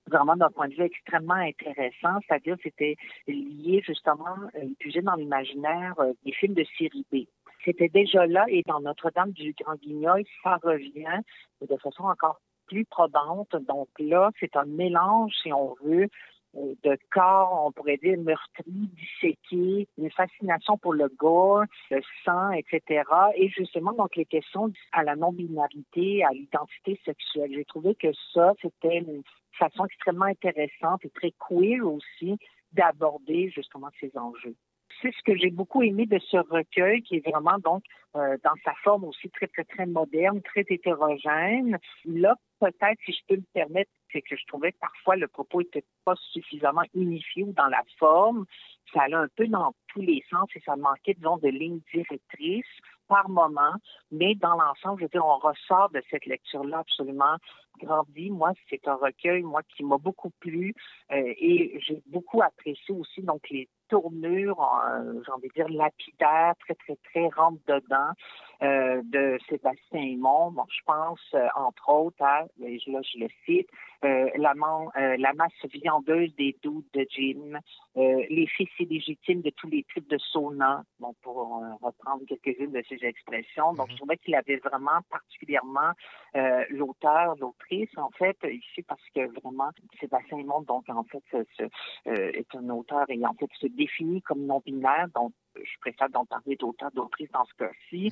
vraiment 0.10 0.36
d'un 0.36 0.50
point 0.50 0.68
de 0.68 0.74
vue 0.74 0.84
extrêmement 0.84 1.36
intéressant, 1.36 2.20
c'est-à-dire 2.28 2.58
c'était 2.64 2.96
lié 3.28 3.82
justement, 3.86 4.36
puisé 4.80 5.02
dans 5.02 5.16
l'imaginaire 5.16 5.94
euh, 6.00 6.14
des 6.26 6.32
films 6.32 6.56
de 6.56 6.66
série 6.78 7.06
B. 7.12 7.28
C'était 7.65 7.90
déjà 7.90 8.26
là 8.26 8.45
et 8.48 8.64
dans 8.65 8.80
Notre-Dame 8.80 9.31
du 9.31 9.53
Grand 9.60 9.76
Guignol, 9.76 10.23
ça 10.44 10.57
revient 10.64 11.22
de 11.61 11.76
façon 11.77 12.03
encore 12.03 12.40
plus 12.68 12.86
probante. 12.86 13.56
Donc 13.68 13.90
là, 13.99 14.31
c'est 14.40 14.56
un 14.56 14.65
mélange, 14.65 15.34
si 15.41 15.52
on 15.52 15.76
veut, 15.84 16.07
euh, 16.56 16.73
de 16.84 16.98
corps, 17.11 17.65
on 17.65 17.72
pourrait 17.72 17.98
dire 17.98 18.18
meurtris, 18.18 18.90
disséqués, 18.94 19.88
une 19.98 20.11
fascination 20.11 20.77
pour 20.77 20.94
le 20.94 21.07
gore, 21.10 21.64
le 21.91 22.02
sang, 22.26 22.52
etc. 22.52 23.03
Et 23.36 23.49
justement, 23.49 23.94
donc 23.94 24.15
les 24.15 24.26
questions 24.26 24.72
à 24.91 25.03
la 25.03 25.15
non-binarité, 25.15 26.23
à 26.23 26.31
l'identité 26.31 26.99
sexuelle. 27.06 27.52
J'ai 27.53 27.65
trouvé 27.65 27.94
que 27.95 28.11
ça, 28.34 28.53
c'était 28.61 28.98
une 28.99 29.22
façon 29.52 29.86
extrêmement 29.86 30.26
intéressante 30.26 31.06
et 31.06 31.10
très 31.10 31.34
queer 31.48 31.81
aussi 31.81 32.38
d'aborder 32.72 33.49
justement 33.49 33.90
ces 33.99 34.15
enjeux 34.18 34.56
c'est 35.02 35.12
ce 35.12 35.24
que 35.24 35.36
j'ai 35.38 35.50
beaucoup 35.50 35.82
aimé 35.84 36.06
de 36.06 36.20
ce 36.20 36.38
recueil, 36.38 37.02
qui 37.02 37.18
est 37.18 37.30
vraiment 37.30 37.58
donc 37.60 37.84
euh, 38.15 38.38
dans 38.44 38.56
sa 38.65 38.73
forme 38.84 39.03
aussi 39.03 39.30
très, 39.30 39.48
très, 39.48 39.64
très 39.64 39.86
moderne, 39.86 40.41
très 40.41 40.65
hétérogène. 40.68 41.77
Là, 42.06 42.36
peut-être, 42.60 42.99
si 43.06 43.11
je 43.14 43.19
peux 43.27 43.36
me 43.36 43.45
permettre, 43.53 43.91
c'est 44.11 44.22
que 44.22 44.36
je 44.36 44.45
trouvais 44.48 44.72
que 44.72 44.80
parfois 44.80 45.15
le 45.15 45.27
propos 45.27 45.61
était 45.61 45.86
pas 46.06 46.15
suffisamment 46.31 46.84
unifié 46.95 47.44
ou 47.44 47.53
dans 47.53 47.68
la 47.68 47.84
forme. 47.99 48.45
Ça 48.94 49.03
allait 49.03 49.15
un 49.15 49.27
peu 49.36 49.48
dans 49.48 49.73
tous 49.90 50.02
les 50.02 50.23
sens 50.30 50.49
et 50.56 50.61
ça 50.61 50.76
manquait, 50.76 51.14
disons, 51.14 51.38
de 51.38 51.49
lignes 51.49 51.81
directrices 51.94 52.65
par 53.07 53.30
moment, 53.30 53.73
mais 54.11 54.36
dans 54.36 54.56
l'ensemble, 54.56 54.99
je 54.99 55.06
veux 55.06 55.10
dire, 55.10 55.26
on 55.26 55.38
ressort 55.38 55.90
de 55.90 56.02
cette 56.10 56.26
lecture-là 56.26 56.80
absolument 56.80 57.38
grandi. 57.80 58.30
Moi, 58.30 58.53
c'est 58.69 58.88
un 58.88 58.95
recueil, 58.95 59.41
moi, 59.41 59.61
qui 59.76 59.84
m'a 59.84 59.98
beaucoup 59.98 60.31
plu 60.40 60.73
euh, 61.11 61.34
et 61.38 61.80
j'ai 61.86 62.02
beaucoup 62.07 62.41
apprécié 62.41 62.94
aussi 62.95 63.22
donc 63.22 63.41
les 63.49 63.68
tournure, 63.90 64.64
euh, 64.88 65.22
j'ai 65.26 65.31
envie 65.31 65.48
de 65.49 65.53
dire, 65.53 65.69
lapidaire, 65.69 66.53
très, 66.60 66.76
très, 66.76 66.95
très 67.06 67.27
rentre-dedans 67.36 67.99
euh, 68.62 69.02
de 69.06 69.40
Sébastien 69.48 70.02
Aymon. 70.02 70.52
Bon, 70.52 70.66
je 70.68 70.84
pense, 70.86 71.22
euh, 71.34 71.48
entre 71.56 71.88
autres, 71.88 72.22
à, 72.22 72.42
là, 72.60 72.68
je 73.02 73.20
le 73.20 73.28
cite, 73.46 73.70
euh, 74.04 74.30
la, 74.36 74.54
la, 75.18 75.34
masse 75.34 75.54
viandeuse 75.72 76.36
des 76.36 76.58
doutes 76.62 76.94
de 76.94 77.08
Jim, 77.10 77.58
les 77.96 78.48
fils 78.48 78.70
illégitimes 78.80 79.42
de 79.42 79.50
tous 79.52 79.70
les 79.70 79.86
types 79.94 80.10
de 80.10 80.18
sauna, 80.18 80.84
bon, 81.00 81.16
pour 81.22 81.62
reprendre 81.82 82.26
quelques-unes 82.28 82.74
de 82.74 82.84
ces 82.90 82.98
expressions. 83.06 83.74
Donc, 83.74 83.92
je 83.92 83.96
trouvais 83.96 84.18
qu'il 84.18 84.36
avait 84.36 84.58
vraiment 84.58 85.00
particulièrement 85.10 85.92
l'auteur, 86.70 87.36
l'autrice, 87.40 87.98
en 87.98 88.10
fait, 88.12 88.38
ici, 88.44 88.84
parce 88.84 89.04
que 89.16 89.22
vraiment, 89.40 89.70
Sébastien 90.00 90.38
Aymon, 90.38 90.62
donc, 90.62 90.84
en 90.90 91.04
fait, 91.04 91.24
ce, 91.58 91.64
est 92.06 92.56
un 92.56 92.70
auteur 92.70 93.06
et 93.10 93.26
en 93.26 93.34
fait 93.34 93.50
se 93.60 93.68
définit 93.68 94.22
comme 94.22 94.46
non-binaire, 94.46 95.08
donc 95.16 95.34
je 95.64 95.80
préfère 95.80 96.10
d'en 96.10 96.26
parler 96.26 96.56
d'auteur, 96.56 96.91
d'autrice 96.91 97.31
dans 97.31 97.45
ce 97.45 97.53
cas-ci, 97.56 98.11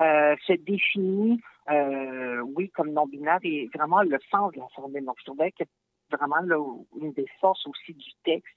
euh, 0.00 0.36
se 0.46 0.52
définit, 0.54 1.40
euh, 1.70 2.40
oui, 2.40 2.70
comme 2.70 2.92
non-binaire 2.92 3.38
et 3.42 3.68
vraiment 3.74 4.02
le 4.02 4.18
sens 4.30 4.52
de 4.52 4.58
la 4.58 4.68
formule. 4.74 5.04
Donc, 5.04 5.16
je 5.18 5.24
trouvais 5.24 5.52
que 5.52 5.64
vraiment 6.10 6.40
là, 6.40 6.56
une 7.00 7.12
des 7.12 7.26
forces 7.40 7.66
aussi 7.66 7.94
du 7.94 8.10
texte, 8.24 8.54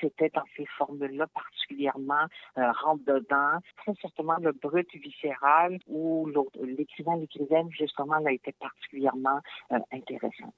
c'était 0.00 0.30
dans 0.34 0.44
ces 0.56 0.66
formules-là 0.78 1.26
particulièrement 1.28 2.26
euh, 2.58 2.72
rentre-dedans, 2.84 3.58
très 3.78 3.92
certainement 4.00 4.36
le 4.40 4.52
brut 4.52 4.88
viscéral 4.94 5.78
où 5.86 6.28
l'écrivain, 6.62 7.16
l'écrivaine, 7.16 7.68
justement, 7.70 8.24
a 8.24 8.32
été 8.32 8.52
particulièrement 8.52 9.40
euh, 9.72 9.78
intéressant. 9.92 10.52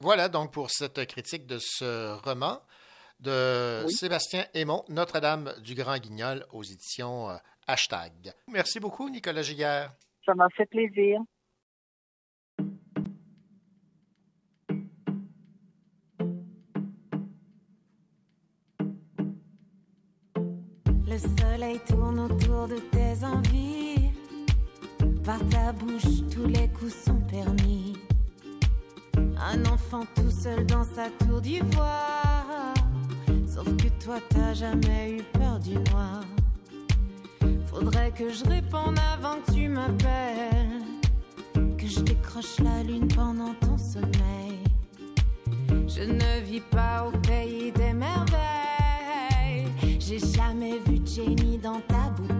Voilà 0.00 0.28
donc 0.28 0.52
pour 0.52 0.70
cette 0.70 1.06
critique 1.06 1.46
de 1.46 1.58
ce 1.58 2.18
roman 2.24 2.60
de 3.20 3.86
Sébastien 3.88 4.44
Aymon, 4.54 4.84
Notre-Dame 4.88 5.52
du 5.62 5.74
Grand 5.74 5.98
Guignol 5.98 6.44
aux 6.52 6.62
éditions 6.62 7.30
euh, 7.30 7.36
Hashtag. 7.66 8.32
Merci 8.48 8.80
beaucoup, 8.80 9.08
Nicolas 9.08 9.42
Giguère. 9.42 9.92
Ça 10.24 10.34
m'a 10.34 10.48
fait 10.56 10.66
plaisir. 10.66 11.20
Le 21.06 21.18
soleil 21.18 21.80
tourne 21.88 22.20
autour 22.20 22.68
de 22.68 22.76
tes 22.76 23.24
envies. 23.24 24.10
Par 25.24 25.40
ta 25.48 25.72
bouche, 25.72 26.26
tous 26.32 26.46
les 26.46 26.68
coups 26.68 26.94
sont 27.04 27.20
permis. 27.22 27.96
Un 29.16 29.64
enfant 29.66 30.04
tout 30.14 30.30
seul 30.30 30.66
dans 30.66 30.84
sa 30.84 31.10
tour 31.10 31.40
d'ivoire. 31.40 32.79
Sauf 33.52 33.66
que 33.78 33.88
toi, 34.04 34.18
t'as 34.28 34.54
jamais 34.54 35.18
eu 35.18 35.22
peur 35.32 35.58
du 35.58 35.74
noir. 35.90 36.20
Faudrait 37.66 38.12
que 38.12 38.32
je 38.32 38.44
réponde 38.44 38.96
avant 39.12 39.40
que 39.40 39.52
tu 39.52 39.68
m'appelles. 39.68 40.84
Que 41.76 41.86
je 41.86 41.98
décroche 42.00 42.60
la 42.60 42.84
lune 42.84 43.08
pendant 43.08 43.52
ton 43.54 43.76
sommeil. 43.76 44.60
Je 45.88 46.02
ne 46.02 46.44
vis 46.44 46.60
pas 46.60 47.08
au 47.08 47.10
pays 47.26 47.72
des 47.72 47.92
merveilles. 47.92 49.66
J'ai 49.98 50.20
jamais 50.20 50.78
vu 50.86 51.00
Jenny 51.04 51.58
dans 51.58 51.80
ta 51.88 52.08
bouteille. 52.10 52.39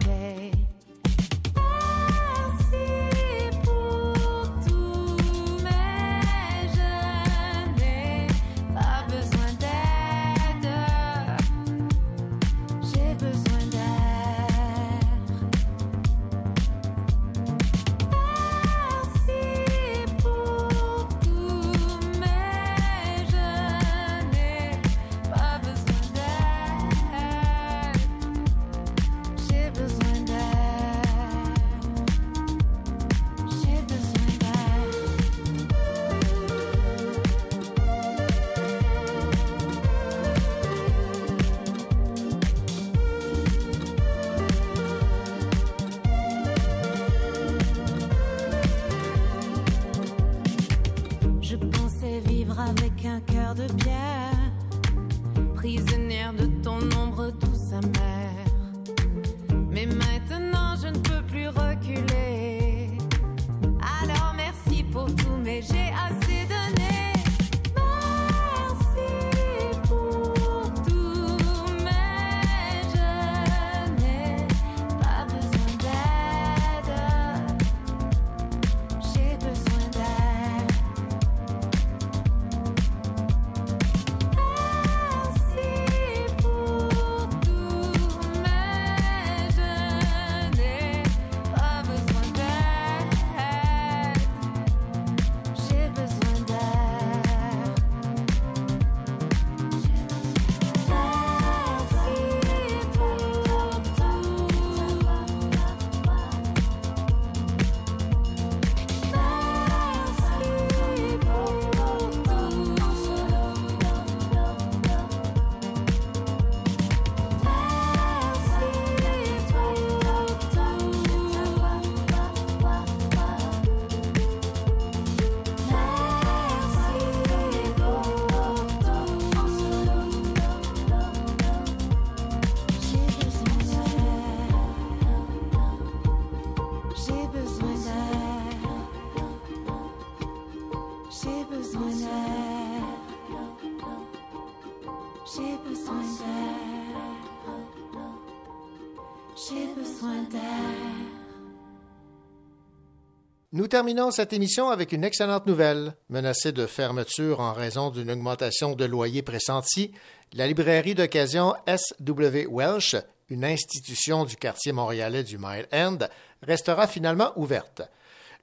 Nous 153.60 153.68
terminons 153.68 154.10
cette 154.10 154.32
émission 154.32 154.70
avec 154.70 154.90
une 154.90 155.04
excellente 155.04 155.44
nouvelle. 155.44 155.92
Menacée 156.08 156.50
de 156.50 156.64
fermeture 156.64 157.40
en 157.40 157.52
raison 157.52 157.90
d'une 157.90 158.10
augmentation 158.10 158.74
de 158.74 158.86
loyer 158.86 159.20
pressentie, 159.20 159.92
la 160.32 160.46
librairie 160.46 160.94
d'occasion 160.94 161.52
S.W. 161.66 162.46
Welsh, 162.46 162.96
une 163.28 163.44
institution 163.44 164.24
du 164.24 164.36
quartier 164.36 164.72
montréalais 164.72 165.24
du 165.24 165.36
Mile 165.36 165.68
End, 165.74 165.98
restera 166.42 166.86
finalement 166.86 167.34
ouverte. 167.36 167.82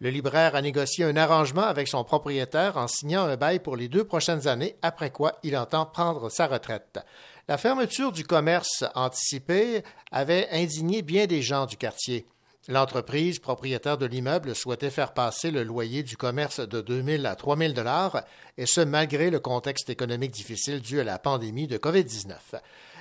Le 0.02 0.11
libraire 0.11 0.53
a 0.53 0.61
négocié 0.61 1.03
un 1.03 1.18
arrangement 1.18 1.64
avec 1.64 1.88
son 1.88 2.03
propriétaire 2.03 2.77
en 2.77 2.88
signant 2.88 3.23
un 3.23 3.38
bail 3.38 3.57
pour 3.57 3.76
les 3.76 3.88
deux 3.88 4.03
prochaines 4.03 4.48
années, 4.48 4.76
après 4.84 5.10
quoi 5.10 5.39
il 5.41 5.57
entend 5.57 5.88
prendre 5.88 6.30
sa 6.30 6.45
retraite. 6.45 6.99
La 7.48 7.57
fermeture 7.57 8.11
du 8.11 8.23
commerce 8.23 8.84
anticipé 8.94 9.81
avait 10.11 10.48
indigné 10.52 11.02
bien 11.02 11.26
des 11.26 11.41
gens 11.41 11.65
du 11.65 11.76
quartier. 11.76 12.27
L'entreprise 12.69 13.39
propriétaire 13.39 13.98
de 13.98 14.06
l'immeuble 14.06 14.53
souhaitait 14.53 14.89
faire 14.89 15.14
passer 15.14 15.52
le 15.52 15.64
loyer 15.64 16.03
du 16.03 16.18
commerce 16.18 16.60
de 16.60 16.81
2 16.81 17.02
000 17.02 17.26
à 17.26 17.35
3 17.35 17.56
000 17.56 17.72
dollars, 17.72 18.23
et 18.57 18.65
ce 18.65 18.81
malgré 18.81 19.30
le 19.30 19.39
contexte 19.39 19.89
économique 19.89 20.31
difficile 20.31 20.81
dû 20.81 20.99
à 20.99 21.06
la 21.06 21.18
pandémie 21.18 21.68
de 21.68 21.77
COVID-19. 21.77 22.34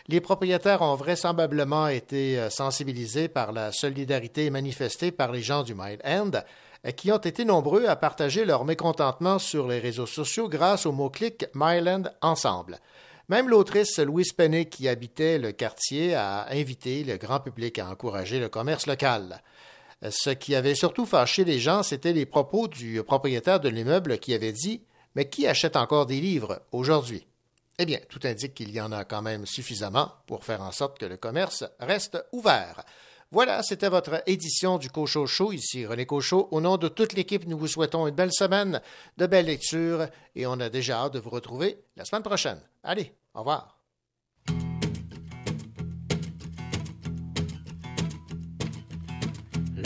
Les 0.07 0.21
propriétaires 0.21 0.83
ont 0.83 0.95
vraisemblablement 0.95 1.89
été 1.89 2.39
euh, 2.39 2.49
sensibilisés 2.49 3.27
par 3.27 3.51
la 3.51 3.73
solidarité 3.73 4.51
manifestée 4.51 5.11
par 5.11 5.33
les 5.33 5.43
gens 5.43 5.65
du 5.65 5.75
Mile 5.75 5.99
End, 6.05 6.31
euh, 6.87 6.93
qui 6.93 7.11
ont 7.11 7.19
été 7.19 7.45
nombreux 7.45 7.87
à 7.87 7.97
partager 7.97 8.45
leur 8.45 8.65
mécontentement 8.65 9.41
sur 9.41 9.67
les 9.67 9.81
réseaux 9.81 10.07
sociaux 10.07 10.49
grâce 10.49 10.87
au 10.87 10.93
mot-clic 10.93 11.47
Myland 11.55 12.05
Ensemble. 12.23 12.79
Même 13.29 13.49
l'autrice 13.49 13.99
Louise 13.99 14.33
Pennet, 14.33 14.67
qui 14.67 14.87
habitait 14.87 15.39
le 15.39 15.51
quartier, 15.51 16.15
a 16.15 16.47
invité 16.53 17.03
le 17.03 17.17
grand 17.17 17.41
public 17.41 17.81
à 17.81 17.91
encourager 17.91 18.39
le 18.39 18.49
commerce 18.49 18.87
local. 18.87 19.43
Ce 20.11 20.31
qui 20.31 20.55
avait 20.55 20.75
surtout 20.75 21.07
fâché 21.07 21.45
les 21.45 21.59
gens, 21.59 21.83
c'était 21.83 22.13
les 22.13 22.27
propos 22.27 22.69
du 22.69 23.03
propriétaire 23.03 23.61
de 23.61 23.69
l'immeuble 23.69 24.19
qui 24.19 24.35
avait 24.35 24.53
dit 24.53 24.83
Mais 25.15 25.29
qui 25.29 25.47
achète 25.47 25.77
encore 25.77 26.07
des 26.07 26.21
livres 26.21 26.61
aujourd'hui? 26.73 27.27
Eh 27.79 27.85
bien, 27.85 27.99
tout 28.09 28.21
indique 28.25 28.55
qu'il 28.55 28.71
y 28.71 28.81
en 28.81 28.93
a 28.93 29.05
quand 29.05 29.23
même 29.23 29.47
suffisamment 29.47 30.13
pour 30.27 30.45
faire 30.45 30.63
en 30.63 30.73
sorte 30.73 30.99
que 30.99 31.05
le 31.05 31.17
commerce 31.17 31.65
reste 31.79 32.19
ouvert. 32.33 32.85
Voilà, 33.33 33.63
c'était 33.63 33.89
votre 33.89 34.23
édition 34.27 34.79
du 34.79 34.89
Cochot 34.89 35.27
Show. 35.27 35.53
Ici 35.53 35.85
René 35.85 36.07
Cochot. 36.07 36.49
Au 36.53 36.61
nom 36.61 36.77
de 36.77 36.89
toute 36.89 37.13
l'équipe, 37.13 37.47
nous 37.47 37.59
vous 37.59 37.67
souhaitons 37.67 38.07
une 38.07 38.15
belle 38.15 38.33
semaine, 38.33 38.81
de 39.17 39.27
belles 39.27 39.47
lectures 39.47 40.07
et 40.35 40.47
on 40.47 40.61
a 40.61 40.71
déjà 40.71 40.99
hâte 40.99 41.15
de 41.15 41.19
vous 41.19 41.31
retrouver 41.31 41.83
la 41.97 42.05
semaine 42.05 42.23
prochaine. 42.23 42.61
Allez, 42.85 43.13
au 43.35 43.41
revoir. 43.41 43.76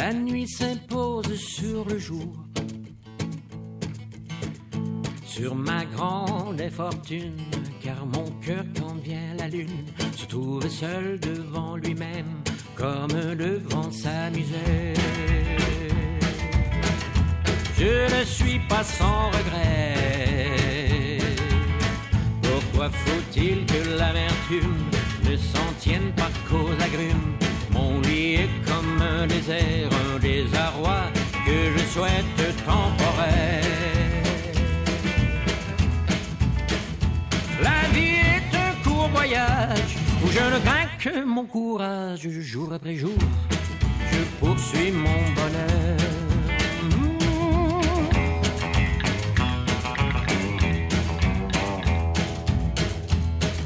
La 0.01 0.15
nuit 0.15 0.49
s'impose 0.49 1.35
sur 1.35 1.85
le 1.85 1.99
jour. 1.99 2.33
Sur 5.27 5.55
ma 5.55 5.85
grande 5.85 6.59
infortune, 6.59 7.37
car 7.83 8.07
mon 8.07 8.31
cœur, 8.41 8.65
quand 8.79 8.95
vient 9.05 9.35
la 9.39 9.49
lune, 9.49 9.85
se 10.17 10.25
trouve 10.25 10.67
seul 10.71 11.21
devant 11.21 11.77
lui-même, 11.77 12.33
comme 12.77 13.13
devant 13.37 13.93
sa 13.93 14.31
misère. 14.31 14.97
Je 17.77 18.19
ne 18.19 18.25
suis 18.25 18.61
pas 18.71 18.83
sans 18.83 19.27
regret. 19.37 21.19
Pourquoi 22.41 22.89
faut-il 22.89 23.67
que 23.67 23.99
l'amertume 23.99 24.81
ne 25.29 25.37
s'en 25.37 25.73
tienne 25.79 26.11
pas 26.17 26.31
qu'aux 26.49 26.73
agrumes? 26.83 27.50
Mon 27.81 28.01
lit 28.01 28.35
est 28.35 28.55
comme 28.67 29.01
un 29.01 29.27
désert, 29.27 29.89
un 30.07 30.19
désarroi 30.19 31.01
que 31.47 31.59
je 31.75 31.83
souhaite 31.95 32.43
temporaire. 32.67 33.65
La 37.63 37.81
vie 37.95 38.17
est 38.35 38.53
un 38.67 38.73
court 38.85 39.09
voyage 39.09 39.93
où 40.23 40.27
je 40.37 40.45
ne 40.55 40.59
crains 40.67 40.91
que 40.99 41.25
mon 41.25 41.47
courage 41.47 42.29
jour 42.53 42.71
après 42.73 42.97
jour. 42.97 43.21
Je 44.13 44.21
poursuis 44.41 44.93
mon 44.93 45.23
bonheur. 45.39 46.01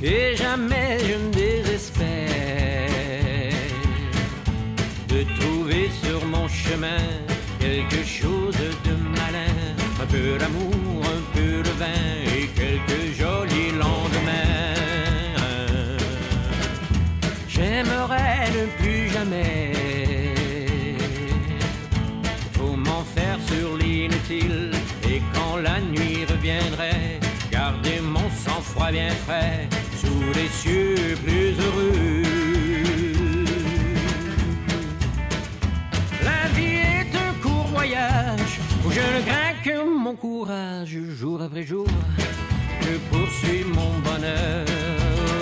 Et 0.02 0.36
jamais 0.36 0.98
je 1.08 1.14
ne 1.24 1.43
quelque 7.60 8.04
chose 8.04 8.56
de 8.84 8.94
malin, 9.16 9.54
un 10.02 10.06
peu 10.06 10.38
d'amour, 10.38 11.02
un 11.04 11.22
peu 11.34 11.62
de 11.62 11.70
vin 11.78 12.12
et 12.36 12.46
quelques 12.48 13.16
jolis 13.16 13.70
lendemains. 13.72 14.74
J'aimerais 17.48 18.50
ne 18.56 18.66
plus 18.78 19.08
jamais 19.10 19.72
trop 22.54 22.76
m'en 22.76 23.04
faire 23.14 23.38
sur 23.46 23.76
l'inutile. 23.76 24.72
Et 25.08 25.22
quand 25.32 25.56
la 25.58 25.80
nuit 25.80 26.24
reviendrait, 26.28 27.20
garder 27.52 28.00
mon 28.00 28.28
sang-froid 28.44 28.90
bien 28.90 29.14
frais 29.26 29.68
sous 30.00 30.32
les 30.34 30.48
cieux 30.48 31.16
plus 31.24 31.43
jour 41.24 41.42
après 41.42 41.64
jour. 41.64 41.86
Je 42.82 42.96
poursuis 43.10 43.64
mon 43.64 43.98
bonheur. 44.00 45.33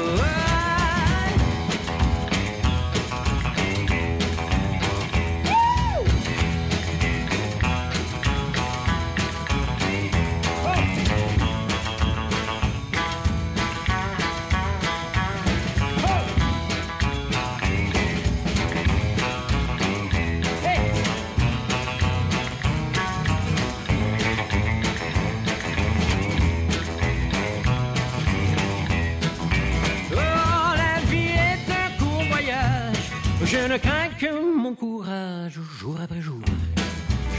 Mon 34.63 34.75
courage 34.75 35.59
jour 35.79 35.97
après 36.01 36.21
jour. 36.21 36.41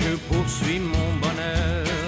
Je 0.01 0.15
poursuis 0.27 0.79
mon 0.79 1.09
bonheur. 1.21 2.02